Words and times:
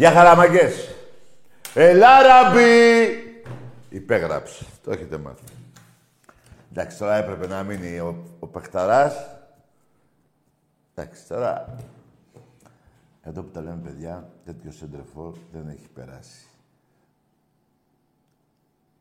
Γεια 0.00 0.12
χαραμαγκές. 0.12 0.94
Ελά, 1.74 2.22
ραμπή. 2.22 3.08
Υπέγραψε. 3.88 4.66
Το 4.84 4.90
έχετε 4.90 5.18
μάθει. 5.18 5.44
Εντάξει, 6.70 6.98
τώρα 6.98 7.16
έπρεπε 7.16 7.46
να 7.46 7.62
μείνει 7.62 7.98
ο, 7.98 8.24
ο 8.38 8.46
Πεχταράς. 8.46 9.14
Εντάξει, 10.94 11.26
τώρα... 11.28 11.76
Εδώ 13.22 13.42
που 13.42 13.50
τα 13.50 13.60
λέμε 13.60 13.80
παιδιά, 13.82 14.30
τέτοιο 14.44 14.70
σεντρεφόρ 14.70 15.34
δεν 15.52 15.68
έχει 15.68 15.88
περάσει. 15.88 16.46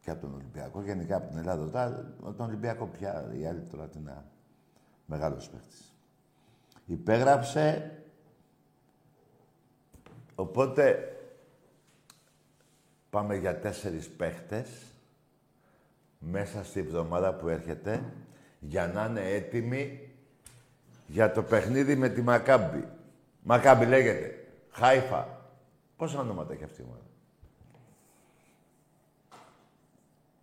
Και 0.01 0.11
από 0.11 0.21
τον 0.21 0.33
Ολυμπιακό, 0.33 0.81
γενικά 0.81 1.15
από 1.15 1.27
την 1.29 1.37
Ελλάδα. 1.37 1.65
Τώρα, 1.65 2.13
τον 2.37 2.45
Ολυμπιακό 2.45 2.85
πια, 2.85 3.31
η 3.39 3.45
άλλη 3.45 3.61
τώρα 3.61 3.87
την 3.87 4.09
μεγάλος 5.05 5.49
παίχτης. 5.49 5.93
Υπέγραψε 6.85 7.91
Οπότε, 10.39 11.15
πάμε 13.09 13.35
για 13.35 13.59
τέσσερις 13.59 14.09
παίχτες 14.09 14.69
μέσα 16.19 16.63
στη 16.63 16.79
εβδομάδα 16.79 17.33
που 17.33 17.47
έρχεται 17.47 18.13
για 18.59 18.87
να 18.87 19.05
είναι 19.05 19.29
έτοιμοι 19.31 20.09
για 21.07 21.31
το 21.31 21.43
παιχνίδι 21.43 21.95
με 21.95 22.09
τη 22.09 22.21
Μακάμπη. 22.21 22.87
Μακάμπη 23.43 23.85
λέγεται. 23.85 24.47
Χάιφα. 24.71 25.27
Πόσα 25.97 26.19
ονόματα 26.19 26.53
έχει 26.53 26.63
αυτή 26.63 26.81
η 26.81 26.85
ομάδα; 26.87 27.03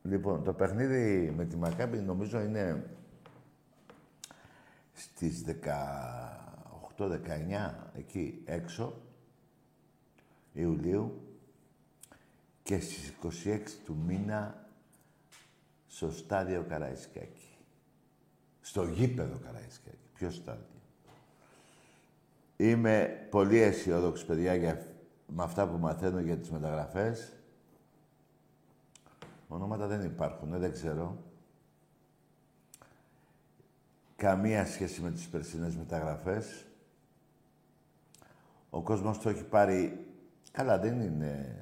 Λοιπόν, 0.02 0.44
το 0.44 0.52
παιχνίδι 0.52 1.32
με 1.36 1.44
τη 1.44 1.56
Μακάμπη 1.56 1.98
νομίζω 1.98 2.40
είναι 2.40 2.90
στις 4.92 5.44
18-19 6.96 7.74
εκεί 7.94 8.42
έξω 8.44 9.05
Ιουλίου 10.56 11.20
και 12.62 12.80
στις 12.80 13.12
26 13.44 13.60
του 13.84 13.96
μήνα 14.06 14.66
στο 15.86 16.10
στάδιο 16.10 16.64
Καραϊσκάκη. 16.68 17.48
Στο 18.60 18.84
γήπεδο 18.84 19.38
Καραϊσκάκη. 19.38 20.08
Ποιο 20.14 20.30
στάδιο. 20.30 20.64
Είμαι 22.56 23.26
πολύ 23.30 23.58
αισιόδοξος, 23.58 24.26
παιδιά, 24.26 24.54
για, 24.54 24.86
με 25.26 25.42
αυτά 25.42 25.68
που 25.68 25.78
μαθαίνω 25.78 26.20
για 26.20 26.36
τις 26.36 26.50
μεταγραφές. 26.50 27.32
Ονόματα 29.48 29.86
δεν 29.86 30.02
υπάρχουν, 30.02 30.58
δεν 30.58 30.72
ξέρω. 30.72 31.16
Καμία 34.16 34.66
σχέση 34.66 35.00
με 35.00 35.10
τις 35.10 35.28
περσινές 35.28 35.76
μεταγραφές. 35.76 36.66
Ο 38.70 38.82
κόσμος 38.82 39.18
το 39.18 39.28
έχει 39.28 39.44
πάρει 39.44 40.05
Καλά, 40.56 40.78
δεν 40.78 41.00
είναι... 41.00 41.58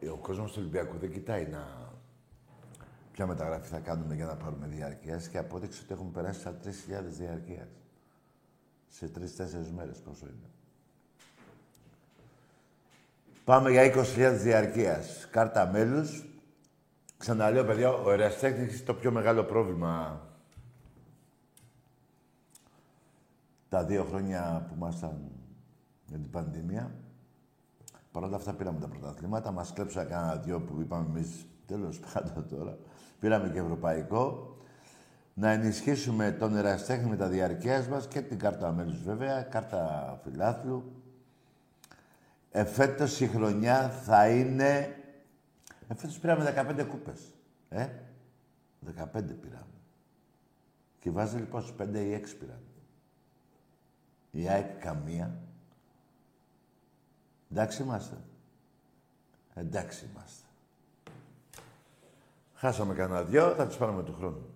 Ε, 0.00 0.08
ο 0.08 0.16
κόσμος 0.16 0.52
του 0.52 0.56
Ολυμπιακού 0.60 0.98
δεν 0.98 1.12
κοιτάει 1.12 1.46
να... 1.46 1.90
Ποια 3.12 3.26
μεταγραφή 3.26 3.68
θα 3.68 3.78
κάνουμε 3.78 4.14
για 4.14 4.26
να 4.26 4.36
πάρουμε 4.36 4.66
διάρκεια 4.66 5.22
και 5.30 5.38
απόδειξε 5.38 5.80
ότι 5.84 5.92
έχουμε 5.92 6.10
περάσει 6.10 6.40
στα 6.40 6.58
3.000 6.64 6.70
διαρκείας. 7.04 7.68
Σε 8.88 9.10
3-4 9.18 9.20
μέρες 9.74 9.98
πόσο 9.98 10.26
είναι. 10.26 10.50
Πάμε 13.44 13.70
για 13.70 13.94
20.000 13.94 14.36
διαρκείας. 14.38 15.28
Κάρτα 15.30 15.66
μέλους. 15.66 16.24
Ξαναλέω, 17.18 17.64
παιδιά, 17.64 17.90
ο 17.90 18.10
Εραστέχνης 18.10 18.74
είναι 18.74 18.84
το 18.84 18.94
πιο 18.94 19.10
μεγάλο 19.10 19.44
πρόβλημα 19.44 20.20
τα 23.68 23.84
δύο 23.84 24.04
χρόνια 24.04 24.64
που 24.68 24.74
ήμασταν 24.74 25.41
με 26.12 26.18
την 26.18 26.30
πανδημία. 26.30 26.94
Παρ' 28.12 28.22
όλα 28.22 28.36
αυτά 28.36 28.52
πήραμε 28.54 28.80
τα 28.80 28.88
πρωταθλήματα. 28.88 29.50
Μας 29.50 29.72
κλέψα 29.72 30.04
κανένα 30.04 30.36
δυο 30.36 30.60
που 30.60 30.80
είπαμε 30.80 31.06
εμείς. 31.08 31.46
Τέλος 31.66 31.98
πάντων 31.98 32.48
τώρα. 32.48 32.78
Πήραμε 33.20 33.48
και 33.48 33.58
ευρωπαϊκό. 33.58 34.56
Να 35.34 35.50
ενισχύσουμε 35.50 36.30
τον 36.32 36.56
εραστέχνη 36.56 37.08
με 37.08 37.16
τα 37.16 37.28
διαρκεία 37.28 37.86
μας 37.90 38.08
και 38.08 38.20
την 38.20 38.38
κάρτα 38.38 38.72
μέλου 38.72 38.98
βέβαια, 39.04 39.42
κάρτα 39.42 40.20
φιλάθλου. 40.22 40.92
Εφέτος 42.50 43.20
η 43.20 43.26
χρονιά 43.26 43.88
θα 43.88 44.28
είναι. 44.28 44.96
Εφέτος 45.88 46.18
πήραμε 46.18 46.44
15 46.44 46.84
κούπες. 46.84 47.34
Ε, 47.68 47.88
15 48.86 49.36
πήραμε. 49.40 49.66
Και 50.98 51.10
βάζει 51.10 51.36
λοιπόν 51.36 51.62
στους 51.62 51.74
5 51.76 52.00
ή 52.00 52.12
6 52.12 52.36
πήραμε. 52.38 52.60
Η 54.30 54.48
ΑΕΚ 54.48 54.80
καμία. 54.80 55.40
Εντάξει 57.52 57.82
είμαστε. 57.82 58.16
Εντάξει 59.54 60.08
είμαστε. 60.12 60.46
Χάσαμε 62.54 62.94
κανένα 62.94 63.22
δυο, 63.22 63.54
θα 63.54 63.66
τις 63.66 63.76
πάρουμε 63.76 64.02
του 64.02 64.14
χρόνου. 64.14 64.46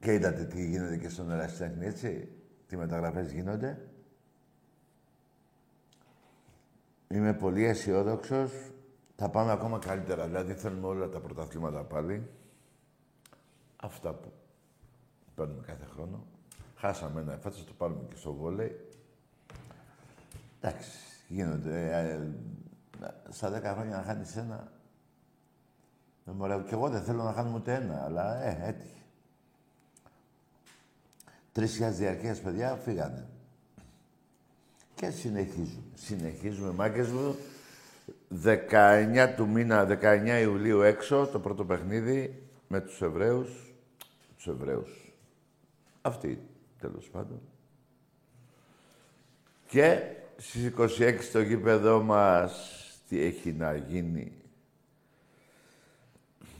Και 0.00 0.12
είδατε 0.12 0.44
τι 0.44 0.66
γίνεται 0.66 0.96
και 0.96 1.08
στον 1.08 1.30
Ερασιτέχνη, 1.30 1.86
έτσι. 1.86 2.28
Τι 2.66 2.76
μεταγραφές 2.76 3.32
γίνονται. 3.32 3.88
Είμαι 7.08 7.34
πολύ 7.34 7.64
αισιόδοξος. 7.64 8.52
Θα 9.16 9.30
πάμε 9.30 9.50
ακόμα 9.52 9.78
καλύτερα. 9.78 10.26
Δηλαδή 10.26 10.52
θέλουμε 10.52 10.86
όλα 10.86 11.08
τα 11.08 11.20
πρωταθλήματα 11.20 11.84
πάλι. 11.84 12.30
Αυτά 13.76 14.14
που 14.14 14.32
παίρνουμε 15.34 15.62
κάθε 15.66 15.84
χρόνο. 15.84 16.26
Χάσαμε 16.76 17.20
ένα 17.20 17.32
εφέτος, 17.32 17.64
το 17.64 17.72
πάρουμε 17.72 18.08
και 18.08 18.16
στο 18.16 18.32
βόλεϊ. 18.32 18.85
Εντάξει, 20.66 20.90
γίνονται. 21.28 21.90
Ε, 21.92 22.12
ε, 23.04 23.12
στα 23.28 23.50
δέκα 23.50 23.72
χρόνια 23.72 23.96
να 23.96 24.02
χάνεις 24.02 24.36
ένα... 24.36 24.72
Δεν 26.24 26.34
μου 26.38 26.64
και 26.64 26.74
εγώ 26.74 26.88
δεν 26.88 27.02
θέλω 27.02 27.22
να 27.22 27.32
χάνουμε 27.32 27.56
ούτε 27.56 27.74
ένα, 27.74 28.04
αλλά 28.04 28.42
ε, 28.42 28.68
έτυχε. 28.68 29.00
Τρεις 31.52 31.72
χιλιάδες 31.72 31.98
διαρκείας 31.98 32.40
παιδιά 32.40 32.74
φύγανε. 32.74 33.26
Και 34.94 35.10
συνεχίζουμε. 35.10 35.82
Συνεχίζουμε, 35.94 36.70
μάγκες 36.70 37.08
μου. 37.08 37.36
19 38.44 39.32
του 39.36 39.48
μήνα, 39.48 39.86
19 40.02 40.38
Ιουλίου 40.40 40.80
έξω, 40.80 41.26
το 41.26 41.40
πρώτο 41.40 41.64
παιχνίδι 41.64 42.48
με 42.68 42.80
τους 42.80 43.02
Εβραίους. 43.02 43.74
Τους 44.36 44.46
Εβραίους. 44.46 45.14
Αυτοί, 46.02 46.48
τέλος 46.78 47.08
πάντων. 47.08 47.40
Και 49.66 50.16
στις 50.36 50.72
26 50.78 51.18
στο 51.20 51.40
γήπεδό 51.40 52.02
μας, 52.02 52.80
τι 53.08 53.22
έχει 53.22 53.52
να 53.52 53.76
γίνει; 53.76 54.32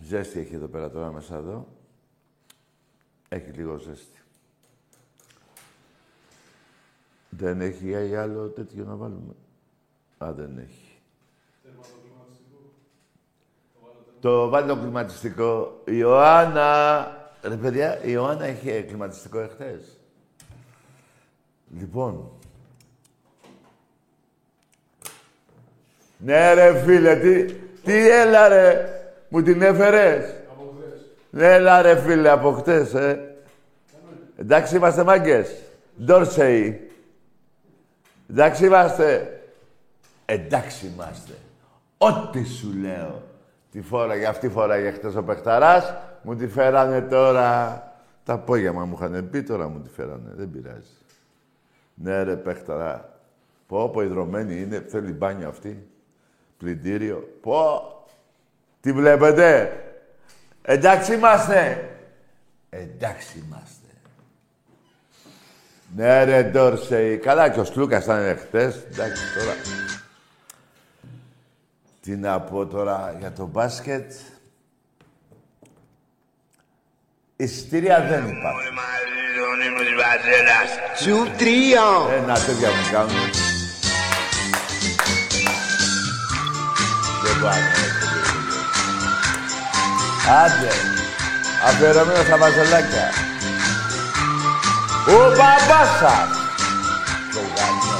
Ζέστη 0.03 0.39
έχει 0.39 0.55
εδώ 0.55 0.67
πέρα 0.67 0.91
τώρα 0.91 1.13
μέσα 1.13 1.37
εδώ. 1.37 1.69
Έχει 3.29 3.51
λίγο 3.51 3.77
ζέστη. 3.77 4.21
Δεν 7.29 7.61
έχει 7.61 8.17
άλλο 8.17 8.49
τέτοιο 8.49 8.85
να 8.85 8.95
βάλουμε; 8.95 9.35
Α, 10.19 10.33
δεν 10.33 10.59
έχει. 10.59 10.91
Το 14.21 14.49
βάλει 14.49 14.69
το 14.69 14.77
κλιματιστικό. 14.77 15.83
Η 15.85 15.93
Ιωάννα... 15.95 17.11
Ρε 17.43 17.57
παιδιά, 17.57 18.05
η 18.05 18.09
Ιωάννα 18.11 18.45
έχει 18.45 18.83
κλιματιστικό 18.83 19.39
εχθές. 19.39 19.99
Λοιπόν. 21.79 22.31
Ναι 26.17 26.55
ρε 26.55 26.79
φίλε, 26.79 27.17
τι, 27.17 27.53
τι 27.85 28.11
έλα 28.11 28.49
ρε. 28.49 28.89
Μου 29.29 29.43
την 29.43 29.63
έφερες; 29.63 30.35
Από 30.51 30.75
χτες. 30.77 31.01
Ναι, 31.31 31.55
έλα 31.55 31.83
ρε 31.83 31.97
φίλε, 31.97 32.31
από 32.31 32.53
χτες, 32.53 32.95
ε. 32.95 33.37
Εντάξει 34.37 34.77
είμαστε 34.77 35.05
μάγκες. 35.05 35.55
Ντόρσεϊ. 36.05 36.91
Εντάξει 38.31 38.67
είμαστε. 38.67 39.41
Εντάξει 40.25 40.87
είμαστε. 40.87 41.33
Ό,τι 41.99 42.45
σου 42.45 42.73
λέω. 42.81 43.23
Τη 43.71 43.81
φόρα, 43.81 44.15
για 44.15 44.29
αυτή 44.29 44.49
φορά 44.49 44.79
για 44.79 44.93
χτες 44.93 45.15
ο 45.17 45.23
παιχταράς, 45.23 45.95
μου 46.23 46.37
τη 46.37 46.49
φέρανε 46.49 47.01
τώρα. 47.01 47.81
Τα 48.25 48.33
απόγευμα 48.33 48.85
μου 48.85 48.99
είχαν 49.01 49.29
πει, 49.31 49.43
τώρα 49.43 49.69
μου 49.69 49.81
τη 49.81 49.89
φέρανε. 49.89 50.31
Δεν 50.35 50.51
πειράζει. 50.51 50.97
Ναι 51.95 52.23
ρε 52.23 52.37
παιχταρά. 52.37 53.19
Πω, 53.67 53.89
πω, 53.89 54.03
υδρωμένη 54.03 54.61
είναι, 54.61 54.85
θέλει 54.89 55.13
μπάνιο 55.13 55.49
αυτή. 55.49 55.87
Πλυντήριο. 56.59 57.39
Πω, 57.43 57.81
τι 58.81 58.93
βλέπετε; 58.93 59.73
Εντάξει 60.63 61.15
είμαστε. 61.15 61.91
Εντάξει 62.71 63.45
είμαστε. 63.47 63.87
Ναι 65.97 66.25
ρε 66.25 66.43
Ντόρσεϊ. 66.43 67.19
Καλά 67.19 67.49
και 67.49 67.61
ο 67.61 67.65
Σλούκας 67.65 68.05
ήταν 68.05 68.39
χτες. 68.39 68.77
Εντάξει 68.91 69.23
τώρα. 69.39 69.55
Τι 72.03 72.17
να 72.17 72.41
πω 72.41 72.67
τώρα 72.67 73.17
για 73.19 73.33
το 73.33 73.47
μπάσκετ. 73.47 74.13
Εισιτήρια 77.37 78.01
δεν 78.01 78.29
υπάρχει. 78.29 78.69
Σου 81.03 81.37
τρία. 81.37 81.83
Ένα 82.11 82.35
τέτοια 82.35 82.69
μου 82.69 82.91
κάνουν. 82.93 83.46
Δεν 87.37 87.45
πάνε. 87.45 87.71
Άντε. 90.45 90.73
Αφιερωμένο 91.69 92.23
στα 92.27 92.37
βαζελάκια. 92.37 93.07
Ο 95.07 95.19
μπαμπάς 95.37 95.91
σας. 96.01 96.29
Το 97.33 97.41
γάμιο. 97.57 97.99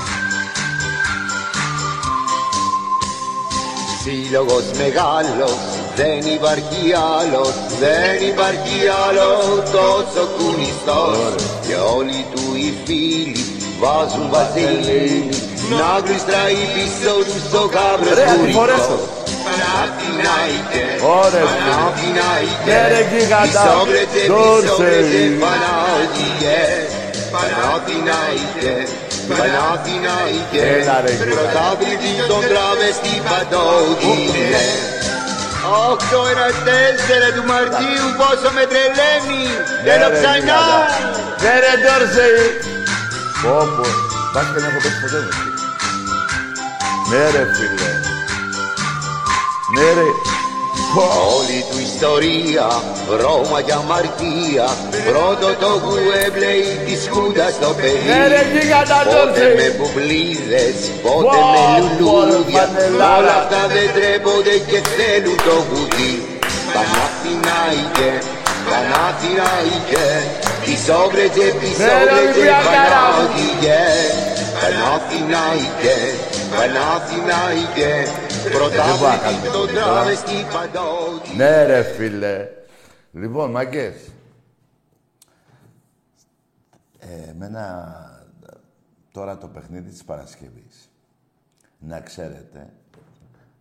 Σύλλογος 4.03 4.65
μεγάλος, 4.77 5.59
δεν 5.97 6.33
υπάρχει 6.35 6.83
άλλος, 7.19 7.55
δεν 7.81 8.29
υπάρχει 8.29 8.79
άλλος 9.07 9.71
τόσο 9.71 10.27
κουνιστός. 10.37 11.35
Και 11.67 11.75
όλοι 11.97 12.27
του 12.35 12.55
οι 12.55 12.75
φίλοι 12.85 13.45
βάζουν 13.81 14.31
βαζελίνη, 14.31 15.29
να 15.79 15.91
γλιστράει 16.05 16.55
πίσω 16.75 17.13
τους 17.25 17.43
στο 17.49 17.71
γάβρο 17.75 18.15
Ρε, 18.15 18.25
αντιφορέσω. 19.47 19.75
Παναθηναϊκέ, 19.87 20.87
Ωραία, 21.21 21.45
Παναθηναϊκέ, 21.49 22.69
Ναι, 22.69 22.81
ρε, 22.93 23.01
γίγαντα. 23.11 23.63
Ισόβρετε, 23.65 24.21
Δόρσε. 24.33 24.65
ισόβρετε, 24.67 25.21
Παναθηναϊκέ, 25.45 26.63
Παναθηναϊκέ, 27.35 28.75
Παναθηναϊκέ, 29.31 30.63
Έλα, 30.77 30.97
ρε, 31.05 31.13
γίγαντα. 31.19 31.35
πρωταθλητή 31.35 32.13
των 32.31 32.41
τραβεστή 32.51 33.15
παντόδινε. 33.29 34.65
Οκτώ 35.93 36.21
ένας 36.33 36.55
τέσσερα 36.69 37.29
του 37.37 37.45
Μαρτίου 37.51 38.07
πόσο 38.21 38.49
με 38.57 38.65
τρελαίνει, 38.71 39.43
θέλω 39.87 40.09
ρε, 40.13 40.17
ξανά. 40.17 40.35
γίγαντα. 40.39 40.79
Ναι 41.43 41.55
ρε 41.63 41.73
Ντόρσεϊ. 41.83 42.41
Πω 43.43 43.55
πω. 43.77 43.85
Μπάσκετ 44.33 44.61
να 44.65 44.69
έχω 44.71 44.81
πέσει 44.85 44.99
ποτέ 45.03 45.19
μου. 45.25 45.31
εσύ. 45.33 45.49
Ναι 47.11 47.23
ρε 47.35 47.43
φίλε. 47.57 47.91
Ναι 49.77 49.91
ρε. 49.99 50.09
Πω. 50.95 51.05
Όλη 51.37 51.61
του 51.71 51.79
ιστορία, 51.91 52.67
Ρώμα 53.21 53.59
και 53.67 53.75
αμαρτία 53.81 54.67
Πρώτο 55.09 55.49
το 55.63 55.71
γουέμπλεϊ 55.83 56.67
της 56.87 57.01
Χούντας 57.13 57.53
στο 57.59 57.71
παιδί 57.79 58.09
Ναι 58.11 58.23
ρε 58.33 58.43
γίγαντα 58.53 58.99
Πότε 59.05 59.45
με 59.59 59.67
Ντόρσεϊ. 59.67 59.75
μπουμπλίδες, 59.77 60.79
πότε 61.05 61.37
Πω, 61.37 61.47
με 61.53 61.65
πω, 61.69 61.85
λουλούδια 61.99 62.65
ρε, 62.65 62.69
πανελάρα. 62.73 63.19
Όλα 63.21 63.35
αυτά 63.43 63.61
δεν 63.75 63.89
τρέπονται 63.97 64.57
και 64.71 64.79
θέλουν 64.95 65.39
το 65.47 65.57
γουδί 65.69 66.15
Παναθηναϊκέ, 66.75 68.13
Παναθηναϊκέ 68.69 70.09
Πισόβρετζε, 70.63 71.47
πισόβρετζε, 71.61 72.21
Ολυμπιακάρα. 72.21 73.01
Παναθηναϊκέ 73.15 73.85
Παναθηναϊκέ, 74.61 75.99
Παναθηναϊκέ 76.55 77.95
μπορώ 78.53 78.69
να 78.69 78.75
κάνω 78.77 78.97
Πρωτάθλητη 78.99 79.53
το 79.53 79.67
τίποτα. 79.67 79.85
τράβεστη 79.85 80.35
παντότη 80.53 81.37
Ναι 81.37 81.65
ρε 81.65 81.83
φίλε. 81.83 82.49
Λοιπόν, 83.13 83.51
μαγκές. 83.51 84.11
Ε, 86.99 87.31
εμένα 87.31 87.65
τώρα 89.13 89.39
το 89.39 89.49
παιχνίδι 89.49 89.91
της 89.91 90.05
Παρασκευής. 90.05 90.91
Να 91.79 92.01
ξέρετε 92.01 92.73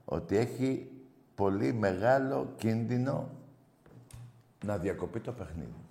ότι 0.06 0.38
έχει 0.38 0.90
πολύ 1.36 1.74
μεγάλο 1.74 2.54
κίνδυνο 2.58 3.30
να 4.66 4.78
διακοπεί 4.78 5.20
το 5.20 5.32
παιχνίδι. 5.32 5.86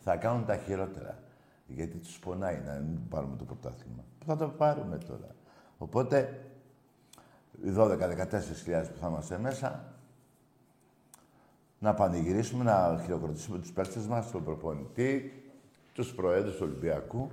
Θα 0.00 0.16
κάνουν 0.16 0.44
τα 0.46 0.56
χειρότερα. 0.56 1.18
Γιατί 1.66 1.96
τους 1.96 2.18
πονάει 2.18 2.62
να 2.66 2.72
μην 2.72 3.08
πάρουμε 3.08 3.36
το 3.36 3.44
πρωτάθλημα. 3.44 4.04
Θα 4.26 4.36
το 4.36 4.48
πάρουμε 4.48 4.98
τώρα. 4.98 5.34
Οπότε, 5.78 6.40
οι 7.64 7.72
12-14 7.76 8.88
που 8.92 8.98
θα 9.00 9.08
είμαστε 9.08 9.38
μέσα, 9.38 9.92
να 11.78 11.94
πανηγυρίσουμε, 11.94 12.64
να 12.64 13.00
χειροκροτήσουμε 13.04 13.58
τους 13.58 13.72
παίκτες 13.72 14.06
μας, 14.06 14.30
τον 14.30 14.44
προπονητή, 14.44 15.42
τους 15.92 16.14
προέδρους 16.14 16.56
του 16.56 16.62
Ολυμπιακού. 16.62 17.30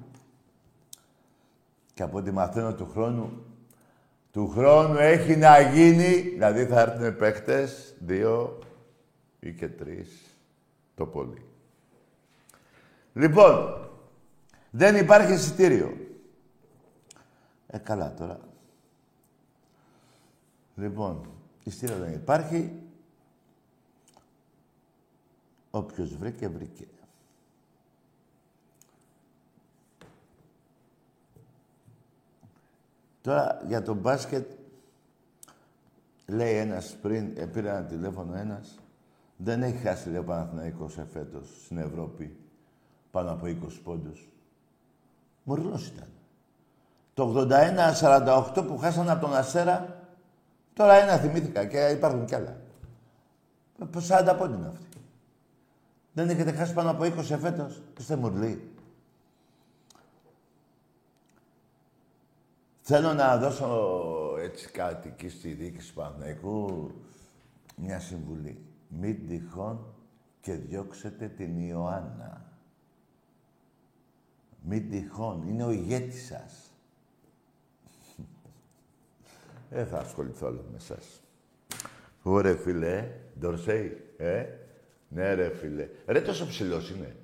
Και 1.94 2.04
από 2.04 2.18
ό,τι 2.18 2.32
μαθαίνω 2.32 2.74
του 2.74 2.90
χρόνου, 2.90 3.44
του 4.32 4.48
χρόνου 4.48 4.98
έχει 4.98 5.36
να 5.36 5.60
γίνει, 5.60 6.20
δηλαδή 6.20 6.66
θα 6.66 6.80
έρθουν 6.80 7.16
παίκτες, 7.16 7.96
δύο 8.00 8.60
ή 9.40 9.54
και 9.54 9.68
τρεις, 9.68 10.38
το 10.96 11.06
πολύ. 11.06 11.46
Λοιπόν, 13.14 13.88
δεν 14.70 14.96
υπάρχει 14.96 15.34
εισιτήριο. 15.34 15.98
Ε, 17.68 17.78
καλά 17.78 18.14
τώρα. 18.14 18.40
Λοιπόν, 20.76 21.30
εισιτήριο 21.64 21.98
δεν 21.98 22.14
υπάρχει. 22.14 22.72
Όποιος 25.72 26.16
βρήκε, 26.16 26.48
βρήκε. 26.48 26.88
Τώρα 33.22 33.62
για 33.68 33.82
το 33.82 33.94
μπάσκετ 33.94 34.52
λέει 36.26 36.56
ένας 36.56 36.96
πριν, 37.02 37.34
ε, 37.38 37.46
πήρε 37.46 37.70
ένα 37.70 37.84
τηλέφωνο 37.84 38.36
ένας, 38.36 38.80
δεν 39.38 39.64
έχει 39.64 39.78
χάσει 39.78 40.10
λέει 40.10 40.20
ο 40.20 40.24
Παναθηναϊκός 40.24 40.98
εφέτος 40.98 41.48
στην 41.64 41.78
Ευρώπη 41.78 42.38
πάνω 43.12 43.32
από 43.32 43.46
20 43.46 43.82
πόντους. 43.84 44.30
Μουρλός 45.44 45.88
ήταν. 45.88 46.08
Το 47.14 47.24
81-48 47.24 48.64
που 48.68 48.78
χάσανε 48.78 49.12
από 49.12 49.26
τον 49.26 49.36
Αστέρα, 49.36 50.05
τώρα 50.76 50.94
ένα 50.94 51.18
θυμήθηκα 51.18 51.66
και 51.66 51.88
υπάρχουν 51.88 52.26
κι 52.26 52.36
άλλα. 52.36 52.58
Ε, 53.80 53.86
40 54.08 54.36
πόντι 54.38 54.54
είναι 54.54 54.68
αυτοί. 54.68 54.98
Δεν 56.14 56.30
έχετε 56.30 56.52
χάσει 56.52 56.74
πάνω 56.74 56.90
από 56.90 57.04
20 57.04 57.32
εφέτος. 57.32 57.82
Είστε 58.00 58.16
μουρλοί. 58.16 58.70
Θέλω 62.82 63.14
να 63.14 63.38
δώσω 63.38 64.38
έτσι 64.40 64.70
κάτι 64.70 65.08
εκεί 65.08 65.30
στη 65.30 65.52
διοίκηση 65.52 65.88
του 65.88 65.94
Παναθηναϊκού 65.94 66.92
μια 67.76 68.00
συμβουλή. 68.00 68.66
Μην 68.88 69.28
τυχόν 69.28 69.86
και 70.42 70.54
διώξετε 70.54 71.28
την 71.28 71.68
Ιωάννα. 71.68 72.46
Μην 74.62 74.90
τυχόν. 74.90 75.48
Είναι 75.48 75.64
ο 75.64 75.72
ηγέτης 75.72 76.26
σας. 76.26 76.65
Δεν 79.76 79.88
θα 79.88 79.98
ασχοληθώ 79.98 80.48
όλο 80.48 80.66
με 80.72 80.78
εσάς. 80.78 81.06
Ωραία, 82.24 82.56
φίλε. 82.56 83.12
Ντορσέι, 83.40 84.14
ε; 84.18 84.46
Ναι, 85.08 85.34
ρε, 85.34 85.56
φίλε. 85.56 85.90
Ρε, 86.06 86.22
τόσο 86.22 86.48
ψηλός 86.48 86.90
είναι. 86.90 87.16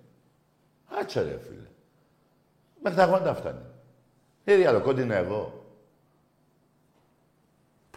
Άτσε, 0.99 1.21
ρε, 1.21 1.39
φίλε. 1.39 1.67
Μέχρι 2.81 2.97
τα 2.97 3.05
γόντα 3.05 3.35
φτάνει. 3.35 3.65
Ε, 4.43 4.67
άλλο 4.67 4.81
κόντινα 4.81 5.15
εγώ. 5.15 5.65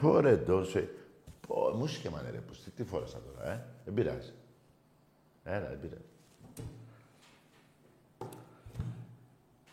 Πω, 0.00 0.20
ρε, 0.20 0.36
Ντορσέι. 0.36 0.88
Πω, 1.46 1.70
μου 1.74 1.88
μάνε, 2.10 2.30
ρε, 2.30 2.38
πως, 2.38 2.62
τι 2.76 2.84
φόρασα 2.84 3.20
τώρα, 3.20 3.50
ε; 3.50 3.64
Δεν 3.84 3.94
πειράζει. 3.94 4.32
Έλα, 5.44 5.68
δεν 5.68 5.80
πειράζει. 5.80 6.08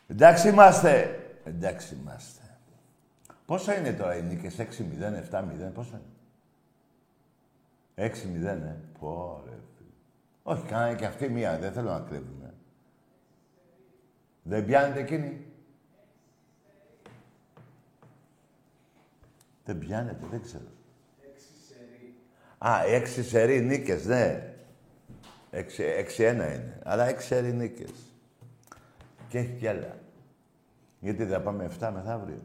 Εντάξει 0.07 0.49
είμαστε. 0.49 1.19
Εντάξει 1.43 1.95
είμαστε. 1.95 2.40
Πόσα 3.51 3.77
είναι 3.77 3.93
τώρα 3.93 4.15
οι 4.15 4.21
νίκες, 4.21 4.59
6-0, 4.59 4.63
7-0, 5.31 5.71
πόσα 5.73 6.01
είναι; 7.95 8.11
6-0, 8.11 8.45
ε. 8.45 8.75
Πω, 8.99 9.43
ρε, 9.45 9.55
Όχι, 10.43 10.65
κάνανε 10.65 10.95
και 10.95 11.05
αυτή 11.05 11.29
μία, 11.29 11.59
δεν 11.59 11.71
θέλω 11.71 11.89
να 11.91 11.99
κρύβουμε. 11.99 12.53
Δεν 14.43 14.65
πιάνετε 14.65 14.99
εκείνη. 14.99 15.45
Δεν 19.65 19.79
πιάνετε, 19.79 20.25
δεν 20.31 20.41
ξέρω. 20.41 20.67
Έξι 21.33 21.47
σερί. 21.67 22.13
Α, 22.57 22.83
έξι 22.85 23.23
σερί 23.23 23.61
νίκες, 23.61 24.05
ναι. 24.05 24.53
Έξι, 25.49 25.83
έξι 25.83 26.23
ένα 26.23 26.53
είναι. 26.53 26.79
Αλλά 26.83 27.05
έξι 27.05 27.27
σερί 27.27 27.53
νίκες. 27.53 27.91
Και 29.27 29.37
έχει 29.37 29.53
κι 29.53 29.67
άλλα. 29.67 29.97
Γιατί 30.99 31.25
θα 31.25 31.41
πάμε 31.41 31.69
7 31.79 31.91
μεθαύριο; 31.93 32.41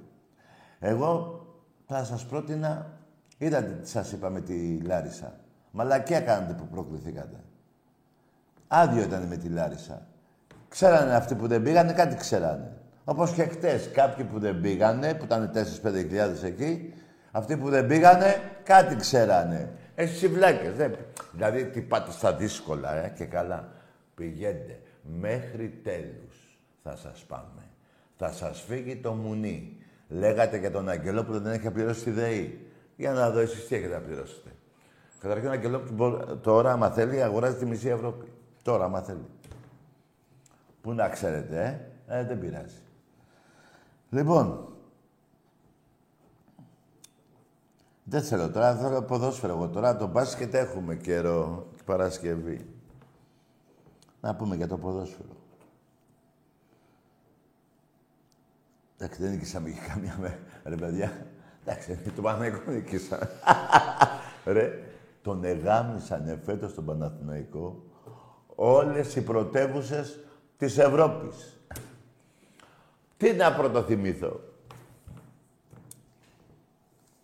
Εγώ 0.87 1.47
θα 1.87 2.05
σας 2.05 2.27
πρότεινα... 2.27 2.91
Είδατε 3.39 3.71
τι 3.83 3.89
σας 3.89 4.13
είπα 4.13 4.31
με 4.31 4.41
τη 4.41 4.81
Λάρισα. 4.81 5.41
Μαλακία 5.71 6.21
κάνατε 6.21 6.53
που 6.53 6.67
προκληθήκατε. 6.67 7.41
Άδειο 8.69 9.03
ήταν 9.03 9.23
με 9.23 9.37
τη 9.37 9.49
Λάρισα. 9.49 10.07
Ξέρανε 10.69 11.15
αυτοί 11.15 11.35
που 11.35 11.47
δεν 11.47 11.63
πήγανε, 11.63 11.93
κάτι 11.93 12.17
ξέρανε. 12.17 12.77
Όπως 13.05 13.33
και 13.33 13.43
χτες, 13.43 13.91
κάποιοι 13.91 14.25
που 14.25 14.39
δεν 14.39 14.61
πήγανε, 14.61 15.15
που 15.15 15.25
ήταν 15.25 15.51
4-5 15.83 16.45
εκεί, 16.45 16.95
αυτοί 17.31 17.57
που 17.57 17.69
δεν 17.69 17.87
πήγανε, 17.87 18.41
κάτι 18.63 18.97
ξέρανε. 18.97 19.73
Εσείς 19.95 20.29
βλάκες, 20.29 20.75
δεν... 20.75 20.97
Δηλαδή, 21.33 21.65
τι 21.65 21.81
πάτε 21.81 22.11
στα 22.11 22.35
δύσκολα, 22.35 22.95
ε, 22.95 23.13
και 23.17 23.25
καλά. 23.25 23.69
Πηγαίνετε. 24.15 24.81
Μέχρι 25.03 25.69
τέλους 25.69 26.59
θα 26.83 26.97
σας 26.97 27.25
πάμε. 27.29 27.63
Θα 28.17 28.33
σας 28.33 28.61
φύγει 28.61 28.97
το 28.97 29.13
μουνί. 29.13 29.81
Λέγατε 30.09 30.57
για 30.57 30.71
τον 30.71 30.89
Αγγελόπουλο 30.89 31.41
δεν 31.41 31.53
έχει 31.53 31.71
πληρώσει 31.71 32.05
τη 32.05 32.11
ΔΕΗ. 32.11 32.71
Για 32.97 33.13
να 33.13 33.31
δω 33.31 33.39
εσείς 33.39 33.67
τι 33.67 33.75
έχετε 33.75 33.95
να 33.95 34.01
πληρώσετε. 34.01 34.51
Καταρχήν 35.21 35.49
ο 35.49 35.53
Αγγελόπουλος 35.53 36.41
τώρα, 36.41 36.73
άμα 36.73 36.91
θέλει, 36.91 37.23
αγοράζει 37.23 37.57
τη 37.57 37.67
μισή 37.67 37.89
Ευρώπη. 37.89 38.33
Τώρα, 38.63 38.85
άμα 38.85 39.01
θέλει. 39.01 39.27
Πού 40.81 40.93
να 40.93 41.09
ξέρετε, 41.09 41.89
ε, 42.07 42.19
ε 42.19 42.25
δεν 42.25 42.39
πειράζει. 42.39 42.81
Λοιπόν, 44.11 44.69
δεν 48.05 48.23
θέλω 48.23 48.51
τώρα, 48.51 48.77
θέλω 48.77 49.03
ποδόσφαιρο 49.03 49.53
εγώ 49.53 49.69
τώρα. 49.69 49.97
Το 49.97 50.07
μπάσκετ 50.07 50.55
έχουμε 50.55 50.95
καιρό, 50.95 51.67
Παρασκευή. 51.85 52.67
Να 54.21 54.35
πούμε 54.35 54.57
για 54.57 54.69
το 54.69 54.79
ποδόσφαιρο. 54.79 55.36
Εντάξει, 58.99 59.23
δεν 59.23 59.31
νίκησαμε 59.31 59.71
και 59.71 59.81
καμία 59.89 60.17
με... 60.21 60.39
Ρε 60.65 60.75
παιδιά, 60.75 61.27
εντάξει, 61.65 61.99
το 62.17 62.23
Παναθηναϊκό 62.23 62.71
νίκησα. 62.71 63.29
Ρε, 64.45 64.83
τον 65.23 65.45
εγάμισαν 65.45 66.41
φέτος 66.45 66.75
τον 66.75 66.85
Παναθηναϊκό 66.85 67.85
όλες 68.55 69.17
οι 69.17 69.23
πρωτεύουσες 69.23 70.21
της 70.57 70.79
Ευρώπης. 70.79 71.61
Τι 73.17 73.33
να 73.33 73.55
πρωτοθυμήθω. 73.55 74.41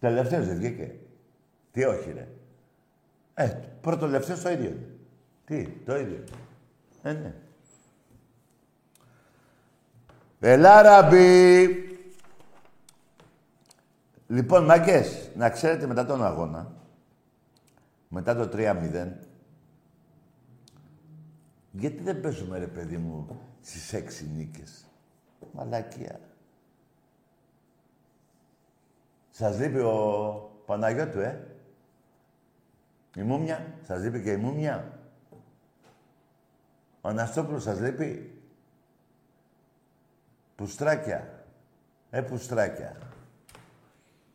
Τελευταίος 0.01 0.47
δεν 0.47 0.57
βγήκε. 0.57 0.95
Τι 1.73 1.85
όχι, 1.85 2.13
ρε. 2.13 2.29
Ε, 3.35 3.61
πρώτο 3.81 4.09
το 4.09 4.51
ίδιο 4.51 4.71
είναι. 4.71 4.89
Τι, 5.45 5.69
το 5.69 5.99
ίδιο. 5.99 6.25
Ε, 7.03 7.13
ναι. 7.13 7.35
Ελάραμπι! 10.45 11.69
Λοιπόν, 14.27 14.65
μαγκές, 14.65 15.31
να 15.37 15.51
ξέρετε 15.51 15.87
μετά 15.87 16.07
τον 16.07 16.25
αγώνα, 16.25 16.73
μετά 18.09 18.35
το 18.35 18.49
3-0, 18.53 19.09
γιατί 21.71 22.03
δεν 22.03 22.21
παίζουμε, 22.21 22.59
ρε 22.59 22.67
παιδί 22.67 22.97
μου, 22.97 23.41
στις 23.61 23.93
έξι 23.93 24.31
νίκες; 24.37 24.87
Μαλακία. 25.53 26.21
Σας 29.31 29.59
λείπει 29.59 29.79
ο 29.79 30.63
Παναγιώτου, 30.67 31.21
ε; 31.21 31.47
Η 33.17 33.23
Μούμια. 33.23 33.75
Σας 33.83 34.03
λείπει 34.03 34.23
και 34.23 34.33
η 34.33 34.37
Μούμια; 34.37 34.99
Ο 37.01 37.09
Αναστόπουλος 37.09 37.63
σας 37.63 37.81
λείπει; 37.81 38.32
Πουστράκια. 40.55 41.45
Ε, 42.11 42.21
πουστράκια. 42.21 42.97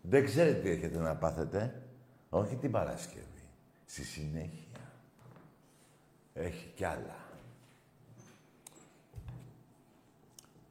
Δεν 0.02 0.26
ξέρετε 0.26 0.60
τι 0.60 0.70
έχετε 0.70 1.00
να 1.00 1.16
πάθετε. 1.16 1.82
Όχι 2.30 2.56
την 2.56 2.72
Παρασκευή. 2.72 3.50
Στη 3.86 4.04
συνέχεια. 4.04 4.82
Έχει 6.34 6.72
κι 6.76 6.84
άλλα. 6.84 7.16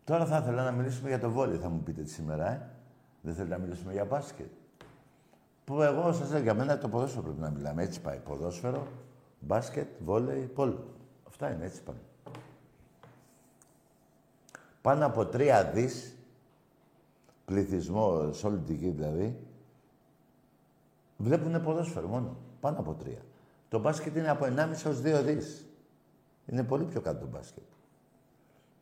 Τώρα 0.05 0.27
θα 0.27 0.39
ήθελα 0.39 0.65
να 0.65 0.71
μιλήσουμε 0.71 1.09
για 1.09 1.19
το 1.19 1.31
βόλιο, 1.31 1.59
θα 1.59 1.69
μου 1.69 1.83
πείτε 1.83 2.05
σήμερα, 2.05 2.53
ε. 2.53 2.71
Δεν 3.21 3.35
θέλετε 3.35 3.57
να 3.57 3.61
μιλήσουμε 3.61 3.93
για 3.93 4.05
μπάσκετ. 4.05 4.51
Που 5.65 5.83
εγώ 5.83 6.13
σας 6.13 6.31
λέω, 6.31 6.41
για 6.41 6.55
μένα 6.55 6.79
το 6.79 6.89
ποδόσφαιρο 6.89 7.23
πρέπει 7.23 7.41
να 7.41 7.51
μιλάμε. 7.51 7.83
Έτσι 7.83 8.01
πάει. 8.01 8.19
Ποδόσφαιρο, 8.19 8.87
μπάσκετ, 9.41 9.89
βόλεϊ, 10.05 10.41
πόλο. 10.41 10.95
Αυτά 11.29 11.53
είναι, 11.53 11.65
έτσι 11.65 11.83
πάνε. 11.83 11.99
Πάνω 14.87 15.07
από 15.07 15.27
τρία 15.27 15.65
δις 15.65 16.17
πληθυσμό, 17.45 18.33
σε 18.33 18.47
όλη 18.47 18.59
την 18.59 18.75
γη 18.75 18.89
δηλαδή, 18.89 19.39
βλέπουν 21.17 21.63
ποδόσφαιρο 21.63 22.07
μόνο. 22.09 22.37
Πάνω 22.61 22.79
από 22.79 22.95
τρία. 22.95 23.21
Το 23.69 23.79
μπάσκετ 23.79 24.17
είναι 24.17 24.31
από 24.31 24.45
1,5 24.45 24.85
έως 24.85 25.01
2 25.03 25.23
δις. 25.25 25.67
Είναι 26.47 26.63
πολύ 26.63 26.85
πιο 26.85 27.01
κάτω 27.01 27.19
το 27.19 27.27
μπάσκετ. 27.27 27.63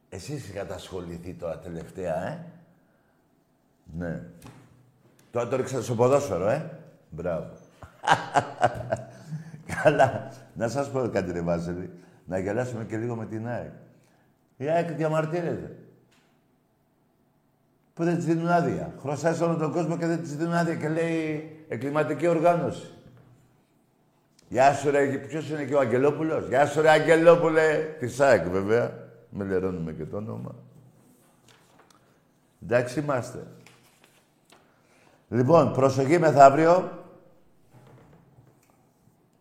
Εσείς 0.08 0.48
είχατε 0.48 0.74
ασχοληθεί 0.74 1.34
τώρα 1.34 1.58
τελευταία, 1.58 2.26
ε; 2.26 2.46
Ναι. 3.96 4.22
Τώρα 5.30 5.48
το 5.48 5.56
ρίξατε 5.56 5.82
στο 5.82 5.94
ποδόσφαιρο, 5.94 6.48
ε; 6.48 6.78
Μπράβο. 7.10 7.50
Καλά. 9.82 10.32
Να 10.54 10.68
σας 10.68 10.90
πω 10.90 11.08
κάτι, 11.08 11.32
ρε 11.32 11.40
Βάζελη. 11.40 11.90
Να 12.26 12.38
γελάσουμε 12.38 12.84
και 12.84 12.96
λίγο 12.96 13.14
με 13.14 13.26
την 13.26 13.48
ΑΕΚ. 13.48 13.72
Η 14.56 14.68
ΑΕΚ 14.68 14.90
διαμαρτύρεται. 14.90 15.78
Που 17.94 18.04
δεν 18.04 18.16
της 18.16 18.24
δίνουν 18.24 18.48
άδεια. 18.48 18.94
Χρωστάει 19.00 19.34
σε 19.34 19.44
όλο 19.44 19.56
τον 19.56 19.72
κόσμο 19.72 19.96
και 19.98 20.06
δεν 20.06 20.20
της 20.20 20.36
δίνουν 20.36 20.52
άδεια 20.52 20.74
και 20.74 20.88
λέει 20.88 21.50
εκκληματική 21.68 22.26
οργάνωση. 22.26 22.90
Γεια 24.48 24.72
σου 24.72 24.90
ρε, 24.90 25.06
ποιος 25.06 25.50
είναι 25.50 25.64
και 25.64 25.74
ο 25.74 25.78
Αγγελόπουλος; 25.78 26.48
Γεια 26.48 26.66
σου 26.66 26.80
ρε 26.80 26.90
Αγγελόπουλε. 26.90 27.78
Τη 27.98 28.22
ΑΕΚ 28.22 28.48
βέβαια. 28.48 29.02
Με 29.30 29.44
λερώνουμε 29.44 29.92
και 29.92 30.04
το 30.04 30.16
όνομα. 30.16 30.54
Εντάξει 32.62 33.00
είμαστε. 33.00 33.46
Λοιπόν, 35.28 35.72
προσοχή 35.72 36.18
μεθαύριο. 36.18 37.02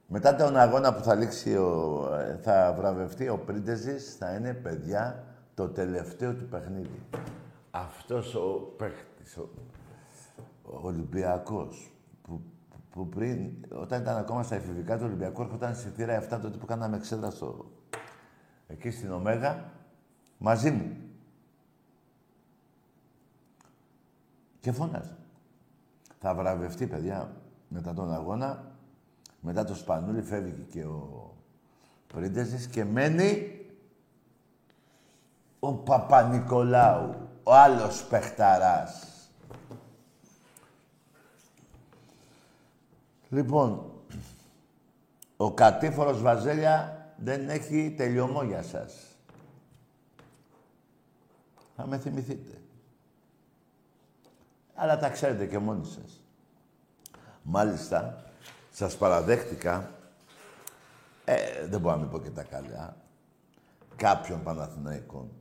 Μετά 0.07 0.35
τον 0.35 0.57
αγώνα 0.57 0.93
που 0.93 1.03
θα 1.03 1.15
λήξει, 1.15 1.55
ο, 1.55 2.07
θα 2.41 2.75
βραβευτεί 2.77 3.29
ο 3.29 3.37
Πρίντεζης, 3.37 4.15
θα 4.19 4.33
είναι, 4.33 4.53
παιδιά, 4.53 5.23
το 5.55 5.67
τελευταίο 5.67 6.33
του 6.33 6.45
παιχνίδι. 6.45 7.01
Αυτός 7.75 8.35
ο 8.35 8.73
παίχτης, 8.77 9.37
ο, 9.37 9.49
ο 10.63 10.79
Ολυμπιακός, 10.81 11.91
που, 12.21 12.41
που 12.91 13.09
πριν, 13.09 13.51
όταν 13.71 14.01
ήταν 14.01 14.17
ακόμα 14.17 14.43
στα 14.43 14.55
εφηβικά 14.55 14.97
του 14.97 15.03
Ολυμπιακού, 15.05 15.41
έρχονταν 15.41 15.75
στη 15.75 15.89
θύρα 15.89 16.23
7 16.23 16.27
τότε 16.41 16.57
που 16.57 16.65
κάναμε 16.65 16.97
εξέδρα 16.97 17.29
στο, 17.29 17.65
εκεί 18.67 18.91
στην 18.91 19.11
Ωμέγα, 19.11 19.71
μαζί 20.37 20.71
μου. 20.71 20.97
Και 24.59 24.71
φώναζε. 24.71 25.17
θα 26.19 26.35
βραβευτεί, 26.35 26.87
παιδιά, 26.87 27.35
μετά 27.67 27.93
τον 27.93 28.13
αγώνα. 28.13 28.71
Μετά 29.41 29.63
το 29.63 29.75
Σπανούλι 29.75 30.21
φεύγει 30.21 30.63
και 30.63 30.85
ο 30.85 31.31
Πρίντεζης 32.07 32.67
και 32.67 32.83
μένει 32.83 33.57
ο 35.59 35.73
Παπα-Νικολάου, 35.73 37.22
ο 37.43 37.53
άλλος 37.53 38.03
παιχταράς. 38.03 39.07
Λοιπόν, 43.29 43.91
ο 45.37 45.51
κατήφορος 45.53 46.21
Βαζέλια 46.21 47.07
δεν 47.17 47.49
έχει 47.49 47.93
τελειωμό 47.97 48.43
για 48.43 48.63
σας. 48.63 48.93
Θα 51.75 51.87
με 51.87 51.97
θυμηθείτε. 51.97 52.57
Αλλά 54.75 54.97
τα 54.97 55.09
ξέρετε 55.09 55.45
και 55.45 55.57
μόνοι 55.57 55.85
σας. 55.85 56.21
Μάλιστα, 57.43 58.23
σας 58.71 58.97
παραδέχτηκα, 58.97 59.91
ε, 61.25 61.67
δεν 61.67 61.79
μπορώ 61.79 61.95
να 61.95 62.01
μην 62.01 62.09
πω 62.09 62.19
και 62.19 62.29
τα 62.29 62.43
καλά, 62.43 62.95
κάποιον 63.95 64.43
Παναθηναϊκών, 64.43 65.31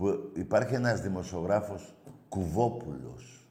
που 0.00 0.30
υπάρχει 0.34 0.74
ένας 0.74 1.00
δημοσιογράφος 1.00 1.94
Κουβόπουλος, 2.28 3.48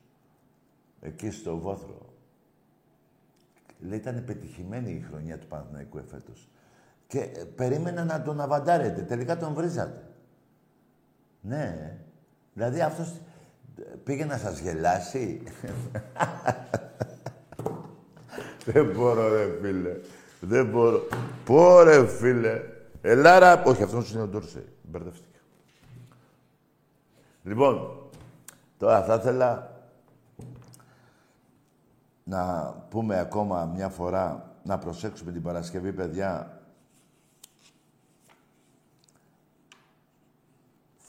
εκεί 1.02 1.32
στο 1.32 1.58
Βόθρο. 1.58 2.14
Λέει, 3.80 3.98
ήταν 3.98 4.24
πετυχημένη 4.26 4.92
η 4.92 5.06
χρονιά 5.10 5.38
του 5.38 5.48
Παναθηναϊκού 5.48 5.98
εφέτος. 5.98 6.50
Και 7.08 7.20
ε, 7.20 7.44
περίμενα 7.56 8.04
να 8.04 8.22
τον 8.22 8.42
αβαντάρετε. 8.42 9.02
Τελικά 9.02 9.38
τον 9.38 9.54
βρίζατε. 9.54 10.04
Ναι. 11.42 11.98
Δηλαδή 12.54 12.82
αυτός 12.82 13.22
πήγε 14.04 14.26
να 14.26 14.38
σας 14.38 14.60
γελάσει. 14.60 15.42
Δεν 18.66 18.92
μπορώ, 18.96 19.28
ρε 19.28 19.58
φίλε. 19.62 19.96
Δεν 20.40 20.66
μπορώ. 20.66 21.08
Πω, 21.46 21.84
ρε 21.84 22.08
φίλε. 22.08 22.62
Ελάρα. 23.02 23.64
Όχι, 23.64 23.84
αυτός 23.84 24.12
είναι 24.12 24.22
ο 24.22 24.28
Ντόρσε. 24.28 24.64
Μπερδεύτηκα. 24.84 25.39
Λοιπόν, 27.44 28.00
τώρα 28.78 29.04
θα 29.04 29.14
ήθελα 29.14 29.78
να 32.24 32.74
πούμε 32.90 33.20
ακόμα 33.20 33.66
μια 33.66 33.90
φορά, 33.90 34.56
να 34.64 34.78
προσέξουμε 34.78 35.32
την 35.32 35.42
Παρασκευή, 35.42 35.94
παιδιά, 35.94 36.60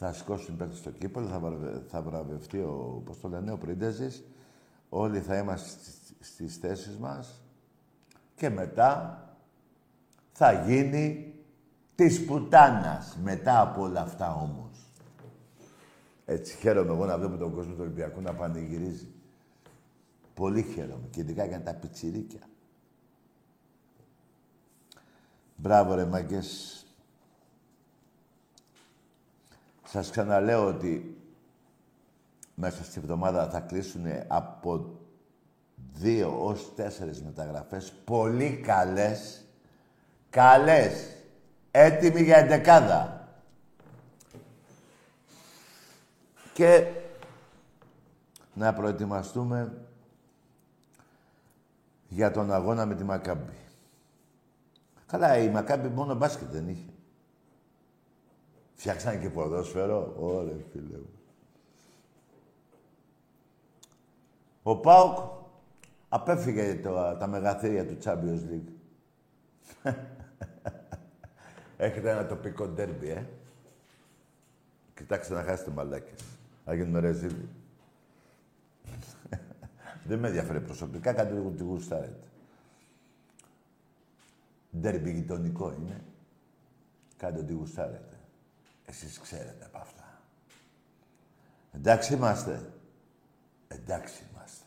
θα 0.02 0.12
σηκώσουν 0.12 0.56
παίκτες 0.56 0.78
στο 0.78 0.90
κύπελο, 0.90 1.26
θα, 1.26 1.38
βραβε, 1.38 1.82
θα 1.88 2.02
βραβευτεί 2.02 2.58
ο, 2.58 3.02
πώς 3.04 3.20
το 3.20 3.28
λένε, 3.28 3.52
ο 3.52 3.58
Πρίντεζης. 3.58 4.24
Όλοι 4.88 5.20
θα 5.20 5.36
είμαστε 5.36 5.90
στις 6.20 6.56
θέσεις 6.56 6.96
μας. 6.96 7.42
Και 8.34 8.50
μετά 8.50 9.22
θα 10.32 10.52
γίνει 10.52 11.34
της 11.94 12.24
πουτάνας. 12.24 13.18
Μετά 13.22 13.60
από 13.60 13.82
όλα 13.82 14.00
αυτά 14.00 14.34
όμως. 14.34 14.69
Έτσι 16.30 16.56
χαίρομαι 16.56 16.92
εγώ 16.92 17.04
να 17.04 17.18
βλέπω 17.18 17.36
τον 17.36 17.54
κόσμο 17.54 17.72
του 17.72 17.80
Ολυμπιακού 17.80 18.20
να 18.20 18.34
πανηγυρίζει. 18.34 19.08
Πολύ 20.34 20.62
χαίρομαι. 20.62 21.06
Και 21.10 21.20
ειδικά 21.20 21.44
για 21.44 21.62
τα 21.62 21.74
πιτσιρίκια. 21.74 22.40
Μπράβο 25.56 25.94
ρε 25.94 26.04
μαγκές. 26.04 26.84
Σας 29.84 30.10
ξαναλέω 30.10 30.66
ότι 30.66 31.16
μέσα 32.54 32.84
στη 32.84 32.98
εβδομάδα 32.98 33.48
θα 33.50 33.60
κλείσουν 33.60 34.04
από 34.26 34.98
δύο 35.92 36.44
ως 36.44 36.74
τέσσερις 36.74 37.22
μεταγραφές 37.22 37.92
πολύ 38.04 38.60
καλές, 38.64 39.44
καλές, 40.30 41.16
έτοιμοι 41.70 42.22
για 42.22 42.36
εντεκάδα. 42.36 43.19
Και 46.60 46.86
να 48.54 48.74
προετοιμαστούμε 48.74 49.86
για 52.08 52.30
τον 52.30 52.52
αγώνα 52.52 52.86
με 52.86 52.94
τη 52.94 53.04
Μακάμπη. 53.04 53.52
Καλά, 55.06 55.38
η 55.38 55.48
Μακάμπη 55.48 55.88
μόνο 55.88 56.14
μπάσκετ 56.14 56.48
δεν 56.48 56.68
είχε. 56.68 56.90
Φτιάξανε 58.74 59.16
και 59.16 59.30
ποδόσφαιρο. 59.30 60.14
Ωρε, 60.18 60.56
φίλε 60.72 60.96
μου. 60.96 61.20
Ο 64.62 64.76
Πάουκ 64.76 65.18
απέφυγε 66.08 66.74
το, 66.74 67.16
τα 67.18 67.26
μεγαθύρια 67.26 67.86
του 67.86 67.98
Champions 68.04 68.42
League. 68.52 68.72
Έχετε 71.76 72.10
ένα 72.10 72.26
τοπικό 72.26 72.66
ντέρμπι, 72.66 73.08
ε. 73.08 73.26
Κοιτάξτε 74.94 75.34
να 75.34 75.42
χάσετε 75.42 75.70
μαλάκες. 75.70 76.39
Θα 76.64 76.74
γίνουμε 76.74 77.00
ρεζίλοι. 77.00 77.48
Δεν 80.08 80.18
με 80.18 80.26
ενδιαφέρει 80.26 80.60
προσωπικά, 80.60 81.12
κάντε 81.12 81.32
λίγο 81.32 81.50
τι 81.50 81.62
γουστάρετε. 81.62 82.28
Ντέρμπι 84.76 85.12
γειτονικό 85.12 85.72
είναι. 85.72 86.04
Κάντε 87.16 87.38
ό,τι 87.38 87.52
γουστάρετε. 87.52 88.18
Εσείς 88.84 89.18
ξέρετε 89.18 89.64
από 89.64 89.78
αυτά. 89.78 90.20
Εντάξει 91.72 92.14
είμαστε. 92.14 92.72
Εντάξει 93.68 94.22
είμαστε. 94.30 94.64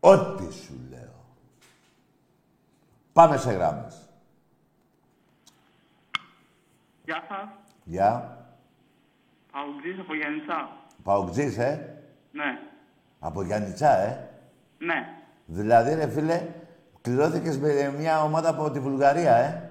Ό,τι 0.00 0.52
σου 0.52 0.80
λέω. 0.90 1.24
Πάμε 3.12 3.36
σε 3.36 3.52
γράμμες. 3.52 4.08
Γεια 7.04 7.24
σας. 7.28 7.48
Γεια. 7.84 8.45
Παουτζής 9.56 9.98
από 10.00 10.14
Γιάννητσά. 10.14 10.58
Παοκτζής, 11.02 11.58
ε; 11.58 12.02
Ναι. 12.32 12.58
Από 13.18 13.42
Γιάννητσά, 13.42 13.98
ε; 13.98 14.28
Ναι. 14.78 15.08
Δηλαδή, 15.46 15.94
ρε 15.94 16.08
φίλε, 16.08 16.42
κληρώθηκες 17.00 17.58
με 17.58 17.94
μια 17.98 18.22
ομάδα 18.22 18.48
από 18.48 18.70
τη 18.70 18.80
Βουλγαρία, 18.80 19.34
ε; 19.36 19.70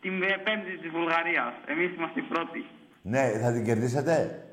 Την 0.00 0.22
ε, 0.22 0.26
πέμπτη 0.44 0.78
της 0.78 0.90
Βουλγαρίας. 0.90 1.52
Εμείς 1.66 1.94
είμαστε 1.94 2.20
οι 2.20 2.22
πρώτοι. 2.22 2.66
Ναι, 3.02 3.28
θα 3.42 3.52
την 3.52 3.64
κερδίσετε; 3.64 4.44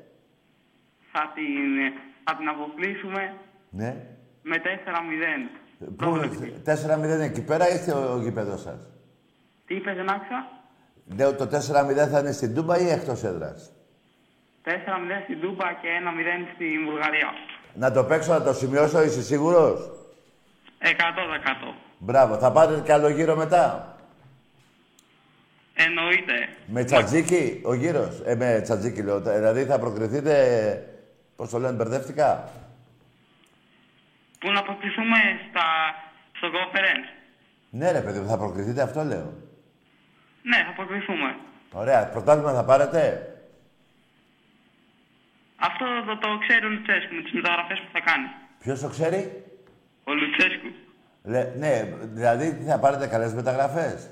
Θα 1.12 1.32
την, 1.34 1.78
ε, 1.78 1.92
θα 2.24 2.36
την 2.36 2.48
αποκλείσουμε 2.48 3.34
Ναι. 3.70 3.96
με 4.42 4.56
4-0. 4.58 5.50
Πού, 5.96 6.18
4-0 6.64 7.20
εκεί 7.22 7.42
πέρα 7.44 7.68
ή 7.68 7.76
στο 7.76 8.20
γήπεδο 8.22 8.56
σας; 8.56 8.88
Τι 9.66 9.74
είπες, 9.74 9.96
Ενάξα; 9.98 10.48
Λέω 11.16 11.34
το 11.34 11.46
4-0 11.46 12.08
θα 12.10 12.18
είναι 12.18 12.32
στην 12.32 12.54
Τούμπα 12.54 12.78
ή 12.78 12.88
εκτός 12.90 13.22
έδρας; 13.24 13.72
4-0 14.64 14.70
στην 15.24 15.40
Τούμπα 15.40 15.72
και 15.72 15.88
1-0 16.46 16.52
στην 16.54 16.84
Βουλγαρία. 16.90 17.32
Να 17.74 17.92
το 17.92 18.04
παίξω, 18.04 18.32
να 18.32 18.42
το 18.42 18.52
σημειώσω, 18.52 19.02
είσαι 19.02 19.22
σίγουρος; 19.22 19.90
100%. 20.78 21.74
Μπράβο, 21.98 22.36
θα 22.36 22.52
πάτε 22.52 22.80
κι 22.84 22.92
άλλο 22.92 23.08
γύρο 23.08 23.36
μετά; 23.36 23.88
Εννοείται. 25.74 26.48
Με 26.66 26.84
τσατζίκι, 26.84 27.60
ο 27.64 27.74
γύρος; 27.74 28.20
Ε, 28.24 28.34
με 28.34 28.60
τσατζίκι 28.62 29.02
λέω. 29.02 29.20
Δηλαδή 29.20 29.64
θα 29.64 29.78
προκριθείτε, 29.78 30.34
πώς 31.36 31.50
το 31.50 31.58
λένε, 31.58 31.72
μπερδεύτηκα; 31.72 32.48
Πού 34.38 34.50
να 34.52 34.60
αποκλειστούμε 34.60 35.16
στα, 35.50 35.64
στο 36.32 36.48
conference; 36.48 37.08
Ναι 37.70 37.90
ρε 37.92 38.00
παιδί, 38.00 38.18
μου, 38.18 38.28
θα 38.28 38.38
προκριθείτε, 38.38 38.82
αυτό 38.82 39.02
λέω. 39.02 39.32
Ναι, 40.42 40.56
θα 40.56 40.70
αποκλειστούμε. 40.70 41.36
Ωραία, 41.72 42.08
πρωτάθλημα 42.08 42.52
θα 42.52 42.64
πάρετε; 42.64 43.28
Αυτό 45.68 45.84
το, 46.06 46.12
το 46.24 46.28
ξέρει 46.44 46.64
ο 46.66 46.68
Λουτσέσκου 46.74 47.14
με 47.14 47.22
τις 47.22 47.32
μεταγραφές 47.32 47.78
που 47.82 47.90
θα 47.92 48.00
κάνει. 48.08 48.28
Ποιος 48.62 48.80
το 48.80 48.88
ξέρει; 48.88 49.20
Ο 50.04 50.12
Λουτσέσκου. 50.18 50.70
Λε, 51.32 51.40
ναι, 51.62 51.72
δηλαδή 52.18 52.46
τι 52.58 52.64
θα 52.70 52.78
πάρετε 52.78 53.06
καλές 53.06 53.32
μεταγραφές; 53.34 54.10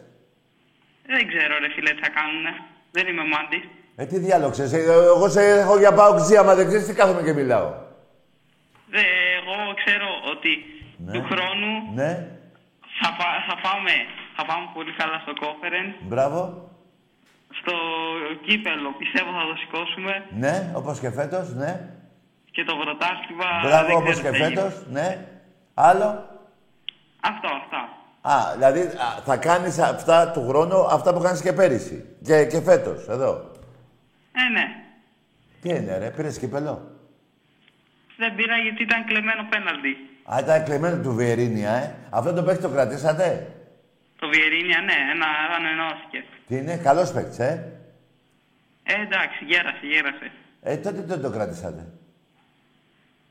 Δεν 1.07 1.23
ξέρω 1.31 1.59
ρε 1.59 1.69
φίλε 1.75 1.91
τι 1.95 2.01
θα 2.07 2.11
κάνουνε. 2.19 2.53
Δεν 2.91 3.07
είμαι 3.07 3.25
μάντη. 3.33 3.61
Ε, 3.97 4.05
τι 4.07 4.19
διάλοξες. 4.19 4.73
Ε, 4.73 4.79
εγώ 5.15 5.29
σε 5.29 5.43
έχω 5.49 5.79
για 5.79 5.93
πάω 5.93 6.15
ξύ, 6.15 6.37
άμα 6.37 6.55
δεν 6.55 6.67
ξέρεις 6.67 6.87
τι 6.87 6.95
κάθομαι 6.95 7.23
και 7.23 7.33
μιλάω. 7.33 7.69
Δε, 8.95 9.01
εγώ 9.41 9.57
ξέρω 9.85 10.09
ότι 10.33 10.53
Ναι. 11.05 11.13
του 11.13 11.23
χρόνου 11.31 11.71
Ναι, 11.95 12.11
θα, 13.01 13.09
πα- 13.19 13.43
θα, 13.49 13.57
πάμε, 13.67 13.91
θα 14.37 14.45
πάμε 14.45 14.65
πολύ 14.75 14.93
καλά 14.93 15.19
στο 15.25 15.33
conference. 15.45 15.95
μπράβο. 16.01 16.71
Στο 17.61 17.75
κύπελο 18.47 18.91
πιστεύω 18.99 19.31
θα 19.39 19.45
το 19.51 19.57
σηκώσουμε 19.61 20.25
Ναι, 20.39 20.73
όπως 20.75 20.99
και 21.01 21.11
φέτος, 21.11 21.55
ναι. 21.55 21.89
και 22.51 22.65
το 22.65 22.75
πρωτάθλημα. 22.83 23.45
Μπράβο, 23.63 23.87
δεν 23.87 23.97
όπως 23.97 24.11
ξέρω 24.11 24.23
και 24.25 24.31
τι 24.31 24.39
θα 24.43 24.49
γίνει. 24.49 24.61
φέτος, 24.61 24.87
ναι. 24.91 25.27
Άλλο; 25.75 26.09
Αυτό, 27.31 27.49
αυτά. 27.63 27.81
Α, 28.21 28.53
δηλαδή 28.55 28.81
α, 28.81 29.23
θα 29.25 29.37
κάνεις 29.37 29.79
αυτά 29.79 30.31
του 30.31 30.47
χρόνου, 30.49 30.81
αυτά 30.85 31.13
που 31.15 31.21
κάνεις 31.21 31.43
και 31.43 31.53
πέρυσι. 31.53 32.05
Και, 32.25 32.45
και 32.47 32.61
φέτος, 32.61 33.07
εδώ. 33.09 33.51
Ε, 34.33 34.43
ναι. 34.53 34.65
Τι 35.63 35.69
είναι 35.69 35.99
ρε, 35.99 36.11
πήρες 36.11 36.39
κύπελο; 36.39 36.91
Δεν 38.17 38.35
πήρα 38.35 38.57
γιατί 38.57 38.83
ήταν 38.83 39.05
κλεμμένο 39.05 39.47
πέναλτι. 39.51 39.97
Α, 40.25 40.39
ήταν 40.41 40.65
κλεμμένο 40.65 41.03
του 41.03 41.15
Βιερίνια, 41.15 41.71
ε. 41.71 41.95
Αυτό 42.11 42.33
το 42.33 42.43
παίχτη 42.43 42.63
το 42.63 42.69
κρατήσατε; 42.69 43.47
Το 44.23 44.29
Βιερίνια, 44.29 44.81
ναι, 44.81 44.97
ένα, 45.15 45.27
ανενώθηκε. 45.57 46.25
Τι 46.47 46.57
είναι, 46.57 46.77
καλός 46.77 47.13
παίκτης, 47.13 47.39
ε; 47.39 47.53
Ε, 48.83 48.95
εντάξει, 49.03 49.45
γέρασε, 49.45 49.87
γέρασε. 49.93 50.31
Ε, 50.63 50.77
τότε 50.77 51.01
δεν 51.03 51.21
το 51.21 51.31
κρατήσατε. 51.31 51.87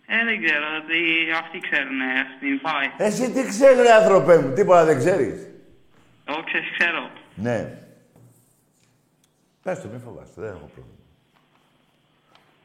Ε, 0.07 0.25
δεν 0.25 0.43
ξέρω, 0.43 0.65
ότι 0.81 0.99
αυτοί 1.41 1.59
ξέρουν, 1.59 2.01
ε, 2.01 2.05
στην 2.37 2.61
πάει. 2.61 3.07
Εσύ 3.07 3.31
τι 3.31 3.47
ξέρεις, 3.47 3.81
ρε 3.81 3.91
άνθρωπέ 3.91 4.37
μου, 4.39 4.53
τίποτα 4.53 4.85
δεν 4.85 4.97
ξέρεις. 4.97 5.47
Εγώ 6.25 6.43
ξέρεις, 6.43 6.69
ξέρω. 6.77 7.09
Ναι. 7.35 7.77
Πες 9.63 9.81
το, 9.81 9.87
μη 9.87 9.99
φοβάστε, 9.99 10.41
δεν 10.41 10.49
έχω 10.49 10.69
πρόβλημα. 10.73 11.05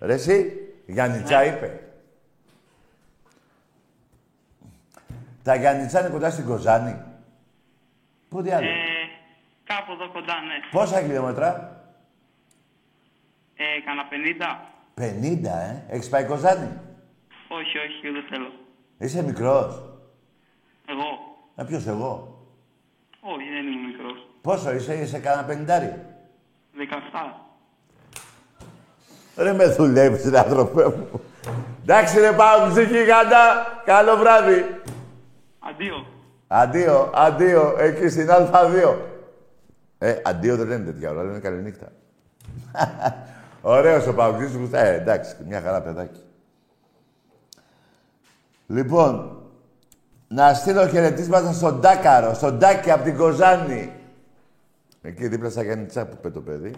Ρε 0.00 0.14
εσύ, 0.14 0.52
Γιάννητσά 0.86 1.44
είπε. 1.44 1.80
Τα 5.42 5.54
Γιάννητσά 5.54 6.00
είναι 6.00 6.08
κοντά 6.08 6.30
στην 6.30 6.44
Κοζάνη. 6.44 7.14
Πού 8.28 8.42
διάλογο. 8.42 8.70
Ε, 8.70 8.74
κάπου 9.64 9.92
εδώ 9.92 10.10
κοντά, 10.12 10.34
ναι. 10.40 10.54
Πόσα 10.70 11.00
χιλιόμετρα; 11.00 11.80
Ε, 13.56 13.64
κανένα 13.84 14.08
50. 14.08 14.74
50, 14.94 15.58
ε. 15.58 15.94
Έχεις 15.94 16.08
πάει 16.08 16.24
Κοζάνη; 16.24 16.68
Όχι, 17.48 17.78
όχι, 17.78 18.10
δεν 18.10 18.24
θέλω. 18.30 18.52
Είσαι 18.98 19.22
μικρός; 19.22 19.82
Εγώ. 20.86 21.36
Ε, 21.56 21.64
ποιος 21.64 21.86
εγώ; 21.86 22.38
Όχι, 23.20 23.48
δεν 23.48 23.66
είμαι 23.66 23.86
μικρός. 23.86 24.26
Πόσο 24.42 24.72
είσαι, 24.74 24.94
είσαι 24.94 25.18
κανένα 25.18 25.46
πενιντάρι. 25.46 26.04
17. 26.76 27.34
Ρε 29.36 29.52
με 29.52 29.66
δουλεύεις, 29.66 30.30
ρε 30.30 30.38
άνθρωπέ 30.38 30.88
μου. 30.88 31.20
Εντάξει 31.82 32.20
ρε 32.20 32.32
πάω 32.32 32.68
ψυχή 32.70 33.04
γάντα. 33.04 33.66
Καλό 33.84 34.16
βράδυ. 34.16 34.80
Αντίο. 35.58 36.06
Αντίο, 36.46 37.10
αντίο, 37.14 37.74
εκεί 37.78 38.08
στην 38.08 38.28
Α2. 38.30 38.96
Ε, 39.98 40.16
αντίο 40.24 40.56
δεν 40.56 40.66
λένε 40.66 40.84
τέτοια 40.84 41.10
ώρα, 41.10 41.22
λένε 41.22 41.38
καληνύχτα. 41.38 41.92
Ωραίος 43.62 44.06
ο 44.06 44.14
Παουτζής 44.14 44.56
μου. 44.56 44.68
Ε, 44.72 44.94
εντάξει, 44.94 45.36
μια 45.46 45.60
χαρά 45.60 45.82
παιδάκι. 45.82 46.20
Λοιπόν, 48.66 49.42
να 50.28 50.54
στείλω 50.54 50.88
χαιρετίσματα 50.88 51.52
στον 51.52 51.80
Τάκαρο, 51.80 52.34
στον 52.34 52.58
Τάκη 52.58 52.90
από 52.90 53.04
την 53.04 53.16
Κοζάνη. 53.16 53.92
Εκεί 55.02 55.28
δίπλα 55.28 55.50
στα 55.50 55.62
Γιάννητσά 55.62 56.06
που 56.06 56.16
είπε 56.18 56.30
το 56.30 56.40
παιδί. 56.40 56.74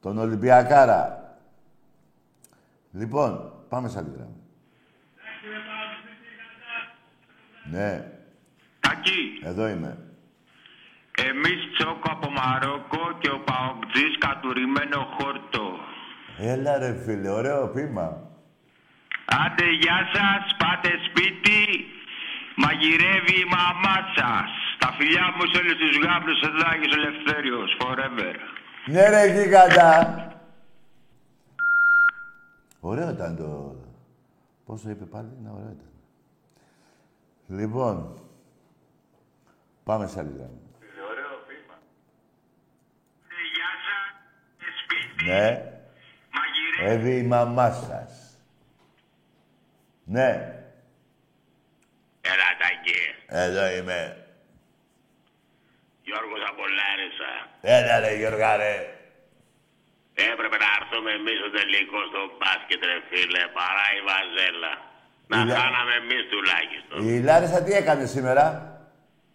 Τον 0.00 0.18
Ολυμπιακάρα. 0.18 1.34
Λοιπόν, 2.92 3.52
πάμε 3.68 3.88
σε 3.88 3.98
άλλη 3.98 4.10
γραμμή. 4.16 4.41
Ναι, 7.70 8.04
Τάκη, 8.80 9.40
εδώ 9.44 9.68
είμαι. 9.68 9.98
εμείς 11.28 11.60
τσόκο 11.74 12.08
από 12.10 12.30
Μαρόκο 12.30 13.18
και 13.18 13.30
ο 13.30 13.38
Παοκτζής 13.38 14.18
κατουρημένο 14.18 15.00
χόρτο. 15.18 15.66
Έλα 16.38 16.78
ρε 16.78 16.94
φίλε, 17.04 17.28
ωραίο 17.28 17.68
πείμα. 17.68 18.30
Άντε 19.24 19.66
γεια 19.80 19.98
σας, 20.14 20.56
πάτε 20.56 20.90
σπίτι, 21.08 21.60
μαγειρεύει 22.56 23.34
η 23.44 23.48
μαμά 23.56 23.96
σας. 24.16 24.50
Τα 24.78 24.92
φιλιά 24.98 25.24
μου 25.36 25.42
σε 25.50 25.58
όλους 25.60 25.76
τους 25.82 25.96
γάμπλους 26.04 26.40
εδώ 26.40 26.62
Άγιος 26.72 26.94
Ελευθέριος, 26.96 27.76
forever. 27.80 28.34
Ναι 28.86 29.08
ρε 29.08 29.24
γίγαντα. 29.32 29.90
Ωραίο 32.80 33.10
ήταν 33.10 33.36
το... 33.36 33.76
Πώς 34.66 34.82
το 34.82 34.90
είπε 34.90 35.04
πάλι, 35.04 35.28
ναι, 35.42 35.50
ωραίο 35.50 35.70
ήταν. 35.76 35.91
Λοιπόν, 37.58 38.20
πάμε 39.84 40.06
σε 40.06 40.18
άλλη 40.18 40.32
γραμμή. 40.36 40.60
Ε, 40.80 40.86
Γεια 43.54 43.70
σας, 43.84 44.04
πάτε 44.58 44.72
σπίτι, 44.82 45.24
Ναι, 45.24 45.48
μαγειρεύει... 46.36 47.08
έβη 47.08 47.18
η 47.18 47.22
μαμά 47.26 47.70
σας. 47.70 48.38
Ναι, 50.04 50.30
Έλα 52.20 52.48
Τάκη, 52.60 53.00
εδώ 53.26 53.66
είμαι. 53.76 54.26
Γιώργος 56.02 56.40
από 56.48 56.62
Λάρισα. 56.78 57.32
Έλα 57.60 58.00
ρε 58.00 58.14
Γιώργα 58.16 58.56
ρε. 58.56 58.74
Έπρεπε 60.14 60.56
να 60.56 60.66
έρθουμε 60.80 61.10
εμείς 61.12 61.38
στο 61.38 61.50
τελικός 61.50 62.06
στο 62.08 62.22
μπάσκετ 62.38 62.84
ρε 62.84 62.98
φίλε, 63.08 63.42
παρά 63.56 63.86
η 63.98 64.00
Βαζέλα. 64.08 64.90
Να 65.32 65.38
Η 65.40 65.44
Λα- 65.48 65.56
χάναμε 65.60 65.92
εμείς 66.02 66.22
τουλάχιστον. 66.32 66.96
Η 67.08 67.14
Λάρισα 67.28 67.58
τι 67.64 67.72
έκανε 67.80 68.04
σήμερα. 68.14 68.44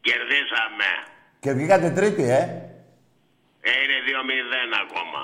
Κερδίσαμε. 0.08 0.90
Και 1.44 1.52
βγήκατε 1.58 1.88
τρίτη, 1.98 2.24
ε. 2.40 2.42
Ε, 3.70 3.72
είναι 3.84 3.98
2-0 4.08 4.76
ακόμα. 4.86 5.22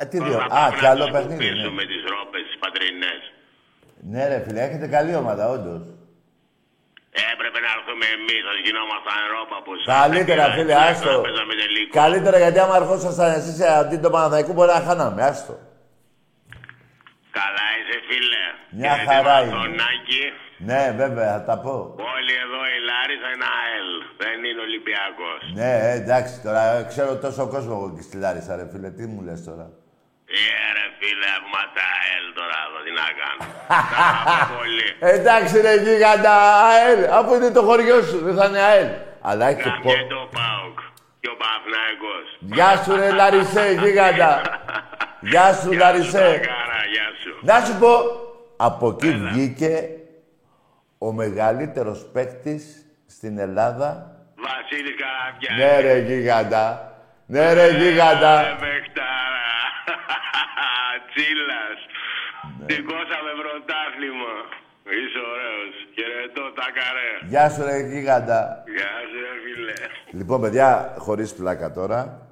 Α, 0.00 0.06
τι 0.10 0.16
δύο. 0.26 0.32
Τώρα 0.32 0.44
Α, 0.44 0.64
πρέπει 0.66 0.76
κι 0.78 0.84
να 0.84 0.90
άλλο 0.90 1.04
τους 1.04 1.12
παιχνίδι. 1.16 1.38
Ναι. 1.44 1.48
κουπίσουμε 1.50 1.82
τις 1.90 2.00
ρόπες 2.12 2.42
τις 2.48 2.56
πατρινές. 2.62 3.20
ναι 4.10 4.22
ρε 4.30 4.38
φίλε, 4.44 4.60
έχετε 4.68 4.86
καλή 4.96 5.14
ομάδα, 5.22 5.44
όντως. 5.56 5.82
Έπρεπε 7.32 7.58
να 7.64 7.70
έρθουμε 7.76 8.06
εμείς, 8.16 8.42
ας 8.52 8.58
γινόμασταν 8.64 9.16
ρόπα 9.34 9.56
που 9.64 9.72
σας. 9.76 9.86
Καλύτερα, 10.00 10.42
έπαιζα- 10.44 10.56
φίλε, 10.58 10.74
άστο. 10.88 11.12
να 11.16 11.20
παίζαμε 11.26 11.54
τελικό. 11.62 11.90
Καλύτερα 12.02 12.36
γιατί 12.44 12.58
άμα 12.64 12.76
ερχόσασταν 12.82 13.30
εσείς 13.38 13.56
αντί 13.80 13.96
το 14.04 14.10
Παναθαϊκό 14.14 14.52
μπορεί 14.52 14.70
να 14.78 14.80
χάναμε. 14.88 15.20
Άστο. 15.30 15.54
Καλά 17.38 17.66
είσαι 17.78 17.96
φίλε. 18.08 18.44
Μια 18.80 18.94
Και 18.96 19.04
χαρά 19.08 19.36
δεν 19.40 19.48
είμαι. 19.48 19.58
Τον 19.66 19.74
Άκη, 19.90 20.24
Ναι, 20.68 20.82
βέβαια, 21.02 21.30
θα 21.36 21.42
τα 21.50 21.56
πω. 21.64 21.74
όλοι 22.14 22.34
εδώ 22.44 22.60
η 22.76 22.78
Λάρισα 22.88 23.28
είναι 23.34 23.48
ΑΕΛ. 23.58 23.88
Δεν 24.22 24.36
είναι 24.48 24.62
Ολυμπιακός. 24.68 25.40
Ναι, 25.58 25.70
ε, 25.88 25.92
εντάξει, 26.00 26.34
τώρα 26.46 26.62
ε, 26.76 26.82
ξέρω 26.92 27.10
τόσο 27.26 27.42
κόσμο 27.54 27.72
εγώ 27.78 27.88
και 27.96 28.02
στη 28.08 28.16
Λάρισα, 28.24 28.52
ρε 28.58 28.66
φίλε. 28.72 28.90
Τι 28.98 29.04
μου 29.12 29.20
λες 29.26 29.40
τώρα; 29.48 29.66
Ε, 30.38 30.40
ρε 30.76 30.86
φίλε, 30.98 31.30
που 31.40 31.46
είμαστε 31.50 31.80
ΑΕΛ 31.96 32.24
τώρα 32.38 32.56
εδώ, 32.66 32.78
τι 32.86 32.92
να 33.00 33.06
κάνω. 33.20 33.40
Τα 33.70 33.78
αγαπώ 34.02 34.36
πολύ. 34.58 34.88
Εντάξει 35.14 35.54
ρε 35.66 35.74
γίγαντα, 35.84 36.34
ΑΕΛ, 36.70 37.00
αφού 37.18 37.30
είναι 37.36 37.50
το 37.58 37.62
χωριό 37.68 37.98
σου, 38.08 38.18
δεν 38.26 38.34
θα 38.38 38.44
είναι 38.48 38.62
ΑΕΛ. 38.70 38.88
Αλλά 39.28 39.44
έχει 39.50 39.62
και 39.66 39.72
πω... 39.82 39.88
Γαμιέται 39.90 40.16
ο 40.24 40.28
Πάοκ 40.36 40.76
και 41.22 41.28
ο 41.34 41.36
Παναθηναϊκός. 41.42 42.26
Γεια 42.56 42.70
σου 42.82 42.90
ρε 43.00 43.08
Λαρισαίε, 43.20 43.66
γίγαντα. 43.82 44.30
Γεια 45.30 45.46
σου 45.60 45.72
Λαρισαίε. 45.82 46.28
Κάρα, 47.46 47.58
γεια 47.58 47.66
σου. 47.66 47.72
Να 47.72 47.74
σου 47.74 47.78
πω, 47.78 47.90
από 48.56 48.88
εκεί 48.88 49.12
βγήκε 49.12 49.88
ο 50.98 51.12
μεγαλύτερος 51.12 52.06
παίκτης 52.12 52.86
στην 53.06 53.38
Ελλάδα. 53.38 54.10
Βασίλης 54.36 54.94
Καραβιά. 55.00 55.56
Ναι 55.56 55.80
ρε 55.80 55.98
γίγαντα. 55.98 56.94
Ναι 57.26 57.52
ρε 57.52 57.68
γίγαντα. 57.70 58.40
Ε, 58.40 58.56
παιχτάρα. 58.60 59.46
Τσίλας. 61.10 61.78
Ναι. 62.58 62.74
Σηκώσαμε 62.74 63.32
πρωτάθλημα. 63.40 64.34
Είσαι 64.96 65.20
ωραίος. 65.32 65.74
Χαιρετώ 65.94 66.52
τα 66.52 66.66
καρέ. 66.76 67.28
Γεια 67.28 67.50
σου 67.50 67.62
ρε 67.62 67.78
γίγαντα. 67.78 68.64
Γεια 68.76 68.92
σου 69.10 69.18
ρε 69.20 69.34
φίλε. 69.44 69.72
Λοιπόν, 70.18 70.40
παιδιά, 70.40 70.94
χωρίς 70.98 71.34
πλάκα 71.34 71.72
τώρα, 71.72 72.28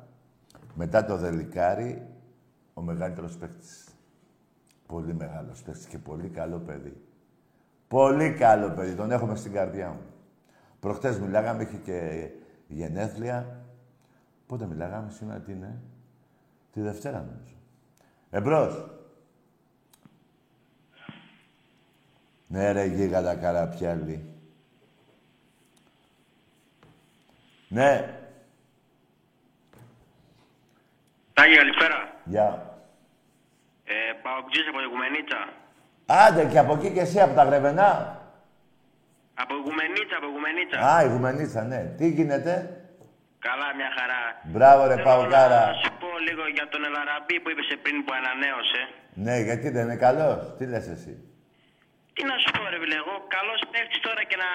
μετά 0.74 1.04
το 1.04 1.16
Δελικάρι, 1.16 2.02
ο 2.74 2.80
μεγαλύτερος 2.80 3.36
παίκτης. 3.36 3.83
Πολύ 4.94 5.14
μεγάλος 5.14 5.62
παίκτης 5.62 5.86
και 5.86 5.98
πολύ 5.98 6.28
καλό 6.28 6.58
παιδί. 6.58 7.04
Πολύ 7.88 8.32
καλό 8.32 8.70
παιδί. 8.70 8.94
Τον 8.94 9.10
έχουμε 9.10 9.36
στην 9.36 9.52
καρδιά 9.52 9.88
μου. 9.88 10.00
Προχτές 10.80 11.18
μιλάγαμε, 11.18 11.62
είχε 11.62 11.76
και 11.76 12.30
γενέθλια. 12.68 13.64
Πότε 14.46 14.66
μιλάγαμε, 14.66 15.10
σήμερα 15.10 15.40
τι 15.40 15.52
είναι; 15.52 15.82
Τη 16.72 16.80
Δευτέρα 16.80 17.18
νομίζω. 17.18 17.54
Εμπρός. 18.30 18.90
Ναι 22.46 22.72
ρε 22.72 22.84
γίγαντα 22.84 23.34
καραπιάλη. 23.34 24.34
Ναι. 27.68 28.18
Τάγι, 31.32 31.56
καλησπέρα. 31.56 32.20
Γεια. 32.24 32.73
Ε, 33.94 34.12
Παοκτζής 34.24 34.66
από 34.70 34.78
την 34.78 34.86
Οικουμενίτσα. 34.88 35.40
Άντε 36.24 36.42
και 36.52 36.58
από 36.64 36.72
εκεί 36.78 36.88
και 36.94 37.04
εσύ 37.06 37.18
από 37.26 37.34
τα 37.38 37.44
Γρεβενά. 37.48 37.90
Από 39.42 39.52
Οικουμενίτσα, 39.60 40.14
από 40.20 40.26
Οικουμενίτσα. 40.30 40.76
Α, 40.92 40.94
η 41.06 41.08
Γουμενίτσα, 41.12 41.60
ναι. 41.70 41.80
Τι 41.98 42.06
γίνεται; 42.16 42.52
Καλά, 43.48 43.68
μια 43.78 43.90
χαρά. 43.98 44.22
Μπράβο 44.52 44.80
ρε 44.90 44.96
Θέλω 44.96 45.06
Παοκάρα. 45.08 45.62
Να 45.70 45.74
σου 45.82 45.90
πω 46.02 46.10
λίγο 46.28 46.44
για 46.56 46.66
τον 46.72 46.80
Ελαραμπή 46.88 47.36
που 47.40 47.48
είπες 47.50 47.68
πριν 47.84 47.96
που 48.04 48.12
ανανέωσε. 48.20 48.82
Ναι, 49.24 49.36
γιατί 49.48 49.66
δεν 49.74 49.82
είναι 49.86 50.00
καλός; 50.06 50.40
Τι 50.56 50.64
λες 50.72 50.86
εσύ; 50.94 51.12
Τι 52.14 52.22
να 52.30 52.34
σου 52.42 52.48
πω 52.54 52.60
ρε 52.72 52.78
φίλε, 52.82 52.96
εγώ 53.02 53.14
καλός 53.36 53.60
παίχτης 53.72 54.00
τώρα 54.06 54.22
και 54.30 54.36
να, 54.42 54.48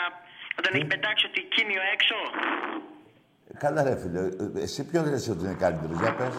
να 0.55 0.59
τον 0.63 0.71
έχεις 0.75 0.87
πετάξει 0.93 1.23
ότι 1.29 1.39
κίνιο 1.53 1.81
έξω. 1.95 2.17
Καλά 3.63 3.79
ρε 3.87 3.95
φίλε. 4.01 4.21
Εσύ 4.65 4.79
ποιον 4.89 5.03
λες 5.11 5.27
ότι 5.33 5.43
είναι 5.45 5.57
καλύτερος. 5.65 5.97
Για 6.03 6.13
πες. 6.19 6.35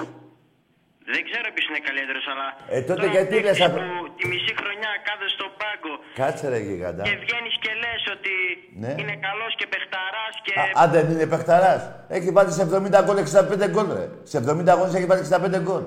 Δεν 1.12 1.20
ξέρω 1.28 1.46
ποιος 1.54 1.66
είναι 1.70 1.82
καλύτερος, 1.88 2.24
αλλά. 2.32 2.46
Ε, 2.74 2.78
τότε 2.88 3.00
τώρα 3.00 3.14
γιατί 3.16 3.34
παίκτης 3.34 3.46
λες 3.48 3.60
αυτό- 3.68 3.80
που 3.84 3.92
τη 4.18 4.24
μισή 4.32 4.52
χρονιά 4.60 4.90
κάθεσαι 5.06 5.34
στον 5.38 5.50
πάγκο 5.60 5.92
Κάτσε 6.20 6.44
ρε 6.52 6.58
γιγάντα. 6.66 7.02
και 7.08 7.14
βγαίνεις 7.24 7.54
και 7.64 7.72
λες 7.82 8.02
ότι 8.16 8.34
Ναι. 8.82 8.90
είναι 9.00 9.16
καλός 9.26 9.52
και 9.58 9.66
παιχταράς 9.72 10.34
και. 10.44 10.52
Α, 10.60 10.64
αν 10.82 10.88
δεν 10.94 11.04
είναι 11.12 11.26
παιχταράς. 11.32 11.80
Έχει 12.16 12.28
βάλει 12.36 12.50
σε 12.58 12.62
70 12.68 12.98
γκολ 13.04 13.16
65 13.24 13.66
γκολ, 13.72 13.86
ρε. 13.98 14.06
Σε 14.30 14.36
70 14.42 14.70
αγώνες 14.74 14.94
έχει 14.98 15.06
βάλει 15.10 15.20
65 15.20 15.58
γκολ. 15.66 15.84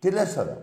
Τι 0.00 0.08
λες 0.16 0.28
τώρα; 0.38 0.56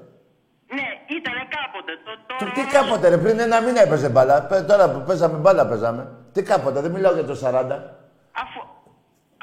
Ναι, 0.77 0.87
ήταν 1.17 1.37
κάποτε. 1.57 1.91
Το, 2.05 2.11
τώρα 2.27 2.39
Τι, 2.39 2.49
τι 2.55 2.59
όμως- 2.61 2.73
κάποτε, 2.77 3.05
ρε, 3.13 3.17
πριν 3.23 3.35
ένα 3.47 3.57
μήνα 3.65 3.81
έπαιζε 3.87 4.09
μπάλα. 4.13 4.35
Πε- 4.49 4.65
Τώρα 4.71 4.85
που 4.91 4.99
παίζαμε 5.07 5.37
μπάλα 5.43 5.63
παίζαμε. 5.71 6.03
Τι 6.33 6.41
κάποτε, 6.51 6.79
δεν 6.85 6.91
μιλάω 6.91 7.13
για 7.13 7.25
το 7.31 7.35
40. 7.35 7.77
Αφού, 8.43 8.59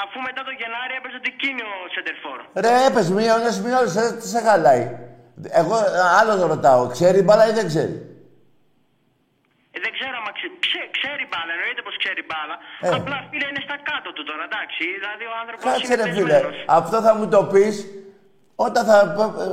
αφού 0.02 0.16
μετά 0.28 0.40
το 0.48 0.52
Γενάρη 0.60 0.94
έπαιζε 1.00 1.18
το 1.24 1.28
εκείνο 1.34 1.66
Σεντερφόρ. 1.94 2.38
Ρε, 2.64 2.72
έπαιζε 2.88 3.10
μία 3.18 3.32
ώρα, 3.38 3.50
μία 3.64 3.76
ώρα, 3.80 3.90
σε, 3.96 4.02
τι 4.20 4.26
σε 4.34 4.40
χαλάει. 4.46 4.84
Εγώ 5.60 5.74
ε, 5.76 6.00
άλλο 6.20 6.32
ρωτάω, 6.52 6.82
ξέρει 6.94 7.18
μπάλα 7.26 7.44
ή 7.50 7.52
δεν 7.58 7.66
ξέρει; 7.72 7.94
Ε, 9.76 9.78
δεν 9.84 9.92
ξέρω 9.96 10.14
αν 10.26 10.32
ξε, 10.38 10.48
ξε, 10.64 10.80
ξέρει 10.96 11.24
μπάλα, 11.30 11.50
εννοείται 11.56 11.82
πως 11.86 11.94
ξέρει 12.02 12.22
μπάλα. 12.28 12.56
Ε. 12.86 12.88
Απλά 12.98 13.16
φίλε 13.30 13.46
είναι 13.50 13.62
στα 13.68 13.76
κάτω 13.90 14.08
του 14.16 14.22
τώρα, 14.30 14.44
εντάξει. 14.50 14.82
Δηλαδή 14.96 15.24
ο 15.32 15.34
άνθρωπος 15.40 15.64
Κάτσε 15.66 15.92
είναι 15.92 15.96
ρε 16.02 16.06
φίλε, 16.16 16.32
πεσμένος. 16.38 16.56
αυτό 16.78 16.96
θα 17.06 17.12
μου 17.18 17.26
το 17.34 17.40
πεις 17.52 17.76
όταν 18.66 18.82
θα... 18.90 18.96
ε, 18.98 19.44
ε, 19.44 19.48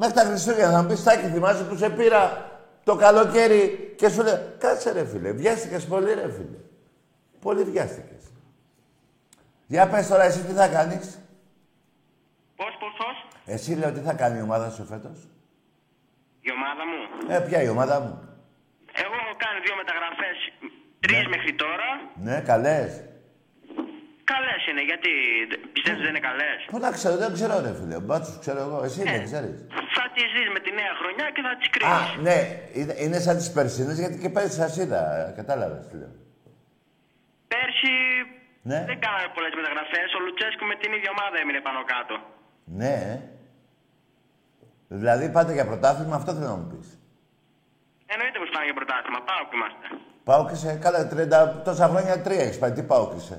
μέχρι 0.00 0.14
τα 0.18 0.24
Χριστούγεννα 0.28 0.72
θα 0.76 0.80
μου 0.82 0.88
πεις, 0.88 0.98
Στάκη, 1.04 1.26
θυμάσαι 1.34 1.62
που 1.68 1.76
σε 1.82 1.88
πήρα 1.98 2.22
το 2.88 2.94
καλοκαίρι 3.04 3.60
και 3.98 4.08
σου 4.12 4.22
λέει, 4.26 4.38
κάτσε 4.62 4.92
ρε 4.92 5.04
φίλε, 5.10 5.30
βιάστηκες 5.40 5.84
πολύ 5.92 6.10
ρε 6.20 6.28
φίλε. 6.36 6.58
Πολύ 7.44 7.62
βιάστηκες. 7.70 8.11
Για 9.72 9.86
πες 9.88 10.06
τώρα 10.08 10.24
εσύ 10.24 10.40
τι 10.46 10.52
θα 10.52 10.68
κάνεις; 10.76 11.04
Πώς, 12.56 12.72
πώς, 12.80 12.92
πώς; 13.00 13.16
Εσύ 13.54 13.70
λέω 13.80 13.92
τι 13.92 14.00
θα 14.08 14.14
κάνει 14.20 14.38
η 14.38 14.42
ομάδα 14.48 14.70
σου 14.70 14.84
φέτος; 14.92 15.18
Η 16.40 16.50
ομάδα 16.58 16.82
μου; 16.90 17.00
Ε, 17.34 17.38
ποια 17.46 17.62
η 17.62 17.68
ομάδα 17.68 17.96
μου; 18.00 18.12
Εγώ 19.04 19.14
έχω 19.22 19.34
κάνει 19.44 19.58
δύο 19.66 19.74
μεταγραφές, 19.82 20.36
τρεις 21.04 21.24
μέχρι 21.34 21.52
τώρα. 21.62 21.88
Ναι, 22.26 22.36
καλές. 22.50 22.90
Καλές 24.32 24.60
είναι, 24.70 24.82
γιατί 24.90 25.10
πιστεύεις 25.74 26.00
δεν 26.04 26.10
είναι 26.14 26.24
καλές; 26.30 26.58
Πού 26.70 26.78
να 26.78 26.90
ξέρω, 26.90 27.16
δεν 27.16 27.32
ξέρω 27.32 27.54
ρε 27.66 27.72
φίλε. 27.78 27.94
Ο 27.96 28.04
Μπάτσος 28.06 28.38
ξέρω 28.44 28.60
εγώ, 28.66 28.78
εσύ 28.86 29.00
Ε. 29.00 29.10
δεν 29.14 29.24
ξέρεις. 29.30 29.58
Θα 29.96 30.04
τις 30.14 30.28
δεις 30.34 30.48
με 30.54 30.60
τη 30.64 30.70
νέα 30.80 30.92
χρονιά 31.00 31.26
και 31.34 31.42
θα 31.46 31.52
τις 31.58 31.66
Α, 31.68 31.72
κρίνεις. 31.74 32.10
ναι, 32.26 32.38
είναι, 32.80 32.94
είναι 33.04 33.18
σαν 33.26 33.36
τις 33.36 33.52
περσίνες 33.56 33.98
γιατί 33.98 34.16
και 34.22 34.28
πέρυσι 34.34 34.56
σας 34.62 34.76
είδα. 34.76 35.32
Κατάλαβες 35.36 35.86
τι 35.88 35.96
λέω. 36.00 36.12
Πέρσι 37.52 37.92
Ναι. 38.70 38.78
δεν 38.90 38.98
κάναμε 39.04 39.28
πολλές 39.36 39.52
μεταγραφές. 39.60 40.08
Ο 40.16 40.18
Λουτσέσκου 40.24 40.64
με 40.70 40.76
την 40.82 40.90
ίδια 40.96 41.10
ομάδα 41.16 41.36
έμεινε 41.42 41.60
πάνω 41.66 41.80
κάτω. 41.94 42.14
Ναι. 42.80 42.94
ε. 43.12 43.14
Δηλαδή 45.00 45.24
πάτε 45.36 45.52
για 45.58 45.66
πρωτάθλημα, 45.70 46.14
αυτό 46.20 46.30
θέλω 46.36 46.48
να 46.54 46.58
μου 46.60 46.68
πεις. 46.72 46.88
Εννοείται 48.12 48.38
πως 48.42 48.50
πάμε 48.54 48.64
για 48.68 48.76
πρωτάθλημα. 48.80 49.18
Πάω 49.30 49.42
που 49.48 49.54
είμαστε. 49.58 49.84
Πάω 50.28 50.42
και 50.48 50.56
σε 50.62 50.68
καλά 50.84 51.00
30 51.12 51.62
τόσα 51.68 51.86
χρόνια 51.90 52.14
τρία 52.26 52.42
έχεις 52.46 52.58
πάει. 52.62 52.72
Τι 52.76 52.82
πάω 52.90 53.04
και 53.12 53.18
σε. 53.28 53.36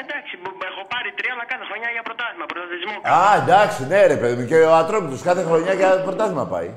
Εντάξει, 0.00 0.32
μπο- 0.40 0.54
μπο- 0.58 0.68
έχω 0.72 0.82
πάρει 0.92 1.08
τρία, 1.18 1.32
αλλά 1.36 1.44
κάθε 1.52 1.64
χρονιά 1.70 1.90
για 1.96 2.02
πρωτάθλημα. 2.08 2.46
Πρωταθλητισμό. 2.52 2.94
Α, 3.18 3.20
εντάξει, 3.42 3.80
ναι 3.92 4.00
ρε 4.12 4.16
παιδί 4.20 4.34
μου. 4.40 4.46
Και 4.50 4.58
ο 4.70 4.74
Ατρόμητος 4.82 5.22
κάθε 5.28 5.42
χρονιά 5.48 5.72
για 5.80 5.88
πρωτάθλημα 6.06 6.46
πάει. 6.54 6.70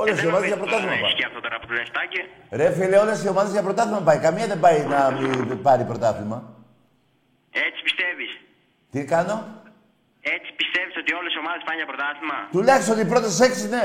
Όλες 0.00 0.14
οι 0.14 0.18
Ε, 0.18 0.20
Δεν 0.22 0.28
ομάδες 0.30 0.46
για 0.50 0.56
νομίζω 0.56 0.62
πρωτάθλημα 0.62 0.92
τώρα 0.92 1.00
να 1.00 1.04
πάει. 1.04 1.12
ισχύει 1.12 1.26
αυτό 1.30 1.40
τώρα 1.44 1.56
που 1.60 1.66
του 1.68 1.74
λες, 1.78 1.88
Τάκη. 1.96 2.20
Ρε 2.60 2.68
φίλε, 2.76 2.96
όλες 3.04 3.16
οι 3.24 3.28
ομάδες 3.34 3.52
για 3.56 3.62
πρωτάθλημα 3.68 4.00
πάει. 4.08 4.18
Καμία 4.26 4.46
δεν 4.52 4.60
πάει 4.64 4.78
να 4.94 5.00
μην 5.18 5.62
πάρει 5.66 5.84
πρωτάθλημα. 5.90 6.38
Έτσι 7.66 7.80
πιστεύεις; 7.88 8.30
Τι 8.92 9.00
κάνω; 9.14 9.36
Έτσι 10.34 10.50
πιστεύεις 10.60 10.94
ότι 11.02 11.10
όλες 11.20 11.32
οι 11.34 11.38
ομάδες 11.44 11.62
πάνε 11.66 11.78
για 11.80 11.88
πρωτάθλημα; 11.92 12.36
Τουλάχιστον 12.56 12.96
οι 13.02 13.06
πρώτες 13.12 13.34
έξι, 13.46 13.64
ναι. 13.74 13.84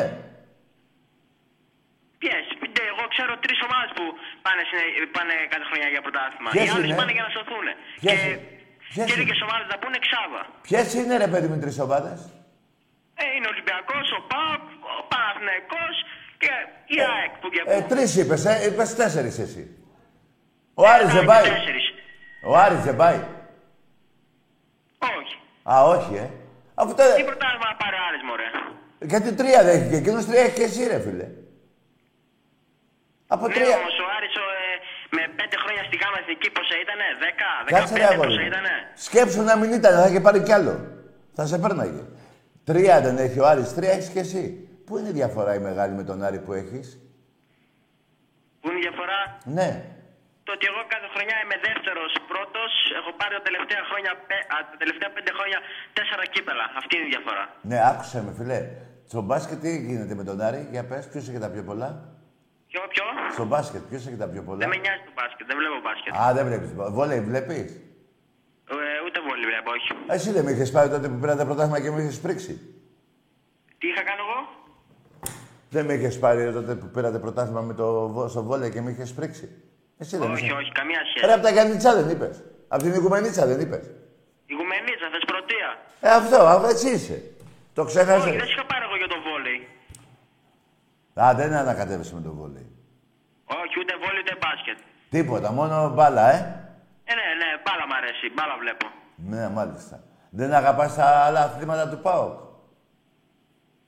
Ποιες. 2.22 2.44
Πείτε, 2.62 2.82
εγώ 2.92 3.04
ξέρω 3.14 3.32
τρεις 3.46 3.60
ομάδες 3.68 3.92
που 3.98 4.04
πάνε, 4.46 4.62
συνε- 4.70 5.12
πάνε 5.18 5.34
κάθε 5.54 5.66
χρονιά 5.70 5.88
για 5.94 6.02
πρωτάθλημα. 6.06 6.50
Ποιες 6.56 6.68
Οι 6.68 6.72
άλλες 6.76 6.88
είναι; 6.90 7.00
πάνε 7.02 7.12
για 7.18 7.24
να 7.28 7.32
σωθούν. 7.38 7.66
Ποιες 8.02 8.20
Και, 8.22 8.28
είναι; 8.30 8.36
Ποιες 8.94 9.06
και 9.08 9.14
είναι; 9.14 9.22
λίγε 9.22 9.36
ομάδες 9.48 9.66
θα 9.72 9.78
πούνε 9.82 9.96
εξάδα. 10.02 10.42
Ποιες 10.68 10.88
είναι 11.00 11.14
ρε 11.26 11.30
παιδί 11.32 11.48
μου 11.50 11.56
οι 11.58 11.62
τρεις 11.66 11.78
ομάδες; 11.86 12.20
Ε, 13.22 13.24
είναι 13.36 13.48
ο 13.50 13.52
Ολυμπιακός, 13.56 14.06
ο 14.18 14.20
ΠΑΟΚ, 14.32 14.64
ο 14.94 14.96
Παναθηναϊκός 15.12 15.96
και 16.44 16.52
η 16.96 16.98
ΑΕΚ 17.14 17.32
που 17.42 17.48
και 17.54 17.62
Ε, 17.66 17.80
που. 17.82 17.88
τρεις 17.92 18.10
είπες, 18.20 18.46
ε. 18.52 18.54
Είπες 18.68 18.96
τέσσερις 18.96 19.38
εσύ. 19.46 19.64
Ο 20.74 20.84
Ε, 20.86 20.90
Άρης 20.94 21.10
δεν 21.16 21.24
εντάξει, 21.24 21.32
πάει. 21.42 21.46
τέσσερις. 21.58 21.86
Ο 22.50 22.52
Άρης 22.64 22.82
δεν 22.88 22.96
πάει. 23.02 23.20
Όχι. 25.18 25.36
Α, 25.74 25.76
όχι, 25.96 26.14
ε. 26.16 26.28
Αφού 26.82 26.92
το... 26.98 27.04
Τι 27.20 27.24
πρωτάθλημα 27.32 27.68
να 27.72 27.76
πάρει 27.82 27.96
ο 28.02 28.04
Άρης, 28.10 28.24
μωρέ; 28.30 28.48
Γιατί 29.12 29.30
τρία 29.40 29.60
δεν 29.64 29.74
έχει 29.78 29.90
και 29.90 29.96
εκείνος 30.04 30.26
τρία 30.26 30.42
έχει 30.46 30.56
και 30.60 30.64
εσύ, 30.70 30.84
ρε 30.88 31.00
φίλε. 31.06 31.28
Από 33.34 33.48
Ναι, 33.48 33.54
τρία. 33.54 33.76
όμως 33.82 33.96
ο 34.04 34.06
Άρης 34.18 34.36
ο, 34.44 34.46
ε, 34.64 34.72
με 35.16 35.22
πέντε 35.40 35.58
χρόνια 35.64 35.84
στη 35.88 35.96
γάμα 36.02 36.18
εθνική 36.24 36.50
πόσα 36.58 36.76
ήτανε, 36.84 37.06
δέκα, 37.26 37.50
Κάτσε 37.66 37.94
ρε 37.94 38.00
δεκαπέντε 38.00 38.14
αγόρι. 38.14 38.28
πόσα 38.30 38.42
μου. 38.42 38.48
ήτανε. 38.52 38.74
Σκέψου 39.08 39.42
να 39.50 39.56
μην 39.60 39.70
ήταν, 39.80 39.92
θα 40.02 40.08
είχε 40.10 40.20
πάρει 40.26 40.40
κι 40.48 40.54
άλλο. 40.58 40.74
Θα 41.36 41.44
σε 41.52 41.58
πέρναγε. 41.64 42.04
Τρία 42.64 43.02
δεν 43.02 43.18
έχει 43.18 43.40
ο 43.40 43.46
Άρης, 43.48 43.74
τρία 43.74 43.92
έχεις 43.92 44.10
και 44.10 44.20
εσύ. 44.20 44.44
Πού 44.86 44.98
είναι 44.98 45.10
η 45.10 45.12
διαφορά 45.12 45.52
η 45.56 45.60
μεγάλη 45.60 45.94
με 46.00 46.04
τον 46.04 46.24
Άρη 46.24 46.40
που 46.40 46.54
έχεις; 46.54 46.88
Πού 48.62 48.66
είναι 48.70 48.80
η 48.82 48.86
διαφορά, 48.88 49.20
Ναι. 49.58 49.70
το 50.48 50.52
ότι 50.56 50.66
εγώ 50.72 50.82
κάθε 50.94 51.08
χρονιά 51.14 51.36
είμαι 51.44 51.58
δεύτερος 51.70 52.12
πρώτος, 52.32 52.72
έχω 53.00 53.12
πάρει 53.20 53.34
τα 53.40 53.44
τελευταία, 53.48 53.82
χρόνια, 53.90 54.12
πέ- 54.30 54.48
α, 54.54 54.56
τα 54.72 54.78
τελευταία 54.82 55.10
πέντε 55.16 55.32
χρόνια 55.38 55.60
τέσσερα 55.98 56.24
κύπελα. 56.34 56.66
Αυτή 56.80 56.94
είναι 56.98 57.08
η 57.10 57.12
διαφορά. 57.16 57.44
Ναι, 57.70 57.78
άκουσε 57.92 58.18
με, 58.26 58.32
φιλέ. 58.40 58.60
Στο 59.12 59.22
μπάσκετ 59.28 59.58
τι 59.64 59.72
γίνεται 59.90 60.16
με 60.20 60.24
τον 60.30 60.38
Άρη, 60.48 60.62
για 60.74 60.84
πες, 60.90 61.04
ποιος 61.12 61.24
έχει 61.30 61.40
τα 61.46 61.50
πιο 61.56 61.64
πολλά; 61.70 61.90
Ποιο, 62.72 62.82
ποιο; 62.94 63.06
Στο 63.38 63.46
μπάσκετ, 63.52 63.82
ποιος 63.90 64.02
έχει 64.08 64.20
τα 64.24 64.28
πιο 64.34 64.42
πολλά; 64.48 64.60
Δεν 64.64 64.70
με 64.74 64.78
νοιάζει 64.84 65.04
το 65.10 65.14
μπάσκετ, 65.18 65.46
δεν 65.50 65.58
βλέπω 65.62 65.78
μπάσκετ. 65.86 66.12
Α, 66.22 66.24
δεν 66.38 66.44
βλέπεις. 66.50 66.70
Βόλεϊ 66.98 67.22
βλέπεις; 67.32 67.70
Ε, 68.86 69.06
ούτε 69.08 69.20
βόλη 69.28 69.46
βλέπω, 69.50 69.70
όχι. 69.78 69.90
Εσύ 70.16 70.32
δεν 70.32 70.44
με 70.44 70.52
είχες 70.52 70.72
πάρει 70.72 70.90
τότε 70.90 71.08
που 71.10 71.18
πήρατε 71.20 71.46
πρωτάθλημα 71.46 71.80
και 71.82 71.92
με 71.92 72.02
είχες 72.02 72.20
πρίξει. 72.20 72.54
Τι 73.80 73.88
είχα 73.88 74.04
κάνει 74.04 74.20
εγώ; 74.26 74.38
Δεν 75.70 75.86
με 75.86 75.94
είχες 75.94 76.20
πάρει 76.20 76.52
τότε 76.54 76.76
που 76.76 76.86
πήρατε 76.86 77.20
πρωτάθλημα 77.20 77.62
με 77.62 77.74
το, 77.74 78.08
βο- 78.08 78.28
στο 78.28 78.44
βόλεϊ 78.44 78.72
και 78.72 78.82
με 78.82 78.92
είχες 78.92 79.14
πρίξει. 79.14 79.50
Εσύ 79.98 80.18
δεν 80.18 80.32
όχι, 80.32 80.46
είσαι. 80.46 80.54
όχι, 80.54 80.72
καμία 80.72 81.00
σχέση. 81.10 81.26
Ρε, 81.26 81.34
από 81.34 81.44
τα 81.44 81.50
Γιάννητσα 81.52 81.96
δεν 81.96 82.10
είπες. 82.10 82.44
Από 82.68 82.84
την 82.84 82.94
Οικουμενίτσα 82.94 83.46
δεν 83.46 83.60
είπες. 83.60 83.86
Η 84.46 84.54
Γουμενίτσα, 84.54 85.08
θεσπρωτεία. 85.12 85.70
Ε, 86.00 86.10
αυτό, 86.10 86.36
αυτό 86.56 86.68
έτσι 86.68 86.90
είσαι. 86.90 87.22
Το 87.74 87.82
Όχι, 87.82 87.90
ξέχασες. 87.92 88.24
δεν 88.32 88.46
σου 88.46 88.52
είχα 88.58 88.66
πάρει 88.66 88.84
εγώ 88.88 88.96
για 88.98 89.08
το 89.08 89.16
βόλεϊ. 89.28 89.68
Α, 91.24 91.34
δεν 91.36 91.54
ανακατεύεσαι 91.54 92.14
με 92.14 92.22
το 92.22 92.34
βόλεϊ. 92.34 92.68
Όχι, 93.46 93.76
ούτε 93.80 93.94
βόλεϊ 94.04 94.20
ούτε 94.20 94.36
μπάσκετ. 94.42 94.78
Τίποτα, 95.10 95.52
μόνο 95.52 95.90
μπάλα, 95.90 96.32
ε. 96.34 96.63
Ε, 97.64 97.70
ναι, 97.70 97.76
ναι, 97.76 97.86
μπάλα 97.86 97.86
μ' 97.90 97.96
αρέσει, 98.00 98.26
μπάλα 98.34 98.56
βλέπω. 98.64 98.88
Ναι, 99.32 99.44
μάλιστα. 99.58 99.96
Δεν 100.40 100.54
αγαπάς 100.54 100.96
τα 100.96 101.08
άλλα 101.26 101.42
αθλήματα 101.48 101.90
του 101.92 102.00
ΠΑΟΚ; 102.06 102.36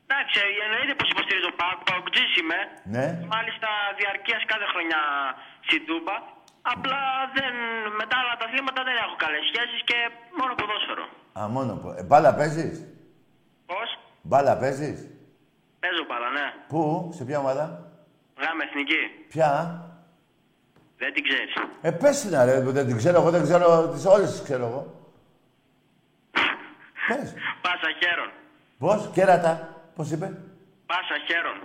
Εντάξει, 0.07 0.39
εννοείται 0.65 0.95
πως 0.99 1.09
υποστηρίζω 1.13 1.49
ΠΑΟΚ, 1.61 1.79
ΠΑΟΚτζής 1.89 2.31
είμαι. 2.39 2.59
Ναι. 2.95 3.05
Μάλιστα 3.35 3.69
διαρκείας 3.99 4.43
κάθε 4.51 4.65
χρονιά 4.71 5.01
στην 5.67 5.81
Τούμπα. 5.87 6.15
Απλά 6.73 7.01
δεν, 7.37 7.53
με 7.99 8.05
τα 8.09 8.15
άλλα 8.21 8.33
τα 8.39 8.45
αθλήματα 8.47 8.79
δεν 8.87 8.95
έχω 9.03 9.15
καλές 9.23 9.43
σχέσεις 9.51 9.81
και 9.89 9.97
μόνο 10.39 10.51
ποδόσφαιρο. 10.59 11.05
Α, 11.39 11.41
μόνο 11.55 11.71
που. 11.81 11.87
Ε, 11.99 12.03
μπάλα 12.07 12.31
παίζεις; 12.39 12.75
Πώς; 13.69 13.89
Μπάλα 14.27 14.53
παίζεις; 14.61 14.99
Παίζω 15.81 16.03
μπάλα, 16.07 16.29
ναι. 16.37 16.47
Πού, 16.71 16.81
σε 17.17 17.23
ποια 17.27 17.37
ομάδα; 17.43 17.65
Γάμε 18.41 18.63
εθνική. 18.67 19.01
Ποια; 19.33 19.49
Δεν 21.05 21.13
την 21.13 21.23
ξέρεις. 21.23 21.53
Ε, 21.81 21.91
πες 21.91 22.21
την, 22.21 22.31
ρε, 22.45 22.61
που 22.61 22.71
δεν 22.71 22.87
την 22.87 22.97
ξέρω 22.97 23.21
εγώ, 23.21 23.29
δεν 23.29 23.43
ξέρω 23.43 23.89
τις 23.93 24.05
όλες 24.05 24.31
τις 24.31 24.41
ξέρω 24.41 24.65
εγώ. 24.65 24.81
Πες. 27.07 27.33
Πάσα 27.61 27.89
χέρον. 27.99 28.29
Πώς, 28.77 29.09
κέρατα. 29.13 29.69
Πώς 29.95 30.11
είπε; 30.11 30.25
Πάσα 30.85 31.17
χέρον. 31.27 31.57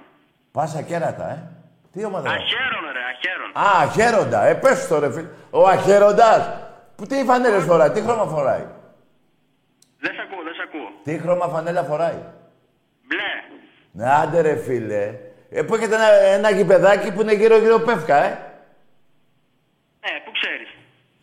Πάσα 0.53 0.83
κέρατα, 0.83 1.31
ε. 1.31 1.43
Τι 1.93 2.05
ομάδα. 2.05 2.29
είναι; 2.29 2.39
Αχέρον, 2.39 2.85
ρε, 2.93 3.03
αχέρον. 3.13 3.51
Α, 3.53 3.83
αχέροντα. 3.83 4.45
Ε, 4.45 4.55
πες 4.55 4.89
το 4.89 4.99
ρε 4.99 5.13
φίλε. 5.13 5.29
Ο 5.51 5.69
αχέροντας. 5.69 6.51
Που 6.97 7.07
τι 7.07 7.25
φανέλες 7.25 7.65
φοράει, 7.65 7.91
τι 7.91 8.01
χρώμα 8.01 8.27
φοράει; 8.27 8.67
Δεν 9.99 10.15
σ' 10.15 10.21
ακούω, 10.21 10.43
δεν 10.43 10.55
σ' 10.55 10.63
ακούω. 10.67 10.91
Τι 11.03 11.19
χρώμα 11.19 11.49
φανέλα 11.49 11.83
φοράει; 11.83 12.19
Μπλε. 13.07 13.33
Ναι, 13.93 14.11
άντε 14.11 14.41
ρε 14.41 14.57
φίλε. 14.57 15.15
Ε, 15.51 15.63
που 15.63 15.75
έχετε 15.75 15.95
ένα, 15.95 16.11
ένα 16.11 16.51
γηπεδάκι 16.51 17.13
που 17.13 17.21
είναι 17.21 17.35
γύρω-γύρω 17.35 17.79
πεύκα, 17.79 18.17
ε. 18.25 18.50
Ε, 20.01 20.09
πού 20.25 20.31
ξέρεις. 20.41 20.69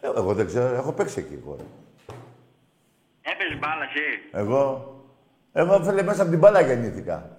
Ε, 0.01 0.07
Εγώ 0.19 0.33
δεν 0.33 0.45
ξέρω, 0.45 0.75
έχω 0.75 0.91
παίξει 0.93 1.19
εκεί 1.19 1.39
εγώ. 1.43 1.55
ρε. 1.59 1.63
Έπαιζες 3.31 3.59
μπάλα, 3.59 3.83
εσύ; 3.83 4.05
Εγώ, 4.31 4.61
εγώ 5.53 5.83
φίλε 5.83 6.01
μέσα 6.03 6.21
από 6.21 6.31
την 6.31 6.39
μπάλα 6.39 6.61
γεννήθηκα. 6.61 7.29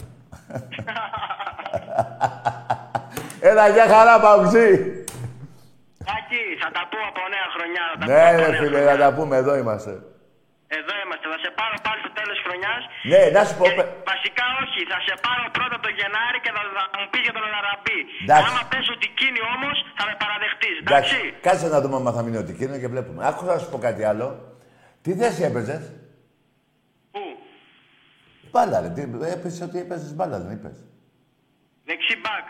Έλα, 3.40 3.68
για 3.68 3.86
χαρά, 3.86 4.20
Παουξή. 4.20 5.04
Τάκη, 6.04 6.42
θα 6.62 6.70
τα 6.72 6.88
πω 6.90 6.98
από 7.08 7.20
νέα 7.34 7.48
χρονιά. 7.56 7.84
Θα 7.92 7.98
τα 7.98 8.04
πω 8.06 8.12
Ναι, 8.12 8.28
από 8.28 8.40
ρε 8.40 8.48
νέα 8.50 8.58
φίλε, 8.60 8.76
χρονιά. 8.80 8.92
να 8.92 8.98
τα 9.10 9.14
πούμε, 9.16 9.36
εδώ 9.36 9.56
είμαστε. 9.56 10.02
Εδώ 10.76 10.92
είμαστε. 11.02 11.24
Θα 11.32 11.38
σε 11.44 11.50
πάρω 11.58 11.76
πάλι 11.86 11.98
στο 12.04 12.12
τέλος 12.18 12.38
χρονιάς 12.44 12.82
Ναι, 13.10 13.20
να 13.36 13.42
σου 13.46 13.54
πω. 13.58 13.64
Και 13.68 13.74
πε- 13.78 13.92
βασικά 14.12 14.44
όχι, 14.62 14.80
θα 14.92 14.98
σε 15.06 15.14
πάρω 15.24 15.42
πρώτα 15.56 15.76
το 15.84 15.90
Γενάρη 15.98 16.38
και 16.44 16.50
θα, 16.56 16.62
θα 16.92 16.98
μου 17.00 17.08
πεις 17.12 17.22
για 17.26 17.34
τον 17.36 17.44
Λαραμπή. 17.54 17.98
Εντάξει. 18.24 18.46
Άμα 18.50 18.62
πες 18.70 18.84
ότι 18.94 19.04
εκείνη 19.12 19.40
όμως 19.54 19.76
θα 19.98 20.02
με 20.08 20.14
παραδεχτείς. 20.22 20.74
Εντάξει, 20.84 21.16
Εντάξει. 21.20 21.40
κάτσε 21.46 21.66
να 21.74 21.78
δούμε 21.82 21.96
αν 22.10 22.14
θα 22.18 22.22
μείνει 22.24 22.38
ότι 22.44 22.52
είναι 22.64 22.78
και 22.82 22.88
βλέπουμε. 22.94 23.20
Άκου 23.28 23.42
να 23.50 23.54
σου 23.60 23.68
πω 23.72 23.78
κάτι 23.86 24.02
άλλο. 24.10 24.26
Τι 25.02 25.10
θέση 25.20 25.40
έπαιζες; 25.48 25.82
Πού, 27.12 27.20
Μπάλα, 28.50 28.76
ρε. 28.84 28.88
Τι, 28.96 29.00
έπαιζες 29.36 29.60
ότι 29.68 29.76
έπαιζες 29.84 30.12
μπάλα, 30.14 30.36
δεν 30.44 30.50
είπες. 30.56 30.76
δεξί 31.88 32.14
μπακ. 32.22 32.46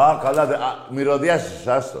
Α, 0.00 0.18
καλά. 0.24 0.42
Δε, 0.46 0.54
α, 0.54 0.70
μυρωδιάσαι, 0.90 1.72
άστο. 1.72 2.00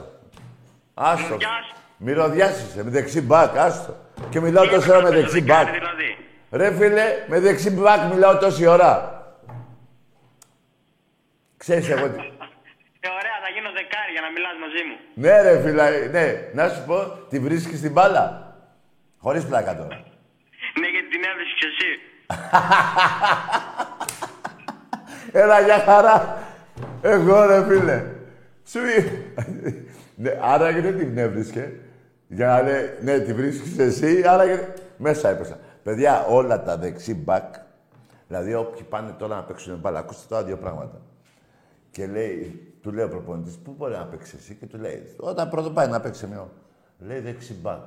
Άστο. 0.94 1.24
Μυρωδιάς. 1.24 1.66
Μυρωδιάσαι, 1.96 2.84
με 2.84 2.90
δεξί 2.90 3.20
μπακ, 3.22 3.56
άστο. 3.56 3.96
Και 4.32 4.40
μιλάω 4.40 4.66
τόση 4.68 4.90
ώρα 4.90 5.02
με 5.02 5.08
έπαιζε 5.08 5.20
δεξί 5.22 5.40
δεκάρι 5.40 5.64
μπακ. 5.70 5.74
Δηλαδή. 5.78 6.16
Ρε 6.50 6.72
φίλε, 6.76 7.04
με 7.28 7.40
δεξί 7.40 7.70
μπακ 7.70 8.12
μιλάω 8.12 8.36
τόση 8.38 8.66
ώρα. 8.66 8.90
Ξέρεις 11.56 11.88
εγώ 11.88 12.08
τι. 12.08 12.18
Ε, 13.04 13.08
ωραία, 13.18 13.36
θα 13.44 13.48
γίνω 13.54 13.70
δεκάρι 13.78 14.12
για 14.12 14.20
να 14.20 14.30
μιλάς 14.30 14.52
μαζί 14.60 14.82
μου. 14.88 14.96
Ναι 15.14 15.42
ρε 15.42 15.60
φίλε, 15.62 16.08
ναι. 16.10 16.48
Να 16.54 16.68
σου 16.68 16.82
πω, 16.86 16.96
τη 17.28 17.38
βρίσκεις 17.38 17.80
την 17.80 17.92
μπάλα; 17.92 18.54
Χωρίς 19.18 19.44
πλάκα 19.46 19.76
τώρα. 19.76 20.04
Ναι, 20.80 20.86
γιατί 20.88 21.08
την 21.08 21.22
έβρισκες 21.30 21.70
εσύ. 21.78 21.90
Έλα 25.42 25.60
για 25.60 25.78
χαρά. 25.78 26.42
Εγώ 27.02 27.46
ρε 27.46 27.64
φίλε. 27.64 28.04
Σου 28.66 28.78
εί- 28.78 29.34
ναι, 30.22 30.38
άρα 30.40 30.70
γιατί 30.70 30.92
την 30.92 31.18
έβρισκε; 31.18 31.72
Για 32.32 32.46
να 32.46 32.62
λέει, 32.62 32.98
ναι, 33.02 33.18
τη 33.18 33.34
βρίσκεις 33.34 33.78
εσύ, 33.78 34.26
άρα 34.26 34.44
γιατί... 34.44 34.82
Μέσα 34.96 35.28
έπεσα. 35.28 35.58
Παιδιά, 35.82 36.24
όλα 36.24 36.62
τα 36.62 36.76
δεξί 36.76 37.14
μπακ, 37.14 37.54
δηλαδή 38.26 38.54
όποιοι 38.54 38.82
πάνε 38.82 39.12
τώρα 39.12 39.36
να 39.36 39.42
παίξουν 39.42 39.78
μπάλα, 39.78 39.98
ακούστε 39.98 40.24
τώρα 40.28 40.44
δύο 40.44 40.56
πράγματα. 40.56 41.00
Και 41.90 42.06
λέει, 42.06 42.72
του 42.82 42.92
λέει 42.92 43.04
ο 43.04 43.08
προπονητής, 43.08 43.58
πού 43.58 43.74
μπορεί 43.78 43.92
να 43.92 44.06
παίξεις 44.06 44.32
εσύ 44.32 44.54
και 44.54 44.66
του 44.66 44.78
λέει, 44.78 45.14
όταν 45.16 45.48
πρώτο 45.48 45.70
πάει 45.70 45.88
να 45.88 46.00
παίξει 46.00 46.26
με 46.26 46.46
Λέει 46.98 47.20
δεξί 47.20 47.54
μπακ. 47.54 47.82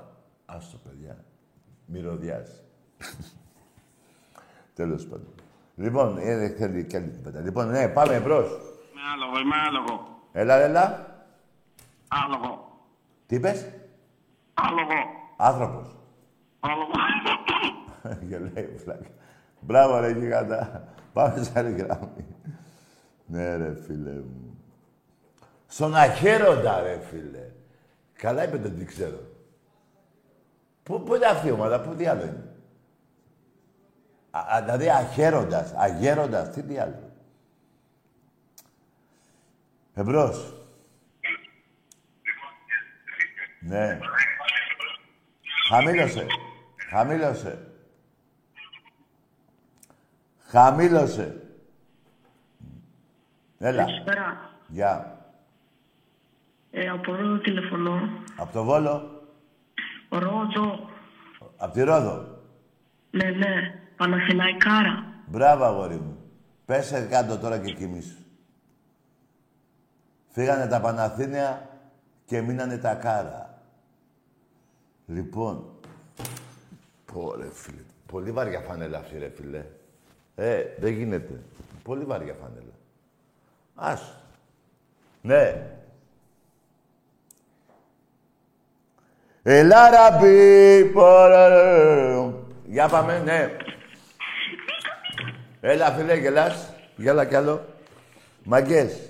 Άστο 0.46 0.78
παιδιά. 0.78 1.18
Μυρωδιάζει. 1.86 2.60
Τέλος 4.76 5.06
πάντων. 5.06 5.34
Λοιπόν, 5.76 6.18
ε, 6.18 6.50
θέλει 6.50 6.86
και 6.86 6.98
άλλη 6.98 7.12
κουβέντα. 7.18 7.40
Λοιπόν, 7.40 7.70
ναι, 7.70 7.88
πάμε 7.88 8.20
μπρος. 8.20 8.48
Είμαι 8.48 9.02
άλογο, 9.14 9.40
είμαι 9.40 9.56
άλογο. 9.68 10.20
Έλα, 10.32 10.56
έλα. 10.56 11.16
Άλογο. 12.08 12.80
Τι 13.28 13.36
είπες; 13.36 13.66
Άλογο. 14.56 15.00
Άνθρωπος. 15.38 15.96
Άλογο. 16.60 16.92
Γελάει 18.28 18.64
ο 18.76 18.78
φλάκα. 18.84 19.10
Μπράβο 19.60 20.00
ρε 20.00 20.12
γίγαντα. 20.12 20.88
Πάμε 21.14 21.44
σε 21.44 21.52
άλλη 21.56 21.72
γραμμή. 21.72 22.26
ναι 23.26 23.56
ρε 23.56 23.76
φίλε 23.76 24.12
μου. 24.12 24.58
Στον 25.68 25.96
αχαίροντα 25.96 26.82
ρε 26.82 27.00
φίλε. 27.00 27.52
Καλά 28.14 28.44
είπε 28.44 28.58
το 28.58 28.70
τι 28.70 28.86
ξέρω. 28.86 29.20
Πού, 30.84 31.04
πού 31.04 31.16
είναι 31.16 31.26
αυτή 31.26 31.48
η 31.48 31.52
ομάδα, 31.52 31.82
πού 31.82 31.96
τι 31.96 32.06
άλλο 32.06 32.22
είναι; 32.22 32.44
Α, 34.32 34.40
α, 34.40 34.62
δηλαδή 34.62 34.90
αχαίροντας, 34.90 35.74
αγέροντας, 35.74 36.50
τι 36.50 36.64
τι 36.64 36.78
άλλο. 36.78 37.12
Εμπρός. 39.94 40.54
Ναι. 43.60 44.00
Χαμήλωσε. 45.70 46.26
Χαμήλωσε. 46.90 47.68
Χαμήλωσε. 50.40 51.42
Έλα. 53.58 53.84
Καλησπέρα. 53.84 54.50
Γεια. 54.68 55.20
Ε, 56.72 56.90
από 56.90 57.16
εδώ 57.16 57.38
τηλεφωνώ. 57.38 58.00
Από 58.38 58.54
το 58.54 58.64
Βόλο. 58.64 59.24
Ρότζο. 60.10 60.90
Από 61.58 61.74
τη 61.74 61.84
Ρόδο. 61.84 62.40
Ναι, 63.12 63.30
ναι. 63.30 63.80
Παναθηναϊκάρα. 63.98 65.04
Μπράβο, 65.26 65.64
αγόρι 65.64 65.96
μου. 65.96 66.18
Πέσε 66.66 67.08
κάτω 67.10 67.38
τώρα 67.38 67.60
και 67.60 67.74
κοιμήσου. 67.74 68.24
Φύγανε 70.28 70.68
τα 70.68 70.82
Παναθήνια 70.82 71.70
και 72.26 72.42
μείνανε 72.42 72.78
τα 72.78 72.96
Κάρα. 72.96 73.55
Λοιπόν, 75.08 75.66
πω 77.14 77.36
ρε 77.36 77.48
φίλε. 77.52 77.82
Πολύ 78.12 78.32
βαριά 78.32 78.60
φανέλα 78.60 78.98
αυτή 78.98 79.18
ρε 79.18 79.30
φίλε. 79.36 79.66
Ε, 80.36 80.64
δεν 80.80 80.94
γίνεται. 80.94 81.40
Πολύ 81.84 82.04
βαριά 82.04 82.34
φανέλα. 82.42 82.74
Ας. 83.76 84.16
Ναι. 85.22 85.68
Ελά 89.44 89.90
ραμπή, 89.90 90.86
πορε. 90.94 92.34
Για 92.66 92.88
πάμε, 92.88 93.20
ναι. 93.20 93.58
Έλα, 95.62 95.92
φίλε, 95.92 96.16
γελάς. 96.16 96.74
Γέλα 96.96 97.26
κι 97.26 97.36
άλλο. 97.36 97.66
Μαγκές. 98.44 99.10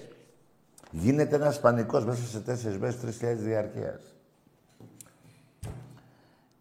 Γίνεται 0.92 1.36
ένας 1.36 1.60
πανικός 1.60 2.06
μέσα 2.06 2.26
σε 2.26 2.40
τέσσερις 2.40 2.78
μέρες, 2.78 3.00
τρεις 3.00 3.18
χιλιάδες 3.18 3.44
διαρκείας. 3.44 4.15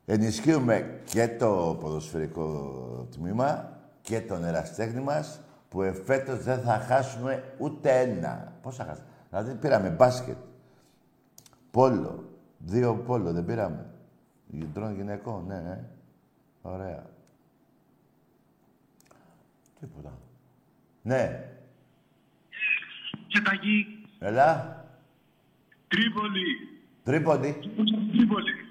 Ενισχύουμε 0.06 1.00
και 1.04 1.28
το 1.28 1.78
ποδοσφαιρικό 1.80 3.08
τμήμα 3.10 3.78
και 4.00 4.20
τον 4.20 4.44
εραστέχνη 4.44 5.00
μας, 5.00 5.40
που 5.68 5.82
εφέτος 5.82 6.42
δεν 6.42 6.60
θα 6.60 6.78
χάσουμε 6.78 7.54
ούτε 7.58 8.00
ένα. 8.00 8.52
Πώς 8.62 8.76
θα 8.76 8.84
χάσουμε; 8.84 9.06
Δηλαδή 9.28 9.54
πήραμε 9.54 9.88
μπάσκετ, 9.90 10.36
πόλο, 11.70 12.24
δύο 12.58 12.94
πόλο 12.94 13.32
δεν 13.32 13.44
πήραμε. 13.44 13.86
Τρών 14.72 14.94
γυναικών, 14.94 15.44
ναι, 15.46 15.60
ναι. 15.60 15.84
Ωραία. 16.62 17.06
Τίποτα. 19.80 20.18
Ναι. 21.02 21.48
Τσεταγί. 23.28 23.86
Έλα. 24.18 24.84
Τρίπολη. 25.88 26.44
Τρίποντι. 27.02 27.56
Τρίπολη. 28.12 28.63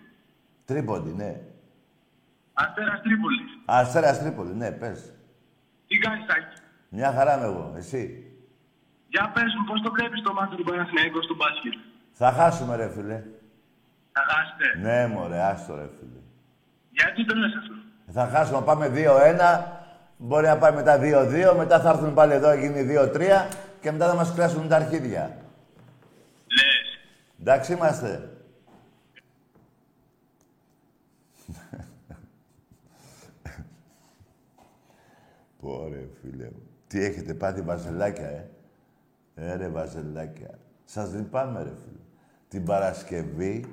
Τρίποντι, 0.65 1.13
ναι. 1.13 1.41
Αστέρας 2.53 3.01
Τρίπολης. 3.01 3.41
Αστέρας 3.65 4.19
Τρίπολης, 4.19 4.53
ναι, 4.53 4.71
πες. 4.71 5.13
Τι 5.87 5.97
κάνεις, 5.97 6.25
Τάκη. 6.25 6.61
Μια 6.89 7.11
χαρά 7.11 7.37
είμαι 7.37 7.45
εγώ. 7.45 7.73
Εσύ. 7.77 8.27
Για 9.07 9.31
πες 9.33 9.55
μου 9.57 9.65
πώς 9.67 9.81
το 9.81 9.91
βλέπεις 9.91 10.21
το 10.21 10.33
μάτι 10.33 10.55
του 10.55 10.63
Παναθηναϊκού 10.63 11.21
στο 11.23 11.35
μπάσκετ; 11.35 11.73
Θα 12.11 12.31
χάσουμε, 12.31 12.75
ρε 12.75 12.89
φίλε. 12.89 13.23
Θα 14.11 14.21
χάσετε. 14.29 14.79
Ναι, 14.79 15.07
μωρέ, 15.13 15.41
άστο, 15.41 15.75
ρε 15.75 15.89
φίλε. 15.99 16.19
Γιατί 16.91 17.25
το 17.25 17.35
λες 17.35 17.53
αυτό; 17.55 17.73
Θα 18.11 18.27
χάσουμε, 18.27 18.61
πάμε 18.61 18.87
2-1. 18.87 19.81
Μπορεί 20.17 20.47
να 20.47 20.57
πάει 20.57 20.73
μετά 20.73 20.97
2-2. 20.97 21.55
Μετά 21.57 21.79
θα 21.79 21.89
έρθουν 21.89 22.13
πάλι 22.13 22.33
εδώ, 22.33 22.53
γίνει 22.53 22.83
2-3. 22.83 23.47
Και 23.81 23.91
μετά 23.91 24.07
θα 24.09 24.15
μας 24.15 24.33
κλάσουν 24.33 24.67
τα 24.67 24.75
αρχίδια. 24.75 25.37
Λες. 26.47 26.99
Εντάξει 27.39 27.73
είμαστε. 27.73 28.29
Πόρε 35.59 36.07
φίλε 36.21 36.45
μου. 36.45 36.61
Τι 36.87 37.03
έχετε 37.03 37.33
πάθει 37.33 37.61
βαζελάκια, 37.61 38.27
ε; 38.27 38.49
Ε, 39.35 39.55
ρε 39.55 39.67
βαζελάκια. 39.67 40.59
Σας 40.85 41.13
λυπάμαι, 41.13 41.63
ρε 41.63 41.69
φίλε. 41.69 41.99
Την 42.47 42.65
Παρασκευή 42.65 43.65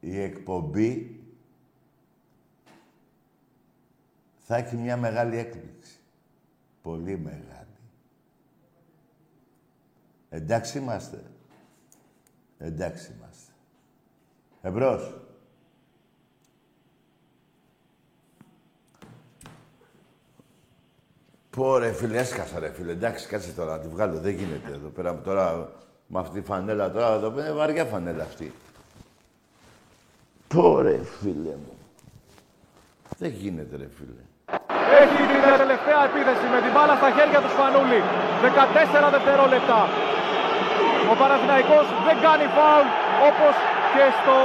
η 0.00 0.20
εκπομπή 0.20 1.20
θα 4.38 4.56
έχει 4.56 4.76
μια 4.76 4.96
μεγάλη 4.96 5.36
έκπληξη. 5.36 5.98
Πολύ 6.82 7.18
μεγάλη. 7.18 7.66
Εντάξει 10.28 10.78
είμαστε. 10.78 11.22
Εντάξει 12.58 13.12
είμαστε. 13.16 13.47
Εμπρός. 14.62 15.12
Πω 21.50 21.78
ρε 21.78 21.92
φίλε, 21.92 22.18
έσκασα 22.18 22.58
ρε 22.58 22.70
φίλε. 22.70 22.92
Εντάξει, 22.92 23.26
κάτσε 23.28 23.52
τώρα 23.52 23.72
να 23.76 23.78
τη 23.78 23.88
βγάλω. 23.88 24.18
Δεν 24.18 24.32
γίνεται 24.32 24.72
εδώ 24.72 24.88
πέρα. 24.88 25.20
Τώρα 25.20 25.68
με 26.06 26.18
αυτή 26.18 26.40
τη 26.40 26.46
φανέλα 26.46 26.90
τώρα 26.90 27.12
εδώ 27.12 27.30
πέρα 27.30 27.46
είναι 27.46 27.56
βαριά 27.56 27.84
φανέλα 27.84 28.22
αυτή. 28.22 28.52
Πω 30.48 30.80
ρε 30.80 30.98
φίλε 31.20 31.54
μου. 31.62 31.74
Δεν 33.18 33.30
γίνεται 33.30 33.76
ρε 33.76 33.88
φίλε. 33.96 34.22
Έχει 35.02 35.20
την 35.32 35.40
τελευταία 35.62 36.00
επίθεση 36.10 36.46
με 36.54 36.58
την 36.64 36.72
μπάλα 36.74 36.94
στα 37.00 37.10
χέρια 37.16 37.40
του 37.44 37.50
Σπανούλη. 37.54 38.00
14 39.06 39.10
δευτερόλεπτα. 39.16 39.80
Ο 41.12 41.14
Παναθηναϊκός 41.20 41.86
δεν 42.06 42.16
κάνει 42.26 42.46
φάουλ 42.56 42.86
όπως 43.28 43.54
και 43.94 44.04
στο 44.18 44.36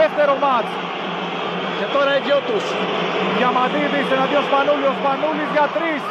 δεύτερο 0.00 0.34
μάτς. 0.44 0.70
Και 1.78 1.86
τώρα 1.94 2.10
οι 2.16 2.20
δυο 2.26 2.38
τους. 2.48 2.64
Διαμαντίδης 3.36 4.06
εναντίον 4.16 4.44
Σπανούλη. 4.48 4.86
Ο 4.92 4.94
Σπανούλης 5.00 5.50
για 5.56 5.66
τρεις. 5.76 6.02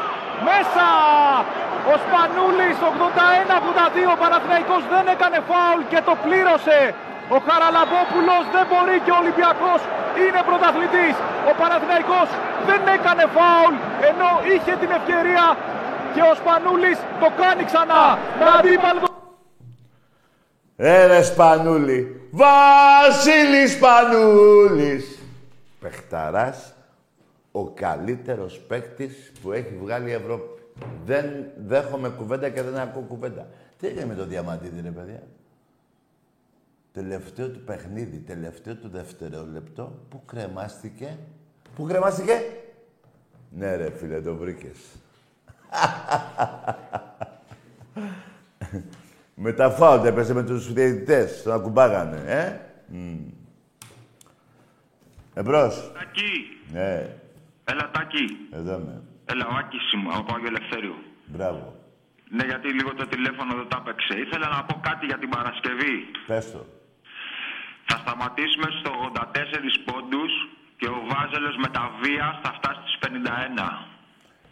Μέσα! 0.47 0.89
Ο 1.91 1.93
Σπανούλης 2.03 2.78
81-82. 2.91 4.09
Ο 4.15 4.18
Παναθηναϊκός 4.24 4.82
δεν 4.93 5.05
έκανε 5.13 5.38
φάουλ 5.49 5.82
και 5.91 5.99
το 6.07 6.13
πλήρωσε. 6.24 6.80
Ο 7.36 7.38
Χαραλαμπόπουλος 7.47 8.43
δεν 8.55 8.65
μπορεί 8.70 8.97
και 9.05 9.11
ο 9.15 9.18
Ολυμπιακός 9.24 9.80
είναι 10.24 10.41
πρωταθλητής. 10.49 11.15
Ο 11.49 11.51
Παναθηναϊκός 11.59 12.28
δεν 12.68 12.82
έκανε 12.95 13.24
φάουλ 13.38 13.74
ενώ 14.09 14.30
είχε 14.51 14.74
την 14.82 14.91
ευκαιρία 14.97 15.45
και 16.13 16.22
ο 16.30 16.34
Σπανούλης 16.39 16.97
το 17.22 17.28
κάνει 17.41 17.63
ξανά. 17.70 18.03
Με 18.39 18.45
αντίπαλο 18.57 19.16
Έρε 20.80 21.21
Σπανούλη. 21.21 22.21
Βασίλης 22.32 23.71
Σπανούλης. 23.71 25.19
Παιχταράς. 25.80 26.73
Ο 27.51 27.69
καλύτερος 27.69 28.59
παίκτης 28.59 29.32
που 29.41 29.51
έχει 29.51 29.75
βγάλει 29.82 30.09
η 30.09 30.13
Ευρώπη. 30.13 30.61
Δεν 31.05 31.45
δέχομαι 31.65 32.09
κουβέντα 32.09 32.49
και 32.49 32.61
δεν 32.61 32.78
ακούω 32.78 33.01
κουβέντα. 33.01 33.47
Τι 33.80 33.88
έγινε 33.88 34.05
με 34.05 34.15
το 34.15 34.25
Διαμαντίδη, 34.25 34.82
ρε 34.82 34.89
παιδιά; 34.89 35.23
Τελευταίο 36.93 37.49
του 37.49 37.59
παιχνίδι, 37.59 38.17
τελευταίο 38.17 38.75
του 38.75 38.89
δευτερόλεπτο, 38.89 39.93
που 40.09 40.25
κρεμάστηκε. 40.25 41.17
Πού 41.75 41.84
κρεμάστηκε; 41.84 42.41
Ναι 43.49 43.75
ρε 43.75 43.89
φίλε, 43.89 44.21
το 44.21 44.36
βρήκες. 44.36 44.78
με 49.48 49.54
τα 49.54 49.70
φάουλ 49.70 50.06
έπεσε 50.06 50.34
με 50.34 50.43
τους 50.43 50.74
διαιτητές, 50.74 51.41
τον 51.43 51.54
ακουμπάγανε, 51.54 52.20
ε; 52.39 52.43
Μμ. 52.88 53.18
Εμπρός. 55.34 55.91
Τάκη, 55.98 56.34
Ναι, 56.74 56.91
έλα 57.72 57.86
Τάκη. 57.93 58.26
εδώ 58.60 58.74
είμαι. 58.80 58.95
Έλα, 59.32 59.45
ο 59.52 59.54
Άκης 59.62 59.86
είμαι, 59.93 60.10
από 60.20 60.30
Άγιο 60.36 60.48
Ελευθέριο. 60.54 60.95
Μπράβο. 61.34 61.66
Ναι, 62.36 62.43
γιατί 62.52 62.68
λίγο 62.78 62.91
το 63.02 63.06
τηλέφωνο 63.14 63.52
δεν 63.60 63.68
τα 63.72 63.78
έπαιξε. 63.82 64.14
Ήθελα 64.26 64.48
να 64.56 64.60
πω 64.68 64.76
κάτι 64.89 65.06
για 65.06 65.18
την 65.24 65.30
Παρασκευή. 65.36 65.95
Πες 66.28 66.45
το. 66.52 66.62
Θα 67.89 67.98
σταματήσουμε 68.04 68.68
στο 68.80 68.91
84 69.10 69.76
πόντους 69.88 70.32
και 70.80 70.88
ο 70.95 71.00
Βάζελος 71.12 71.56
με 71.64 71.70
τα 71.78 71.84
βία 72.02 72.28
θα 72.43 72.50
φτάσει 72.58 72.80
στις 72.86 72.98
51. 73.04 73.70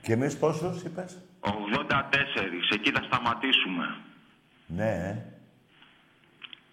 Και 0.06 0.14
εμείς 0.18 0.34
πόσους 0.42 0.76
είπες; 0.88 1.12
84, 1.40 2.66
εκεί 2.78 2.90
θα 2.98 3.02
σταματήσουμε. 3.10 3.88
Ναι, 4.68 4.90
ε. 4.90 5.24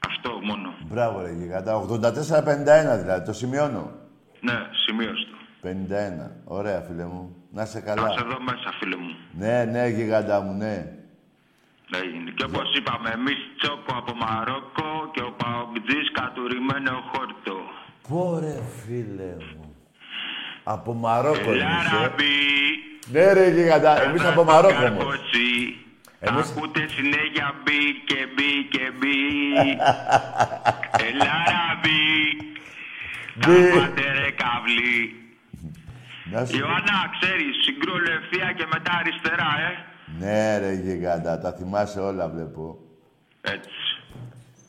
Αυτό 0.09 0.30
μόνο. 0.43 0.74
Μπράβο 0.88 1.20
ρε 1.20 1.32
γιγαντά. 1.32 1.74
84-51 1.74 2.99
δηλαδή, 3.01 3.24
το 3.26 3.32
σημειώνω. 3.32 3.93
Ναι, 4.40 4.55
σημείωστο. 4.86 5.36
51. 5.62 6.30
Ωραία 6.45 6.80
φίλε 6.80 7.05
μου. 7.05 7.36
Να 7.51 7.64
σε 7.64 7.80
καλά. 7.80 8.03
Να 8.03 8.09
σε 8.11 8.24
δω 8.24 8.40
μέσα, 8.40 8.72
φίλε 8.78 8.97
μου. 8.97 9.16
Ναι, 9.32 9.64
ναι, 9.64 9.88
γιγαντά 9.88 10.40
μου, 10.40 10.53
ναι. 10.53 10.93
Έγινε. 12.03 12.30
Και 12.30 12.45
όπως 12.45 12.76
είπαμε, 12.76 13.11
εμείς 13.11 13.36
τσόκο 13.59 13.97
από 13.97 14.14
Μαρόκο 14.14 15.11
και 15.12 15.20
ο 15.20 15.32
Παοκτζής 15.36 16.12
κατουρημένο 16.12 16.90
χόρτο. 17.12 17.57
Πόρε 18.09 18.61
φίλε 18.84 19.36
μου. 19.57 19.74
Από 20.64 20.93
Μαρόκο 20.95 21.51
εμείς, 21.51 21.62
ε. 21.62 21.95
Λάραμπι. 21.95 22.24
Ναι 23.12 23.32
ρε 23.32 23.51
γιγαντά, 23.51 24.03
εμείς 24.03 24.24
από 24.24 24.45
Μαρόκο 24.45 24.84
όμως. 24.84 25.16
Εμείς... 26.25 26.51
Ακούτε 26.51 26.87
συνέχεια 26.89 27.55
μπι 27.62 27.81
και 28.07 28.27
μπι 28.35 28.64
και 28.70 28.91
μπι. 28.99 29.16
Ελάραμπι. 31.09 32.05
Μπι. 33.35 33.68
Κάματε 33.70 34.03
ρε 34.12 34.31
καβλί. 34.43 35.01
Να 36.25 36.45
σου... 36.47 36.57
Ιωάννα, 36.59 36.99
ξέρεις, 37.20 37.55
συγκρολευθεία 37.64 38.53
και 38.57 38.66
μετά 38.75 38.93
αριστερά, 39.01 39.51
ε. 39.70 39.73
Ναι 40.18 40.59
ρε 40.59 40.73
γιγαντά, 40.73 41.39
τα 41.41 41.53
θυμάσαι 41.53 42.01
όλα 42.01 42.29
βλέπω. 42.29 42.79
Έτσι. 43.41 43.70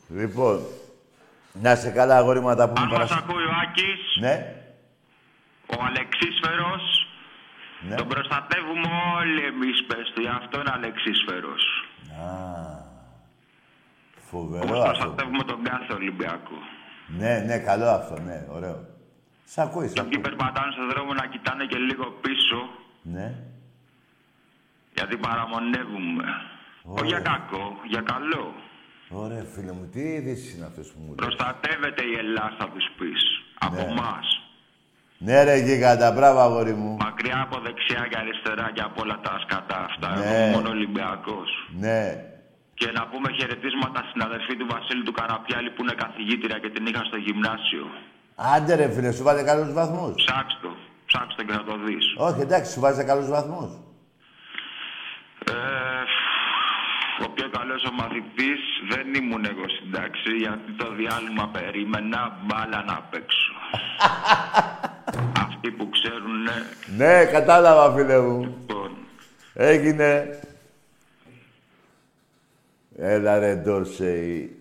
Λοιπόν, 0.08 0.60
να 1.52 1.74
σε 1.74 1.90
καλά 1.90 2.16
αγόρι 2.16 2.40
μου 2.40 2.48
να 2.48 2.56
τα 2.56 2.68
πούμε 2.68 2.80
Αν 2.80 2.86
μας 2.88 2.92
παρασ- 2.98 3.12
ακούει 3.12 3.44
ο 3.44 3.52
Άκης, 3.62 4.00
Ναι, 4.20 4.54
ο 5.66 5.76
Αλεξίσφαιρος, 5.88 7.03
ναι. 7.88 7.94
τον 7.96 8.08
προστατεύουμε 8.08 8.88
όλοι 9.18 9.42
εμείς, 9.52 9.84
πες 9.88 10.12
του. 10.14 10.20
Γι' 10.20 10.28
αυτό 10.42 10.60
είναι 10.60 10.72
Αλεξίσφαιρος. 10.74 11.62
Α, 12.24 12.28
Όπως 14.16 14.24
φοβερό 14.30 14.64
αυτό. 14.78 14.82
προστατεύουμε 14.84 15.42
τον 15.44 15.62
κάθε 15.62 15.92
Ολυμπιακό. 15.92 16.58
Ναι, 17.06 17.38
ναι, 17.46 17.58
καλό 17.58 17.88
αυτό, 17.98 18.20
ναι, 18.20 18.46
ωραίο. 18.50 18.78
Σ' 19.44 19.58
ακούει, 19.58 19.88
σ' 19.88 19.92
Και 19.92 20.02
ποιοι 20.02 20.10
ακούει. 20.10 20.22
περπατάνε 20.28 20.72
στον 20.72 20.88
δρόμο 20.88 21.12
να 21.12 21.26
κοιτάνε 21.26 21.64
και 21.66 21.78
λίγο 21.78 22.06
πίσω, 22.24 22.58
Ναι. 23.02 23.34
γιατί 24.94 25.16
παραμονεύουμε. 25.16 26.24
Ωραία. 26.82 26.94
Όχι 27.02 27.06
για 27.06 27.20
κακό, 27.20 27.66
για 27.92 28.00
καλό. 28.00 28.54
Ωραία, 29.08 29.44
φίλε 29.54 29.72
μου, 29.72 29.88
τι 29.92 30.00
είδηση 30.00 30.56
είναι 30.56 30.66
αυτές 30.66 30.86
που 30.92 30.98
μου 31.00 31.06
λες; 31.08 31.16
Προστατεύεται 31.16 32.02
η 32.04 32.14
Ελλάδα, 32.18 32.54
θα 32.58 32.68
τους 32.68 32.86
πεις. 32.98 33.22
Από 33.58 33.74
Ναι. 33.86 33.94
Εμάς. 35.20 35.32
Ναι, 35.32 35.42
ρε 35.44 35.56
γίγαντα, 35.56 36.12
μπράβο, 36.12 36.38
αγόρι 36.40 36.74
μου. 36.74 36.96
Μακριά 36.96 37.40
από 37.46 37.60
δεξιά 37.60 38.06
και 38.10 38.18
αριστερά 38.18 38.70
και 38.74 38.80
από 38.80 39.02
όλα 39.02 39.20
τα 39.22 39.38
σκατά 39.44 39.78
αυτά. 39.90 40.08
Ναι. 40.08 40.24
Εγώ 40.24 40.34
είμαι 40.34 40.50
μόνο 40.56 40.68
Ολυμπιακός. 40.68 41.50
Ναι. 41.84 42.02
Και 42.74 42.90
να 42.98 43.06
πούμε 43.06 43.28
χαιρετίσματα 43.38 44.00
στην 44.10 44.22
αδερφή 44.22 44.56
του 44.56 44.66
Βασίλη 44.74 45.02
του 45.02 45.12
Καραπιάλη 45.12 45.70
που 45.70 45.82
είναι 45.82 45.94
καθηγήτρια 46.04 46.58
και 46.58 46.70
την 46.70 46.86
είχα 46.86 47.02
στο 47.04 47.16
γυμνάσιο. 47.16 47.86
Άντε 48.54 48.74
ρε 48.74 48.90
φίλε, 48.94 49.12
σου 49.12 49.22
βάζε 49.22 49.42
καλούς 49.42 49.72
βαθμούς. 49.72 50.14
Ψάξ' 50.14 50.58
το. 50.62 50.70
Ψάξ' 51.06 51.34
το 51.36 51.42
και 51.44 51.52
θα 51.52 51.64
το 51.64 51.76
δεις. 51.84 52.04
Όχι, 52.16 52.40
εντάξει, 52.40 52.72
σου 52.72 52.80
βάζε 52.80 53.02
καλούς 53.04 53.28
βαθμούς. 53.28 53.70
Ε, 55.50 55.54
ο 57.24 57.28
πιο 57.34 57.48
καλός 57.58 57.84
ο 57.84 57.92
μαθητής 57.92 58.60
δεν 58.90 59.14
ήμουν 59.14 59.44
εγώ 59.44 59.64
στην 59.68 59.92
τάξη 59.92 60.30
γιατί 60.44 60.72
το 60.72 60.94
διάλειμμα 60.94 61.48
περίμενα 61.48 62.38
μπάλα 62.44 62.84
να 62.84 62.96
παίξω. 63.10 63.52
Αυτοί 65.66 65.76
που 65.76 65.90
ξέρουν, 65.90 66.48
Ναι, 66.96 67.24
κατάλαβα, 67.24 67.94
φίλε 67.96 68.20
μου. 68.20 68.40
λοιπόν, 68.40 68.96
Έγινε. 69.54 70.40
Έλα 72.96 73.38
ρε, 73.38 73.54
Ντόρσεϊ. 73.54 74.56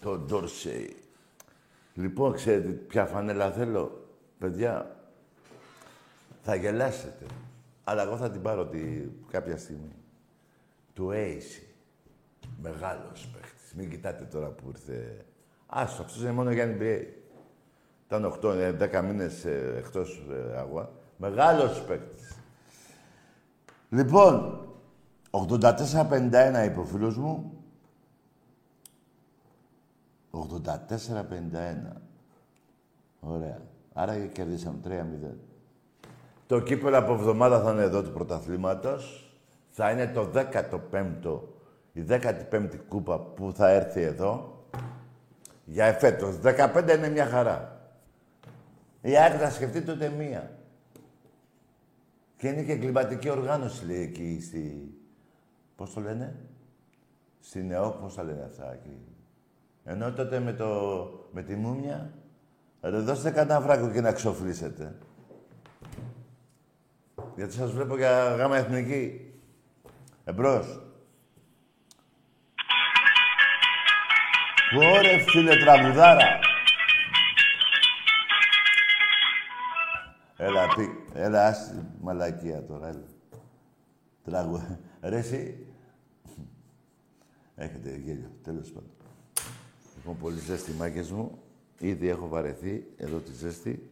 Το 0.00 0.18
Ντόρσεϊ. 0.18 0.96
Λοιπόν, 1.94 2.34
ξέρετε 2.34 2.68
ποια 2.68 3.06
φανέλα 3.06 3.50
θέλω. 3.50 4.06
Παιδιά, 4.38 4.96
θα 6.42 6.54
γελάσετε. 6.54 7.26
Αλλά 7.84 8.02
εγώ 8.02 8.16
θα 8.16 8.30
την 8.30 8.42
πάρω 8.42 8.66
τη... 8.66 8.80
κάποια 9.30 9.56
στιγμή. 9.56 9.94
Του 10.94 11.10
Ace. 11.14 11.62
Μεγάλος 12.62 13.28
παίχτης. 13.32 13.72
Μην 13.76 13.90
κοιτάτε 13.90 14.24
τώρα 14.24 14.46
που 14.48 14.64
ήρθε. 14.68 15.24
Άστο, 15.66 16.02
αυτός 16.02 16.20
είναι 16.20 16.32
μόνο 16.32 16.50
για 16.52 16.76
NBA. 16.78 17.21
Ήταν 18.12 18.38
8, 18.42 18.54
ε, 18.54 18.72
10 19.00 19.02
μήνες 19.04 19.44
ε, 19.44 19.74
εκτός 19.76 20.26
ε, 20.30 20.58
αγώνα. 20.58 20.88
Μεγάλος 21.16 21.82
παίκτης. 21.82 22.36
Λοιπόν, 23.88 24.60
84-51 25.30 26.64
είπε 26.64 26.80
ο 26.80 26.84
φίλος 26.84 27.16
μου. 27.16 27.52
84-51. 30.30 30.38
Ωραία. 33.20 33.60
Άρα 33.92 34.16
και 34.16 34.26
κερδίσαμε 34.26 34.78
3-0. 34.84 35.34
Το 36.46 36.60
κύπελο 36.60 36.98
από 36.98 37.12
εβδομάδα 37.12 37.60
θα 37.60 37.72
είναι 37.72 37.82
εδώ 37.82 38.02
του 38.02 38.12
πρωταθλήματος. 38.12 39.34
Θα 39.70 39.90
είναι 39.90 40.06
το 40.06 40.30
15ο, 40.34 41.40
η 41.92 42.04
15η 42.08 42.78
κούπα 42.88 43.18
που 43.20 43.52
θα 43.54 43.68
έρθει 43.68 44.00
εδώ. 44.00 44.64
Για 45.64 45.84
εφέτος. 45.84 46.38
15 46.42 46.94
είναι 46.96 47.08
μια 47.08 47.26
χαρά. 47.26 47.81
Η 49.02 49.16
ΑΕΚ 49.16 49.34
θα 49.38 49.50
σκεφτείτε 49.50 49.92
ούτε 49.92 50.08
μία. 50.08 50.50
Και 52.36 52.48
είναι 52.48 52.62
και 52.62 52.72
εγκληματική 52.72 53.30
οργάνωση, 53.30 53.86
λέει, 53.86 54.02
εκεί 54.02 54.40
στη... 54.42 54.94
Πώς 55.76 55.92
το 55.92 56.00
λένε; 56.00 56.36
Στη 57.40 57.62
ΝΕΟ, 57.62 57.90
πώς 57.90 58.14
τα 58.14 58.22
λένε 58.22 58.42
αυτά 58.44 58.72
εκεί; 58.72 58.98
Ενώ 59.84 60.12
τότε 60.12 60.40
με, 60.40 60.52
το... 60.52 60.68
με 61.32 61.42
τη 61.42 61.54
μούμια, 61.54 62.12
ρε 62.80 62.98
δώστε 62.98 63.30
κανένα 63.30 63.60
φράγκο 63.60 63.90
και 63.90 64.00
να 64.00 64.12
ξοφλήσετε. 64.12 64.94
Γιατί 67.36 67.52
σας 67.52 67.72
βλέπω 67.72 67.96
για 67.96 68.34
γάμα 68.36 68.56
εθνική. 68.56 69.32
Εμπρός. 70.24 70.80
Ωρε 74.76 75.18
φίλε 75.18 75.56
τραγουδάρα. 75.56 76.38
Έλα, 81.14 81.20
πει. 81.20 81.20
Έλα, 81.20 81.46
άστη 81.46 81.86
μαλακία 82.00 82.64
τώρα, 82.64 82.88
έλα. 82.88 83.04
Τραγου... 84.24 84.60
Ρε, 85.02 85.16
εσύ. 85.16 85.66
Έχετε 87.56 87.96
γέλιο, 87.96 88.30
τέλος 88.42 88.70
πάντων. 88.70 88.90
Λοιπόν, 89.96 90.16
πολύ 90.18 90.38
ζέστη, 90.38 90.72
μάκες 90.72 91.10
μου. 91.10 91.42
Ήδη 91.78 92.08
έχω 92.08 92.28
βαρεθεί 92.28 92.86
εδώ 92.96 93.18
τη 93.18 93.32
ζέστη. 93.32 93.90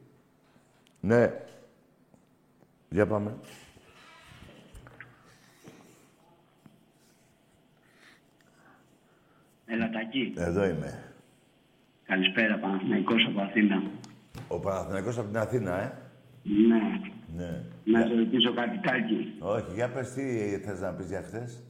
Ναι. 1.00 1.32
Για 2.88 3.06
πάμε. 3.06 3.36
Ελατακή. 9.66 10.34
Εδώ 10.36 10.64
είμαι. 10.64 11.12
Καλησπέρα, 12.04 12.58
Παναθηναϊκός 12.58 13.26
από 13.28 13.40
Αθήνα. 13.40 13.82
Ο 14.48 14.58
Παναθηναϊκός 14.58 15.18
από 15.18 15.26
την 15.26 15.38
Αθήνα, 15.38 15.80
ε. 15.80 16.09
Ναι. 16.42 17.00
Ναι. 17.36 17.64
Να 17.84 18.06
σε 18.06 18.14
ρωτήσω 18.14 18.54
κάτι 18.54 18.80
τάκι. 18.80 19.36
Όχι, 19.40 19.72
για 19.74 19.90
πες 19.92 20.12
τι 20.12 20.58
θες 20.58 20.80
να 20.80 20.92
πεις 20.92 21.06
για 21.08 21.22
χτες. 21.22 21.62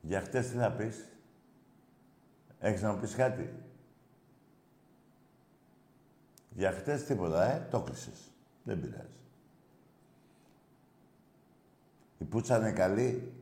Για 0.00 0.20
χτες 0.20 0.48
τι 0.50 0.56
θα 0.56 0.72
πεις. 0.72 1.08
Έχεις 2.60 2.82
να 2.82 2.92
μου 2.92 3.00
πεις 3.00 3.14
κάτι. 3.14 3.52
Για 6.50 6.72
χτες 6.72 7.04
τίποτα, 7.04 7.52
ε. 7.52 7.66
Το 7.70 7.80
κλείσες. 7.80 8.30
Δεν 8.64 8.80
πειράζει. 8.80 9.08
Η 12.18 12.24
πουτσα 12.24 12.56
είναι 12.58 12.72
καλή. 12.72 13.32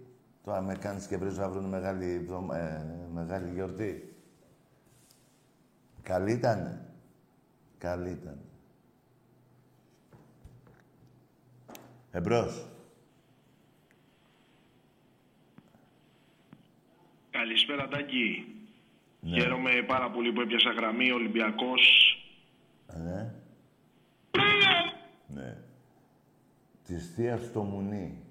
Τώρα 0.45 0.61
με 0.61 0.75
κάνεις 0.75 1.07
και 1.07 1.17
βρεις 1.17 1.37
να 1.39 1.49
βρουν 1.49 1.65
μεγάλη, 1.65 2.11
εβδομα- 2.11 2.57
ε, 2.59 2.87
μεγάλη 3.13 3.51
γιορτή. 3.53 4.15
Καλή 6.03 6.33
ήτανε. 6.33 6.84
Καλή 7.85 8.11
ήταν. 8.11 8.39
Εμπρός. 12.11 12.67
Καλησπέρα 17.31 17.89
Τάκη. 17.89 18.55
Ναι. 19.21 19.41
Χαίρομαι 19.41 19.71
πάρα 19.87 20.11
πολύ 20.11 20.33
που 20.33 20.41
έπιασα 20.41 20.71
γραμμή 20.71 21.11
Ολυμπιακός. 21.11 21.83
Ναι. 23.03 23.35
Ναι. 25.27 25.57
Της 26.85 27.13
θείας 27.15 27.45
στο 27.45 27.63
μουνί. 27.63 28.23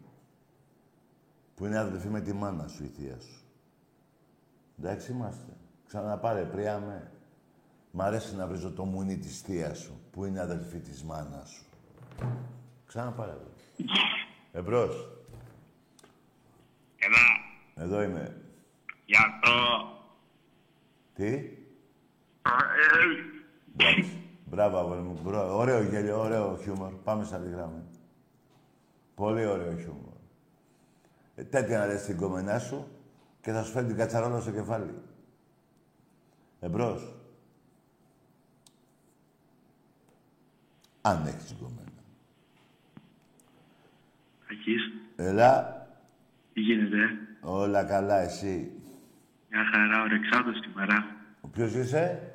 Που 1.55 1.65
είναι 1.65 1.77
αδελφή 1.77 2.07
με 2.07 2.21
τη 2.21 2.33
μάνα 2.33 2.67
σου 2.67 2.83
η 2.83 2.87
θεία 2.87 3.19
σου. 3.19 3.43
Εντάξει 4.79 5.11
είμαστε. 5.11 5.53
Ξαναπάρε, 5.85 6.43
πριάμε. 6.43 7.11
Μ' 7.95 8.01
αρέσει 8.01 8.35
να 8.35 8.47
βρίζω 8.47 8.71
το 8.71 8.83
μουνί 8.85 9.17
της 9.17 9.39
θείας 9.41 9.77
σου, 9.79 9.99
που 10.11 10.25
είναι 10.25 10.39
αδελφή 10.39 10.79
της 10.79 11.03
μάνας 11.03 11.49
σου. 11.49 11.63
Ξαναπάρε. 12.87 13.31
βρε. 13.31 13.85
Εμπρός. 14.59 15.07
Εδώ, 16.97 17.85
Εδώ 17.85 18.01
είμαι. 18.01 18.41
γιατρό. 19.05 19.87
Τι; 21.13 21.25
Ε, 21.25 21.41
Εντάξει. 23.77 24.11
Μπράβο, 24.45 24.77
αγόρι 24.77 25.01
μου. 25.01 25.19
Μπρο- 25.23 25.51
Ωραίο 25.51 25.81
γέλιο, 25.83 26.19
ωραίο 26.19 26.57
χιούμορ. 26.61 26.93
Πάμε 27.03 27.23
σε 27.23 27.35
άλλη 27.35 27.49
γράμμα. 27.49 27.83
Πολύ 29.15 29.45
ωραίο 29.45 29.77
χιούμορ. 29.77 30.13
Ε, 31.35 31.43
τέτοια 31.43 31.77
να 31.79 31.85
λες 31.85 32.03
την 32.05 32.17
κομμενά 32.17 32.59
σου 32.59 32.87
και 33.41 33.51
θα 33.51 33.63
σου 33.63 33.71
φέρει 33.71 33.85
την 33.87 33.95
κατσαρόλα 33.95 34.39
στο 34.39 34.51
κεφάλι. 34.51 34.93
Εμπρός. 36.59 37.13
Αν 41.05 41.25
έχεις 41.27 41.55
κομμένα. 41.59 41.81
Ακής, 44.51 44.81
Έλα, 45.15 45.77
τι 46.53 46.61
γίνεται. 46.61 46.97
όλα 47.41 47.83
καλά, 47.83 48.19
εσύ. 48.21 48.71
Μια 49.49 49.63
χαρά, 49.73 50.01
ο 50.03 50.07
Ρεξάτος 50.07 50.55
σήμερα. 50.63 51.05
Ο 51.41 51.47
ποιος 51.47 51.73
είσαι; 51.73 52.31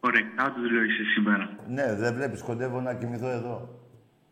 Ο 0.00 0.08
Ρεξάτος 0.08 0.70
λέω 0.70 0.82
είσαι 0.82 1.02
σήμερα. 1.14 1.56
Ναι, 1.68 1.94
δεν 1.94 2.14
βλέπεις, 2.14 2.42
κοντεύω 2.42 2.80
να 2.80 2.94
κοιμηθώ 2.94 3.28
εδώ. 3.28 3.80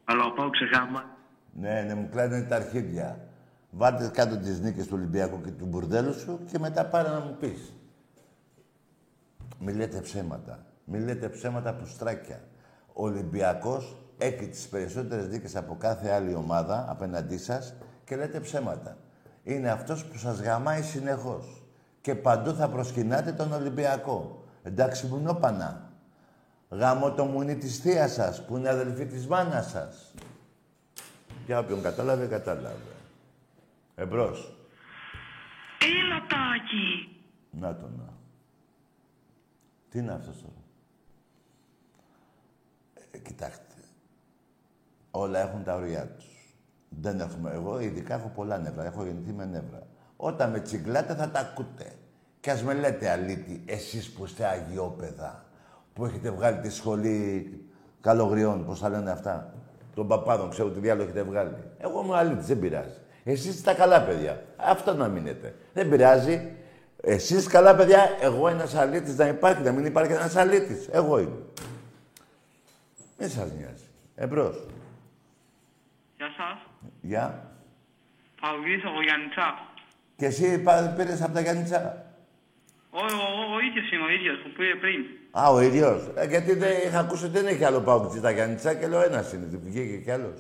Αλλά 0.05 0.25
ο 0.25 0.31
Πάου 0.33 0.51
ξεχάμα. 0.51 1.05
Ναι, 1.53 1.83
ναι, 1.83 1.95
μου 1.95 2.09
κλαίνουν 2.11 2.49
τα 2.49 2.57
αρχίδια. 2.57 3.29
Βάλτε 3.71 4.11
κάτω 4.15 4.37
τις 4.39 4.61
νίκες 4.61 4.87
του 4.87 4.95
Ολυμπιακού 4.97 5.41
και 5.41 5.51
του 5.51 5.67
μπουρδέλου 5.67 6.13
σου 6.15 6.45
και 6.51 6.59
μετά 6.59 6.87
πάρε 6.87 7.09
να 7.09 7.21
μου 7.21 7.37
πεις. 7.41 7.73
Μη 9.59 9.73
λέτε 9.73 10.01
ψέματα. 10.01 10.67
Μη 10.85 10.99
λέτε 11.01 11.29
ψέματα 11.29 11.75
που 11.75 11.87
στράκια. 11.87 12.41
Ο 13.01 13.05
Ολυμπιακός 13.05 13.97
έχει 14.19 14.49
τις 14.49 14.69
περισσότερες 14.69 15.29
νίκες 15.29 15.57
από 15.57 15.77
κάθε 15.77 16.11
άλλη 16.11 16.35
ομάδα 16.35 16.87
απέναντί 16.89 17.39
σας 17.39 17.75
και 18.05 18.17
λέτε 18.17 18.41
ψέματα. 18.41 18.97
Είναι 19.43 19.71
αυτός 19.71 20.05
που 20.05 20.19
σας 20.19 20.41
γαμάει 20.41 20.83
συνεχώς. 20.83 21.63
Και 22.01 22.15
παντού 22.15 22.55
θα 22.55 22.69
προσκυνάτε 22.69 23.33
τον 23.33 23.53
Ολυμπιακό. 23.53 24.45
Εντάξει, 24.63 25.07
μουνόπανα. 25.07 25.91
Γάμο 26.69 27.13
το 27.13 27.25
μουνί 27.25 27.57
της 27.57 27.79
θείας 27.79 28.13
σας, 28.13 28.45
που 28.45 28.57
είναι 28.57 28.69
αδελφή 28.69 29.07
της 29.07 29.27
μάνας 29.27 29.71
σας. 29.71 30.15
Για 31.47 31.59
όποιον 31.59 31.83
κατάλαβε, 31.83 32.27
κατάλαβε. 32.27 32.95
Εμπρός. 33.95 34.57
Έλα, 35.81 36.19
Τάκη. 36.19 37.21
Να 37.51 37.75
το 37.75 37.89
να. 37.99 38.13
Τι 39.91 39.99
είναι 39.99 40.13
αυτός 40.13 40.43
τώρα; 40.43 40.60
Ε, 43.11 43.19
κοιτάξτε. 43.19 43.65
Όλα 45.11 45.39
έχουν 45.39 45.65
τα 45.65 45.75
ωριά 45.75 46.07
τους. 46.07 46.55
Δεν 46.89 47.21
έχουμε... 47.21 47.51
Εγώ 47.53 47.81
ειδικά 47.81 48.15
έχω 48.15 48.33
πολλά 48.35 48.59
νεύρα. 48.59 48.85
Έχω 48.85 49.05
γεννηθεί 49.05 49.33
με 49.33 49.45
νεύρα. 49.45 49.87
Όταν 50.17 50.51
με 50.51 50.61
τσιγκλάτε 50.61 51.15
θα 51.15 51.31
τα 51.31 51.41
ακούτε. 51.41 51.93
Κι 52.41 52.51
ας 52.51 52.63
με 52.63 52.75
λέτε 52.75 53.11
αλήτη, 53.11 53.63
εσείς 53.67 54.11
που 54.11 54.25
είστε 54.25 54.45
αγιόπαιδα, 54.47 55.45
που 55.93 56.05
έχετε 56.05 56.31
βγάλει 56.31 56.59
τη 56.59 56.71
σχολή 56.71 57.51
καλογριών, 58.01 58.65
πώς 58.65 58.79
θα 58.79 58.89
λένε 58.89 59.11
αυτά, 59.11 59.55
των 59.95 60.09
παπάδων, 60.09 60.51
ξέρω 60.51 60.71
τι 60.71 60.81
διάλογο 60.81 61.09
έχετε 61.09 61.23
βγάλει. 61.23 61.55
Εγώ 61.79 62.03
είμαι 62.05 62.17
αλήτης, 62.17 62.47
δεν 62.47 62.59
πειράζει. 62.59 62.99
Εσείς 63.25 63.47
είστε 63.55 63.71
τα 63.71 63.77
καλά 63.77 64.03
παιδιά. 64.03 64.43
Αυτό 64.57 64.95
να 64.95 65.09
μείνετε. 65.09 65.55
Δεν 65.73 65.89
πειράζει. 65.89 66.53
Εσείς 67.03 67.47
καλά 67.47 67.75
παιδιά, 67.75 68.09
εγώ 68.21 68.49
ένας 68.49 68.75
αλήτης 68.75 69.17
να 69.17 69.27
υπάρχει, 69.27 69.63
να 69.63 69.73
μην 69.73 69.85
υπάρχει 69.85 70.13
ένας 70.13 70.37
αλήτης. 70.37 70.89
Εγώ 70.93 71.19
είμαι. 71.19 71.39
Μην 73.21 73.29
σας 73.31 73.53
νοιάζει. 73.53 73.89
Εμπρός. 74.15 74.57
Γεια 76.17 76.31
σας. 76.37 76.59
Γεια. 77.01 77.51
Παυλής 78.41 78.85
από 78.85 79.03
Γιάννητσά. 79.03 79.59
Και 80.17 80.27
εσύ 80.27 80.63
πα- 80.63 80.95
πήρες 80.97 81.23
από 81.23 81.33
τα 81.33 81.41
Γιάννητσά. 81.41 82.05
Ο, 82.91 82.99
ο, 82.99 83.03
ο, 83.03 83.55
ο 83.55 83.59
ίδιος 83.69 83.91
είναι 83.93 84.03
ο 84.05 84.11
ίδιος 84.11 84.37
που 84.43 84.51
πήρε 84.57 84.75
πριν. 84.75 85.01
Α, 85.41 85.51
ο 85.51 85.61
ίδιος. 85.61 86.11
Ε, 86.17 86.25
γιατί 86.27 86.55
δεν 86.55 86.73
είχα 86.87 86.99
ακούσει 86.99 87.25
ότι 87.25 87.33
δεν 87.39 87.47
έχει 87.47 87.65
άλλο 87.65 87.81
παγκουτζή 87.81 88.21
τα 88.21 88.31
Γιάννητσά 88.31 88.75
και 88.75 88.87
λέω 88.87 89.03
ένας 89.03 89.33
είναι. 89.33 89.47
Δεν 89.47 89.61
βγήκε 89.65 89.97
κι 89.97 90.11
άλλος. 90.11 90.39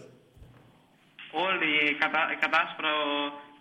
Όλοι 1.32 1.70
κατά, 2.02 2.20
κατάσπρο, 2.40 2.92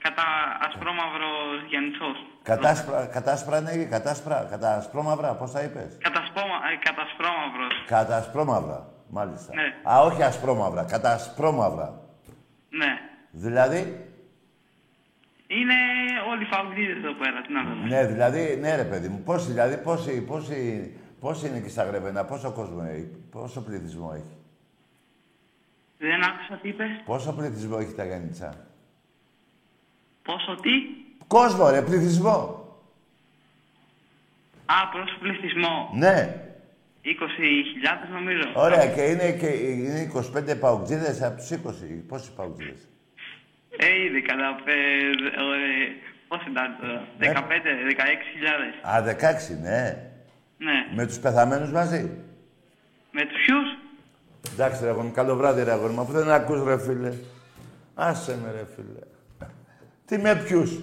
κατά 0.05 0.25
ασπρόμαυρο 0.67 1.29
Γιάννητσός. 1.69 2.17
Κατάσπρα, 2.43 3.05
κατάσπρα 3.05 3.57
είναι 3.59 3.71
ή 3.71 3.85
κατάσπρα, 3.85 4.47
κατασπρόμαυρα, 4.49 5.33
πώς 5.33 5.51
τα 5.51 5.61
είπες; 5.61 5.97
Κατασπόμα, 6.07 6.55
ε, 6.71 6.75
κατασπρόμαυρος. 6.87 7.73
Κατασπρόμαυρα, 7.87 8.79
μάλιστα. 9.09 9.53
Ναι. 9.53 9.91
Α, 9.91 10.01
όχι 10.01 10.23
ασπρόμαυρα, 10.23 10.83
κατασπρόμαυρα. 10.83 12.01
Ναι. 12.69 12.99
Δηλαδή, 13.31 14.03
Είναι 15.47 15.73
όλοι 16.29 16.45
φαουλίδες 16.45 16.97
εδώ 16.97 17.13
πέρα, 17.13 17.41
τι 17.41 17.53
να 17.53 17.63
δούμε. 17.63 17.87
ναι, 17.87 18.05
δηλαδή, 18.05 18.57
ναι 18.61 18.75
ρε 18.75 18.83
παιδί 18.83 19.07
μου, 19.07 19.21
πόσοι, 19.25 19.47
δηλαδή, 19.47 19.77
πόσοι, 19.77 20.21
πόσοι, 20.21 20.91
πόσοι 21.19 21.47
είναι 21.47 21.57
εκεί 21.57 21.69
στα 21.69 21.83
Γρεβένα, 21.83 22.25
πόσο 22.25 22.51
κόσμο 22.51 22.83
έχει, 22.89 23.07
πόσο 23.31 23.61
πληθυσμό 23.61 24.11
έχει; 24.15 24.37
Δεν 25.97 26.23
άκουσα 26.23 26.59
τι 26.61 26.67
είπες. 26.69 26.87
Πόσο 27.05 27.33
πληθυσμό 27.33 27.77
έχει 27.79 27.93
τα 27.93 28.05
Γιάννητσά. 28.05 28.65
Πόσο 30.23 30.55
τι; 30.55 30.69
Κόσμο 31.27 31.69
ρε, 31.69 31.81
πληθυσμό. 31.81 32.67
Α, 34.65 34.89
προς 34.91 35.17
πληθυσμό. 35.19 35.89
Ναι. 35.93 36.43
20.000 37.03 38.09
νομίζω. 38.13 38.41
Ωραία, 38.53 38.87
και 38.87 39.01
είναι, 39.01 39.31
και 39.31 39.47
είναι 39.47 40.11
25 40.53 40.59
παουτζίδες 40.59 41.21
από 41.21 41.37
τους 41.37 41.49
20. 41.51 42.03
Πόσοι 42.07 42.31
παουτζίδες. 42.35 42.87
Ε, 43.77 44.03
ήδη 44.05 44.21
κατά 44.21 44.55
πε- 44.65 44.73
ε, 44.73 45.39
πώς 46.27 46.45
ήταν 46.51 46.77
τώρα, 46.81 47.07
15, 47.19 47.73
16.000. 47.89 48.73
Α, 48.89 49.01
16, 49.01 49.53
ναι. 49.61 49.97
Ναι. 50.57 50.85
Με 50.95 51.05
τους 51.05 51.19
πεθαμένους 51.19 51.71
μαζί; 51.71 52.09
Με 53.11 53.21
τους 53.25 53.37
ποιους; 53.45 53.77
Εντάξει 54.53 54.83
ρε 54.83 54.89
αγόρι, 54.89 55.09
καλό 55.09 55.35
βράδυ 55.35 55.63
ρε 55.63 55.71
αγόρι 55.71 55.93
μου, 55.93 56.01
αφού 56.01 56.11
δεν 56.11 56.31
ακούς 56.31 56.63
ρε 56.63 56.79
φίλε. 56.79 57.13
Άσε 57.95 58.37
με 58.43 58.51
ρε 58.51 58.65
φίλε. 58.75 58.99
Τι 60.05 60.17
με 60.17 60.35
ποιους; 60.35 60.71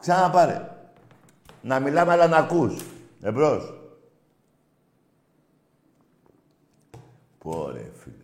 Ξαναπάρε. 0.00 0.68
Να 1.64 1.80
μιλάμε 1.80 2.12
αλλά 2.12 2.26
να 2.26 2.36
ακούς. 2.36 2.84
Εμπρός. 3.20 3.74
Πω 7.38 7.70
ρε 7.70 7.90
φίλε. 7.94 8.16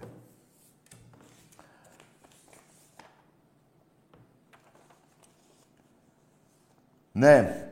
Ναι. 7.13 7.65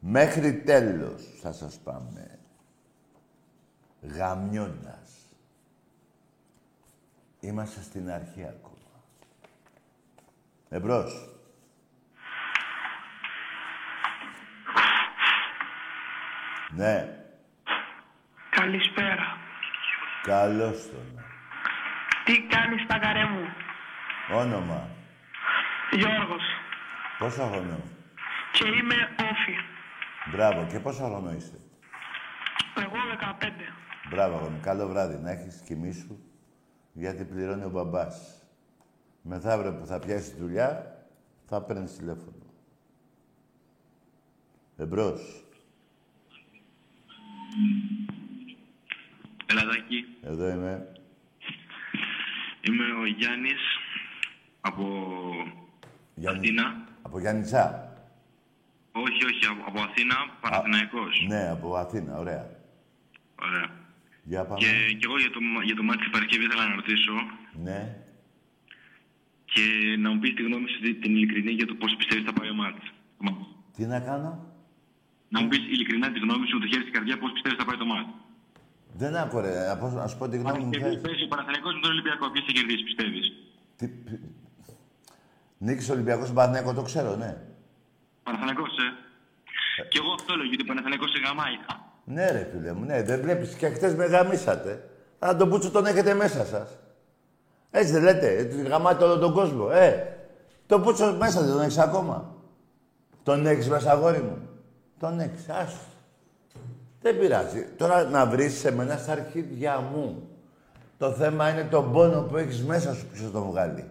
Μέχρι 0.00 0.62
τέλος 0.62 1.38
θα 1.40 1.52
σας 1.52 1.78
πάμε. 1.78 2.38
Γαμιώντας. 4.02 5.10
Είμαστε 7.40 7.80
στην 7.82 8.10
αρχή 8.10 8.44
ακόμα. 8.44 8.73
Εμπρός. 10.74 11.28
Ναι. 16.70 17.08
Καλησπέρα. 18.50 19.36
Καλώς 20.22 20.90
τον. 20.90 21.24
Τι 22.24 22.42
κάνεις 22.42 22.86
παγαρέ 22.86 23.24
μου; 23.24 23.48
Όνομα. 24.34 24.88
Γιώργος. 25.90 26.42
Πόσο 27.18 27.46
χρόνο. 27.46 27.80
Και 28.52 28.66
είμαι 28.66 29.14
όφη. 29.20 29.56
Μπράβο. 30.30 30.66
Και 30.70 30.80
πόσο 30.80 31.04
χρόνο 31.04 31.32
είστε; 31.32 31.56
Εγώ 32.76 32.96
15. 33.20 33.72
Μπράβο, 34.10 34.36
αγόρι 34.36 34.50
μου. 34.50 34.60
Καλό 34.62 34.88
βράδυ. 34.88 35.16
Να 35.16 35.30
έχεις 35.30 35.62
κοιμή 35.66 35.92
σου, 35.92 36.18
γιατί 36.92 37.24
πληρώνει 37.24 37.64
ο 37.64 37.70
μπαμπάς. 37.70 38.43
Μεθαύριο 39.26 39.74
που 39.74 39.86
θα 39.86 39.98
πιάσει 39.98 40.34
δουλειά, 40.38 40.96
θα 41.46 41.62
παίρνεις 41.62 41.96
τηλέφωνο. 41.96 42.36
Εμπρός. 44.76 45.44
Ελαδάκι, 49.46 50.04
Εδώ 50.22 50.48
είμαι. 50.48 50.92
είμαι 52.60 52.84
ο 53.00 53.06
Γιάννης 53.06 53.60
από 54.60 54.84
Γιάννη- 56.14 56.40
Αθήνα. 56.44 56.86
Από 57.02 57.18
Γιάννητσά. 57.20 57.92
Όχι, 58.92 59.24
όχι, 59.24 59.46
από, 59.50 59.62
από 59.66 59.80
Αθήνα, 59.80 60.14
Παναθηναϊκός. 60.40 61.24
Ναι, 61.28 61.48
από 61.48 61.76
Αθήνα. 61.76 62.18
Ωραία. 62.18 62.50
Ωραία. 63.42 63.70
Για 64.22 64.44
πάμε. 64.44 64.58
Και, 64.58 64.66
και 64.98 65.04
εγώ 65.08 65.18
για 65.18 65.30
το, 65.30 65.38
για 65.64 65.74
το 65.74 65.82
μάτι 65.82 65.98
της 65.98 66.10
Παρασκευή 66.10 66.44
ήθελα 66.44 66.68
να 66.68 66.74
ρωτήσω 66.74 67.12
Ναι. 67.62 67.98
Και 69.54 69.64
να 70.02 70.08
μου 70.10 70.18
πεις 70.20 70.32
τη 70.36 70.42
γνώμη 70.48 70.68
σου 70.72 70.78
την 71.02 71.10
ειλικρινή 71.16 71.52
για 71.58 71.66
το 71.70 71.74
πώς 71.80 71.90
πιστεύεις 71.98 72.24
θα 72.28 72.32
πάει 72.38 72.50
ο 72.54 72.56
μάτς. 72.60 72.84
Τι 73.76 73.82
να 73.92 73.98
κάνω; 74.08 74.30
Να 75.32 75.38
μου 75.40 75.48
πεις 75.50 75.62
ειλικρινά 75.74 76.06
τη 76.14 76.18
γνώμη 76.24 76.46
σου, 76.48 76.58
το 76.62 76.66
χέρι 76.70 76.82
στην 76.86 76.94
καρδιά, 76.96 77.14
πώς 77.22 77.30
πιστεύεις 77.36 77.58
θα 77.60 77.64
πάει 77.68 77.78
το 77.82 77.88
μάτς. 77.92 78.10
Δεν 79.00 79.12
άκου 79.22 79.36
ρε. 79.44 79.52
Να, 79.70 79.76
πω- 79.80 79.98
να 80.02 80.06
σου 80.10 80.16
πω 80.18 80.24
τη 80.28 80.36
γνώμη 80.42 80.58
μου. 80.64 80.70
Παρασκευή 80.70 80.94
θες. 80.94 81.02
παίζει 81.06 81.22
ο 81.28 81.28
Παναθηναϊκός 81.32 81.72
με 81.76 81.80
τον 81.84 81.90
Ολυμπιακό. 81.94 82.24
Ποιος 82.32 82.44
θα 82.46 82.52
κερδίσεις, 82.56 82.84
πιστεύεις; 82.88 83.26
Τι... 83.78 83.84
Νίκης 85.66 85.88
Ολυμπιακός 85.94 86.24
στον 86.28 86.36
Παναθηναϊκό, 86.38 86.70
το 86.78 86.82
ξέρω, 86.90 87.10
ναι. 87.22 87.30
Παναθηναϊκός, 88.22 88.72
ε. 88.84 88.88
Και 89.90 89.98
εγώ 90.02 90.10
αυτό 90.18 90.30
λέω, 90.36 90.46
γιατί 90.50 90.62
ο 90.62 90.68
Παναθηναϊκός 90.70 91.10
σε 91.10 91.18
γαμάει. 91.26 91.56
Ναι 92.04 92.30
ρε 92.30 92.48
φίλε 92.52 92.72
μου, 92.72 92.84
ναι. 92.84 93.02
Δεν 93.02 93.20
βλέπεις 93.20 93.54
και 93.54 93.68
χτες 93.68 93.94
με 93.94 94.04
γαμίσατε. 94.04 94.72
Αλλά 95.18 95.36
τον 95.36 95.48
Πούτσο 95.50 95.70
τον 95.70 95.86
έχετε 95.86 96.14
μέσα 96.14 96.44
σας. 96.44 96.78
Έτσι 97.76 97.92
δεν 97.92 98.02
λέτε. 98.02 98.36
Έτσι 98.36 98.62
γαμάτε 98.62 99.04
όλο 99.04 99.18
τον 99.18 99.32
κόσμο. 99.32 99.68
Ε, 99.72 100.16
τον 100.66 100.82
Πούτσο 100.82 101.16
μέσα 101.18 101.40
δεν 101.40 101.50
τον 101.52 101.60
έχεις 101.60 101.78
ακόμα. 101.78 102.34
Τον 103.22 103.46
έχεις 103.46 103.68
μέσα, 103.68 103.90
αγόρι 103.90 104.18
μου. 104.18 104.38
Τον 104.98 105.20
έχεις, 105.20 105.48
άστο. 105.48 105.78
Δεν 107.00 107.18
πειράζει. 107.18 107.66
Τώρα 107.76 108.04
να 108.04 108.26
βρεις 108.26 108.58
σε 108.58 108.72
μένα 108.72 108.96
στα 108.96 109.12
αρχίδια 109.12 109.80
μου. 109.80 110.28
Το 110.98 111.10
θέμα 111.10 111.48
είναι 111.48 111.62
τον 111.70 111.92
πόνο 111.92 112.22
που 112.22 112.36
έχεις 112.36 112.62
μέσα 112.62 112.94
σου 112.94 113.06
ποιος 113.06 113.24
θα 113.24 113.30
τον 113.30 113.42
βγάλει. 113.42 113.84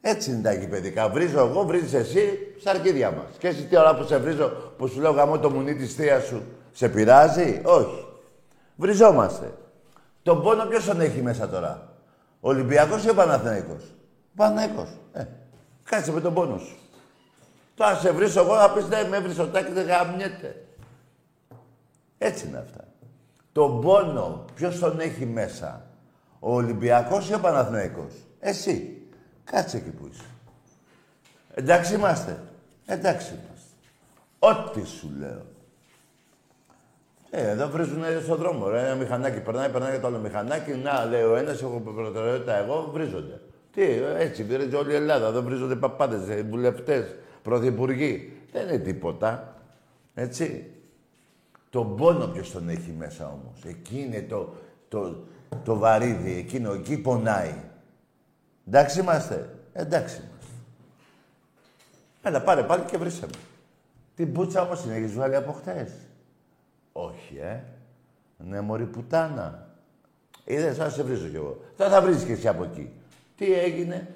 Έτσι 0.00 0.30
είναι 0.30 0.42
τα 0.42 0.52
γηπαιδικά. 0.52 1.08
Βρίζω 1.08 1.38
εγώ, 1.38 1.64
βρίζεις 1.64 1.94
εσύ 1.94 2.38
στα 2.60 2.70
αρχίδια 2.70 3.10
μας. 3.10 3.36
Και 3.38 3.48
εσύ 3.48 3.62
τι 3.64 3.78
ώρα 3.78 3.96
που 3.96 4.04
σε 4.04 4.16
βρίζω, 4.18 4.48
που 4.76 4.86
σου 4.86 5.00
λέω 5.00 5.10
γαμώ 5.10 5.38
το 5.38 5.50
μουνί 5.50 5.74
της 5.74 5.94
θείας 5.94 6.24
σου, 6.24 6.42
σε 6.72 6.88
πειράζει; 6.88 7.60
Όχι. 7.64 8.06
Βριζόμαστε. 8.76 9.52
Τον 10.22 10.42
πόνο 10.42 10.64
ποιος 10.64 10.84
τον 10.84 11.00
έχει 11.00 11.22
μέσα 11.22 11.48
τώρα; 11.48 11.87
Ο 12.40 12.48
Ολυμπιακός 12.48 13.04
ή 13.04 13.10
ο 13.10 13.14
Παναθηναϊκός; 13.14 13.82
Ο 13.82 14.36
Παναθηναϊκός. 14.36 14.88
Ε, 15.12 15.24
κάτσε 15.84 16.12
με 16.12 16.20
τον 16.20 16.34
πόνο 16.34 16.58
σου. 16.58 16.76
Τώρα 17.74 17.94
σε 17.94 18.10
βρίσω 18.10 18.40
εγώ, 18.40 18.56
θα 18.56 18.72
πεις 18.72 18.88
ναι, 18.88 19.08
με 19.08 19.18
βρεις 19.18 19.38
ο 19.38 19.46
Τάκης, 19.46 19.72
δεν 19.74 19.86
γαμιέται. 19.86 20.64
Έτσι 22.18 22.46
είναι 22.46 22.58
αυτά. 22.58 22.84
Τον 23.52 23.80
πόνο, 23.80 24.44
ποιος 24.54 24.78
τον 24.78 25.00
έχει 25.00 25.26
μέσα; 25.26 25.86
Ο 26.38 26.54
Ολυμπιακός 26.54 27.28
ή 27.28 27.34
ο 27.34 27.40
Παναθηναϊκός; 27.40 28.12
Εσύ. 28.40 29.02
Κάτσε 29.44 29.76
εκεί 29.76 29.90
που 29.90 30.08
είσαι. 30.12 30.24
Εντάξει 31.54 31.94
είμαστε. 31.94 32.40
Εντάξει 32.86 33.32
είμαστε. 33.32 33.68
Ό,τι 34.38 34.86
σου 34.86 35.12
λέω. 35.18 35.42
Ε, 37.30 37.48
εδώ 37.48 37.68
βρίζουν 37.68 38.02
στον 38.22 38.36
δρόμο. 38.36 38.68
Ρε. 38.68 38.80
Ένα 38.80 38.94
μηχανάκι 38.94 39.40
περνάει, 39.40 39.68
περνάει 39.68 39.92
και 39.92 39.98
το 39.98 40.06
άλλο 40.06 40.18
μηχανάκι. 40.18 40.72
Να, 40.72 41.04
λέει 41.04 41.22
ο 41.22 41.36
ένα, 41.36 41.50
έχω 41.50 41.82
προτεραιότητα 41.94 42.56
εγώ, 42.56 42.90
βρίζονται. 42.92 43.40
Τι, 43.72 43.82
έτσι, 44.18 44.44
βρίζει 44.44 44.74
όλη 44.74 44.92
η 44.92 44.94
Ελλάδα. 44.94 45.26
Εδώ 45.26 45.42
βρίζονται 45.42 45.74
παπάδε, 45.74 46.42
βουλευτές, 46.42 47.14
πρωθυπουργοί. 47.42 48.32
Δεν 48.52 48.68
είναι 48.68 48.78
τίποτα. 48.78 49.56
Έτσι. 50.14 50.72
Τον 51.70 51.96
πόνο 51.96 52.26
ποιος 52.26 52.50
τον 52.50 52.68
έχει 52.68 52.94
μέσα 52.98 53.26
όμως. 53.26 53.64
Εκεί 53.64 54.00
είναι 54.00 54.26
το, 54.28 54.54
το, 54.88 55.24
το 55.64 55.76
βαρύδι, 55.76 56.38
εκείνο, 56.38 56.72
εκεί 56.72 56.98
πονάει. 56.98 57.54
Εντάξει 58.66 59.00
είμαστε. 59.00 59.48
Εντάξει 59.72 60.16
είμαστε. 60.16 60.52
Έλα, 62.22 62.42
πάρε 62.42 62.62
πάλι 62.62 62.82
και 62.82 62.96
βρίσκε 62.96 63.26
με. 63.26 63.38
Την 64.16 64.32
πουτσα 64.32 64.62
όμως 64.62 64.82
την 64.82 64.90
έχεις 64.90 65.12
βγάλει 65.12 65.36
από 65.36 65.52
χτες. 65.52 65.90
Όχι, 67.00 67.36
ε. 67.36 67.62
Ναι, 68.36 68.60
μωρή 68.60 68.84
πουτάνα. 68.86 69.68
Είδες, 70.44 70.76
θα 70.76 70.90
σε 70.90 71.02
βρίζω 71.02 71.28
κι 71.28 71.36
εγώ. 71.36 71.60
Θα 71.76 71.88
θα 71.88 72.02
βρεις 72.02 72.24
και 72.24 72.32
εσύ 72.32 72.48
από 72.48 72.64
εκεί. 72.64 72.90
Τι 73.36 73.52
έγινε; 73.52 74.14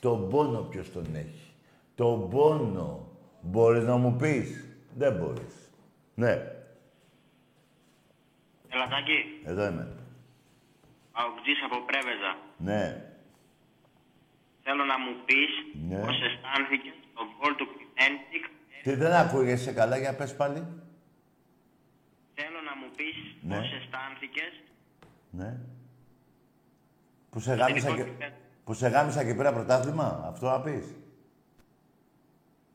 Τον 0.00 0.28
πόνο 0.28 0.60
ποιος 0.60 0.92
τον 0.92 1.06
έχει; 1.14 1.52
Τον 1.94 2.30
πόνο. 2.30 3.08
Μπορείς 3.40 3.84
να 3.84 3.96
μου 3.96 4.16
πεις; 4.16 4.64
Δεν 4.96 5.12
μπορείς. 5.16 5.70
Ναι, 6.14 6.32
Ελατάκι, 8.68 9.40
εδώ 9.44 9.66
είμαι. 9.66 9.88
αουτζής 11.12 11.58
από 11.64 11.76
Πρέβεζα. 11.86 12.36
Ναι. 12.56 13.04
Θέλω 14.62 14.84
να 14.84 14.98
μου 14.98 15.12
πεις 15.24 15.50
Ναι. 15.88 16.00
πώς 16.04 16.16
αισθάνθηκες 16.22 16.94
το 17.14 17.22
γκολ 17.38 17.54
του 17.56 17.66
Κλινέντικ. 17.66 18.44
Τι 18.82 18.94
δεν 18.94 19.12
ακούγεσαι 19.12 19.72
καλά, 19.72 19.96
για 19.98 20.14
πες 20.16 20.36
πάλι. 20.36 20.66
Θέλω 22.74 22.80
να 22.80 22.86
μου 22.86 22.92
πεις 22.96 23.36
Ναι. 23.42 23.56
πώς 23.56 23.66
αισθάνθηκες 23.72 24.52
Ναι. 25.30 25.56
Που 27.30 27.40
σε 27.40 27.54
γάμισα 27.54 27.94
και, 27.94 28.04
που 28.64 28.74
σε 28.74 28.88
γάμισα 28.88 29.24
και 29.24 29.34
πήρα 29.34 29.52
πρωτάθλημα. 29.52 30.24
Αυτό 30.26 30.46
να 30.50 30.60
πεις; 30.60 30.84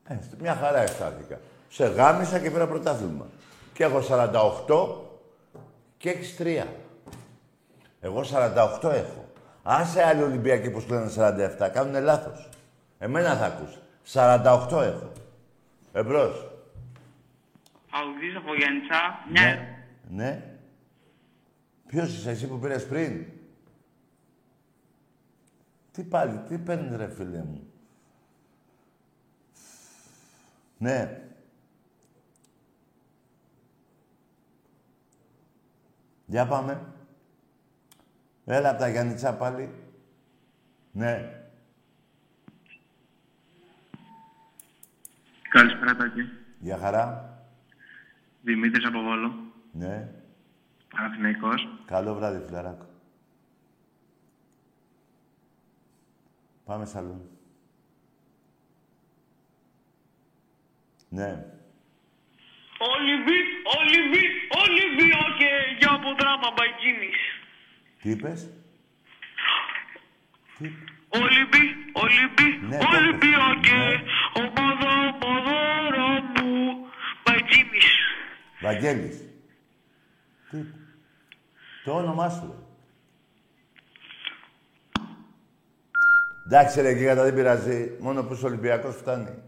Ε, 0.08 0.18
μια 0.38 0.54
χαρά 0.54 0.78
αισθάνθηκα. 0.78 1.40
Σε 1.68 1.86
γάμισα 1.86 2.38
και 2.40 2.50
πήρα 2.50 2.66
πρωτάθλημα. 2.66 3.26
Και 3.72 3.84
έχω 3.84 4.00
48 4.00 5.00
και 5.96 6.10
έχεις 6.10 6.36
3. 6.38 6.66
Εγώ 8.00 8.24
48 8.24 8.90
έχω. 8.90 9.28
Άσε 9.62 10.02
άλλοι 10.06 10.22
Ολυμπιακοί 10.22 10.70
που 10.70 10.80
σου 10.80 10.88
λένε 10.88 11.10
47, 11.10 11.68
κάνουν 11.72 12.02
λάθος. 12.02 12.48
Εμένα 12.98 13.36
θα 13.36 13.44
ακούς. 13.46 13.78
48 14.12 14.82
έχω. 14.82 15.12
Εμπρός. 15.92 16.46
Αουδής 17.90 18.36
από 18.36 18.54
Γιάννητσά. 18.54 19.18
Μια 19.30 19.42
Ναι. 19.42 19.79
Ναι. 20.10 20.58
Ποιος 21.86 22.16
είσαι 22.16 22.30
εσύ 22.30 22.48
που 22.48 22.58
πήρες 22.58 22.86
πριν; 22.86 23.26
Τι 25.92 26.02
πάλι, 26.04 26.38
τι 26.38 26.58
παίρνεις 26.58 26.96
ρε 26.96 27.08
φίλε 27.08 27.42
μου; 27.42 27.72
Ναι. 30.78 31.24
Για 36.26 36.46
πάμε. 36.46 36.92
Έλα 38.44 38.70
από 38.70 38.78
τα 38.78 38.88
Γιάννητσά 38.88 39.34
πάλι. 39.34 39.74
Ναι. 40.92 41.42
Καλησπέρα, 45.48 45.96
Τάκη. 45.96 46.20
Για 46.60 46.78
χαρά. 46.78 47.34
Δημήτρης 48.42 48.86
από 48.86 49.00
Βόλο. 49.02 49.49
Ναι. 49.72 50.08
Παναθηναϊκός. 50.96 51.68
Καλό 51.86 52.14
βράδυ, 52.14 52.44
φιλαράκο. 52.46 52.86
Πάμε 56.64 56.84
σαλόν. 56.84 57.28
Ναι. 61.08 61.44
Ολυμπί, 62.78 63.38
Ολυμπί, 63.78 64.24
Ολυμπία 64.62 65.22
και 65.38 65.50
για 65.78 65.90
από 65.92 66.14
δράμα 66.18 66.48
μπαϊκίνης. 66.56 67.18
Τι 68.02 68.10
είπες; 68.10 68.50
Ολυμπί, 71.08 71.64
Ολυμπί, 71.92 72.66
Ναι, 72.66 72.76
Ολυμπιακέ, 72.76 74.02
ομάδα, 74.34 75.18
ομαδάρα 75.24 76.22
μου. 76.22 76.86
Μπατζίμις. 77.24 77.86
Βαγγέλης. 78.60 79.29
Τι; 80.50 80.64
Το 81.84 81.92
όνομά 81.92 82.28
σου. 82.28 82.46
ρε. 82.46 82.64
Εντάξει 86.46 86.80
ρε 86.80 86.90
γίγαντα, 86.90 87.22
δεν 87.22 87.34
πειράζει. 87.34 87.96
Μόνο 88.00 88.22
που 88.22 88.32
είσαι 88.32 88.46
Ολυμπιακός 88.46 88.96
φτάνει. 88.96 89.42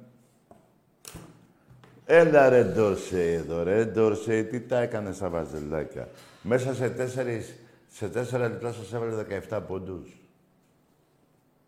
Έλα 2.05 2.49
ρε 2.49 2.65
Ντόρσεϊ 2.65 3.33
εδώ 3.33 3.63
ρε, 3.63 3.85
Ντόρσεϊ, 3.85 4.45
τι 4.45 4.61
τα 4.61 4.79
έκανες 4.79 5.19
τα 5.19 5.29
βαζελάκια. 5.29 6.09
Μέσα 6.43 6.75
σε 6.75 6.91
τέσσερις, 6.91 7.55
σε 7.89 8.09
τέσσερα 8.09 8.49
λεπτά 8.49 8.73
σας 8.73 8.93
έβαλε 8.93 9.41
17 9.49 9.61
πόντους. 9.67 10.21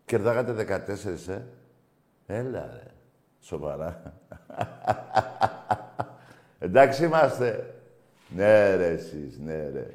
Κερδάγατε 0.05 0.51
14, 0.51 1.27
ε. 1.27 1.41
Έλα 2.25 2.69
ρε. 2.73 2.91
Σοβαρά. 3.39 4.13
Εντάξει 6.59 7.03
είμαστε. 7.03 7.74
Ναι 8.35 8.75
ρε 8.75 8.87
εσείς, 8.87 9.39
ναι 9.45 9.69
ρε. 9.73 9.87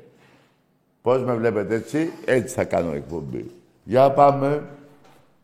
Πώς 1.02 1.22
με 1.22 1.34
βλέπετε 1.34 1.74
έτσι, 1.74 2.12
έτσι 2.24 2.54
θα 2.54 2.64
κάνω 2.64 2.92
εκπομπή. 2.92 3.50
Για 3.84 4.10
πάμε. 4.10 4.68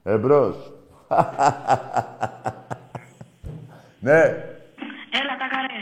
Εμπρός. 0.02 0.72
ναι, 4.00 4.20
Έλα 5.10 5.36
τα 5.38 5.48
καρέ. 5.50 5.78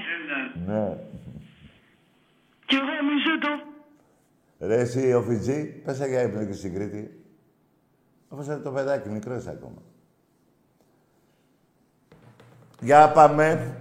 ναι. 0.66 0.96
Κι 2.66 2.74
εγώ 2.74 2.84
μισό 2.84 3.38
το. 3.40 3.72
Ρε 4.66 4.80
εσύ 4.80 5.12
ο 5.12 5.22
Φιτζή, 5.22 5.64
πέσα 5.64 6.06
για 6.06 6.22
ύπνο 6.22 6.44
και 6.44 6.52
στην 6.52 6.74
Κρήτη. 6.74 7.24
Όπως 8.28 8.46
είναι 8.46 8.56
το 8.56 8.70
παιδάκι, 8.70 9.08
μικρός 9.08 9.38
είσαι 9.38 9.50
ακόμα. 9.50 9.82
Για 12.80 13.10
πάμε. 13.12 13.76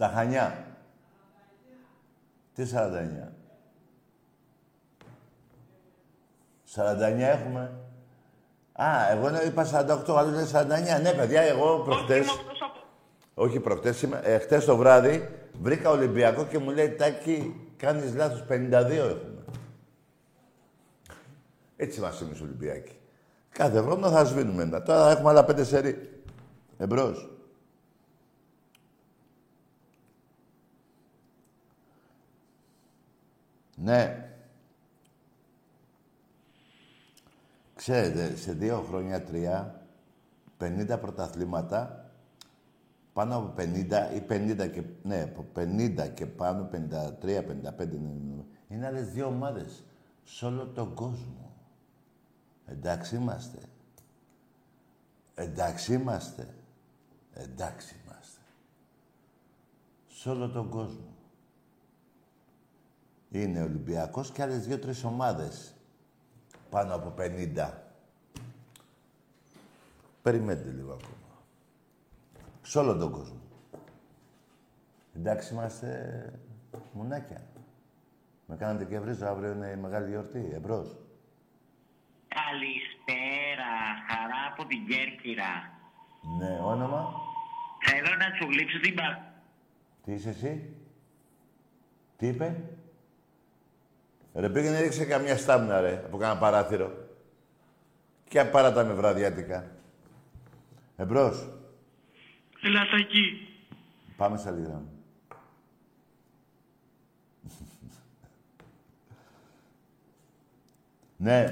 Τα 0.00 0.08
Χανιά. 0.08 0.64
Τι 2.54 2.64
49. 2.74 3.32
49 6.74 7.18
έχουμε. 7.18 7.72
Α, 8.72 9.10
εγώ 9.10 9.30
ναι, 9.30 9.38
είπα 9.38 9.64
48, 9.64 10.16
άλλος 10.16 10.32
λέει 10.34 10.62
49. 10.98 11.02
Ναι, 11.02 11.12
παιδιά, 11.12 11.42
εγώ 11.42 11.78
προχτές... 11.78 12.26
Όχι 13.34 13.60
προχτές, 13.60 14.02
είμαι, 14.02 14.20
ε, 14.24 14.38
χτες 14.38 14.64
το 14.64 14.76
βράδυ 14.76 15.28
βρήκα 15.62 15.90
Ολυμπιακό 15.90 16.44
και 16.44 16.58
μου 16.58 16.70
λέει 16.70 16.90
Τάκη, 16.90 17.70
κάνεις 17.76 18.14
λάθος, 18.14 18.44
52 18.48 18.50
έχουμε. 18.90 19.44
Έτσι 21.76 21.98
είμαστε 21.98 22.24
εμείς 22.24 22.40
Ολυμπιακοί. 22.40 22.98
Κάθε 23.50 23.80
χρόνο 23.80 24.10
θα 24.10 24.24
σβήνουμε 24.24 24.62
ένα. 24.62 24.82
Τώρα 24.82 25.10
έχουμε 25.10 25.30
άλλα 25.30 25.44
πέντε 25.44 25.64
σερί. 25.64 26.22
Εμπρός. 26.78 27.29
Ναι. 33.82 34.24
Ξέρετε, 37.74 38.36
σε 38.36 38.52
δύο 38.52 38.80
χρόνια, 38.80 39.24
τρία, 39.24 39.82
50 40.58 40.98
πρωταθλήματα, 41.00 42.10
πάνω 43.12 43.36
από 43.36 43.54
50 43.56 44.14
ή 44.14 44.22
50 44.28 44.70
και, 44.72 44.82
ναι, 45.02 45.22
από 45.22 45.46
50 45.56 46.08
και 46.14 46.26
πάνω, 46.26 46.68
53, 46.72 47.42
55, 47.42 47.94
είναι, 47.94 48.44
είναι 48.68 48.86
άλλες 48.86 49.10
δύο 49.10 49.26
ομάδες 49.26 49.84
σε 50.24 50.46
όλο 50.46 50.66
τον 50.66 50.94
κόσμο. 50.94 51.56
Εντάξει 52.66 53.16
είμαστε. 53.16 53.58
Εντάξει 55.34 55.92
είμαστε. 55.92 56.54
Εντάξει 57.32 57.96
είμαστε. 58.04 58.40
Σε 60.08 60.28
όλο 60.28 60.48
τον 60.48 60.68
κόσμο. 60.68 61.09
Είναι 63.30 63.62
Ολυμπιακός 63.62 64.30
και 64.30 64.42
άλλες 64.42 64.66
δύο-τρεις 64.66 65.04
ομάδες 65.04 65.74
πάνω 66.70 66.94
από 66.94 67.14
50. 67.18 67.70
Περιμένετε 70.22 70.70
λίγο 70.70 70.92
ακόμα. 70.92 71.42
Σε 72.62 72.78
όλο 72.78 72.96
τον 72.96 73.10
κόσμο. 73.12 73.40
Εντάξει 75.16 75.52
είμαστε 75.52 76.32
μουνάκια. 76.92 77.46
Με 78.46 78.56
κάνατε 78.56 78.84
και 78.84 79.00
βρίζω, 79.00 79.26
αύριο 79.26 79.52
είναι 79.52 79.68
η 79.68 79.76
μεγάλη 79.76 80.08
γιορτή. 80.08 80.50
Εμπρός. 80.52 80.96
Καλησπέρα, 82.28 83.72
χαρά 84.08 84.52
από 84.52 84.66
την 84.66 84.86
Κέρκυρα. 84.86 85.78
Ναι, 86.38 86.58
όνομα; 86.62 87.12
Θέλω 87.86 88.16
να 88.16 88.36
σου 88.36 88.44
γλύψω 88.50 88.80
την 88.80 88.94
πα... 88.94 89.34
Τι 90.04 90.12
είσαι 90.12 90.28
εσύ; 90.28 90.74
Τι 92.16 92.26
είπε; 92.26 92.78
Ρε 94.34 94.48
πήγαινε 94.48 94.80
ρίξε 94.80 95.04
καμιά 95.04 95.36
στάμνα 95.36 95.80
ρε, 95.80 96.02
από 96.06 96.16
κάνα 96.16 96.38
παράθυρο. 96.38 96.92
Και 98.28 98.44
παράτα 98.44 98.84
με 98.84 98.92
βραδιάτικα. 98.92 99.70
Εμπρός. 100.96 101.48
Έλα 102.62 102.80
τα 102.80 102.96
εκεί. 102.96 103.48
Πάμε 104.16 104.36
στα 104.36 104.50
λίγα 104.50 104.68
μου. 104.68 105.00
ναι. 111.16 111.48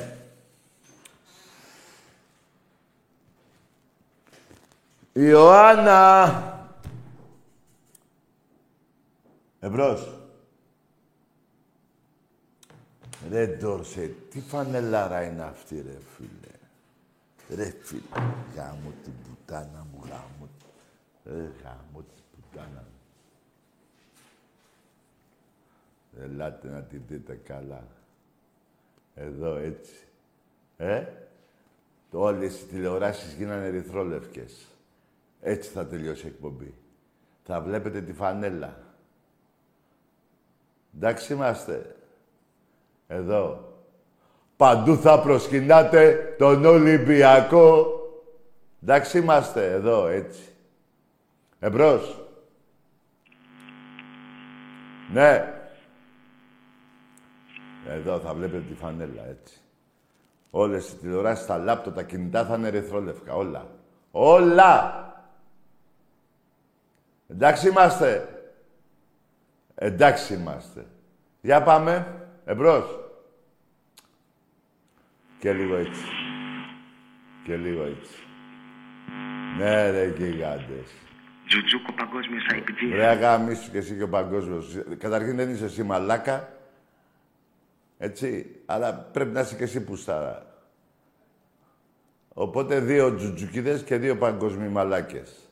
Ιωάννα! 5.13 6.43
Εμπρός. 9.61 10.18
Ρε 13.31 13.47
Ντόρσε, 13.47 14.15
τι 14.31 14.41
φανελάρα 14.41 15.23
είναι 15.23 15.43
αυτή 15.43 15.81
ρε 15.81 15.99
φίλε. 16.17 16.55
Ρε 17.57 17.75
φίλε, 17.83 18.01
γάμο 18.55 18.93
την 19.05 19.13
πουτάνα 19.23 19.87
μου, 19.93 20.01
γάμο. 20.03 20.49
Ρε 21.25 21.51
γάμο 21.63 22.05
την 22.15 22.25
πουτάνα 22.33 22.85
μου. 22.85 22.99
Ελάτε 26.23 26.69
να 26.69 26.83
την 26.83 27.03
δείτε 27.09 27.41
καλά. 27.45 27.87
Εδώ 29.15 29.57
έτσι. 29.57 30.07
Ε, 30.77 31.05
το 32.11 32.21
όλες 32.21 32.61
οι 32.61 32.65
τηλεοράσεις 32.65 33.33
γίνανε 33.33 33.67
ερυθρόλευκες. 33.67 34.67
Έτσι 35.41 35.71
θα 35.71 35.87
τελειώσει 35.87 36.25
η 36.27 36.29
εκπομπή. 36.29 36.75
Θα 37.45 37.61
βλέπετε 37.61 38.01
τη 38.01 38.13
φανέλα. 38.13 38.79
Εντάξει 40.95 41.33
είμαστε. 41.33 41.97
Εδώ. 43.09 43.73
Παντού 44.57 44.97
θα 44.97 45.21
προσκυνάτε 45.21 46.35
τον 46.39 46.65
Ολυμπιακό. 46.65 47.87
Εντάξει 48.83 49.19
είμαστε. 49.19 49.73
Εδώ, 49.73 50.07
έτσι. 50.07 50.41
Εμπρός. 51.59 52.23
Ναι. 55.13 55.53
Εδώ 57.89 58.19
θα 58.19 58.35
βλέπετε 58.35 58.65
τη 58.69 58.75
φανέλα, 58.75 59.27
έτσι. 59.29 59.61
Όλες 60.51 60.89
οι 60.89 60.97
τηλεοράσεις, 60.97 61.47
τα 61.47 61.57
λάπτο, 61.57 61.91
τα 61.91 62.03
κινητά 62.03 62.45
θα 62.45 62.55
είναι 62.55 62.69
ερυθρόλευκα. 62.69 63.35
Όλα. 63.35 63.67
Όλα! 64.11 65.03
Εντάξει 67.29 67.69
είμαστε. 67.69 68.29
Εντάξει 69.75 70.35
είμαστε. 70.35 70.87
Για 71.41 71.63
πάμε. 71.63 72.07
Εμπρός. 72.49 72.99
Και 75.39 75.53
λίγο 75.53 75.77
έτσι. 75.77 76.05
Και 77.45 77.57
λίγο 77.57 77.83
έτσι. 77.83 78.23
Ναι 79.59 79.91
ρε 79.91 80.15
γιγάντες. 80.17 80.91
Τζουτζούκο 81.47 81.93
παγκόσμιος 81.93 82.47
IPG. 82.51 82.95
Ρε 82.95 83.07
αγάμισου 83.07 83.71
και 83.71 83.79
εσύ 83.79 83.97
και 83.97 84.03
ο 84.03 84.09
παγκόσμιος. 84.09 84.77
Καταρχήν 84.99 85.37
δεν 85.37 85.51
είσαι 85.51 85.65
εσύ 85.65 85.83
μαλάκα. 85.83 86.53
Έτσι. 87.99 88.61
Αλλά 88.67 88.95
πρέπει 88.95 89.31
να 89.31 89.41
είσαι 89.41 89.57
και 89.57 89.65
εσύ 89.65 89.85
πουστάρα. 89.85 90.47
Οπότε 92.35 92.81
δύο 92.81 93.15
τζουτζουκίδες 93.15 93.83
και 93.83 93.97
δύο 93.97 94.17
παγκοσμοί 94.17 94.69
μαλάκες. 94.69 95.51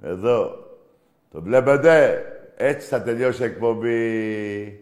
Εδώ. 0.00 0.68
Το 1.30 1.42
βλέπετε. 1.42 2.24
Έτσι 2.56 2.88
θα 2.88 3.02
τελειώσει 3.02 3.42
η 3.42 3.44
εκπομπή. 3.44 4.79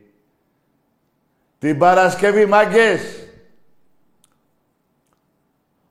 Την 1.58 1.78
Παρασκευή, 1.78 2.46
μάγκες. 2.46 3.28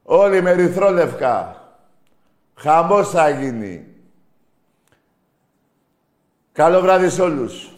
Όλοι 0.04 0.42
με 0.42 0.50
ερυθρόλευκα. 0.50 1.62
Χαμός 2.56 3.10
θα 3.10 3.30
γίνει. 3.30 3.86
Καλό 6.52 6.82
βράδυ 6.82 7.10
σε 7.10 7.22
όλους. 7.22 7.77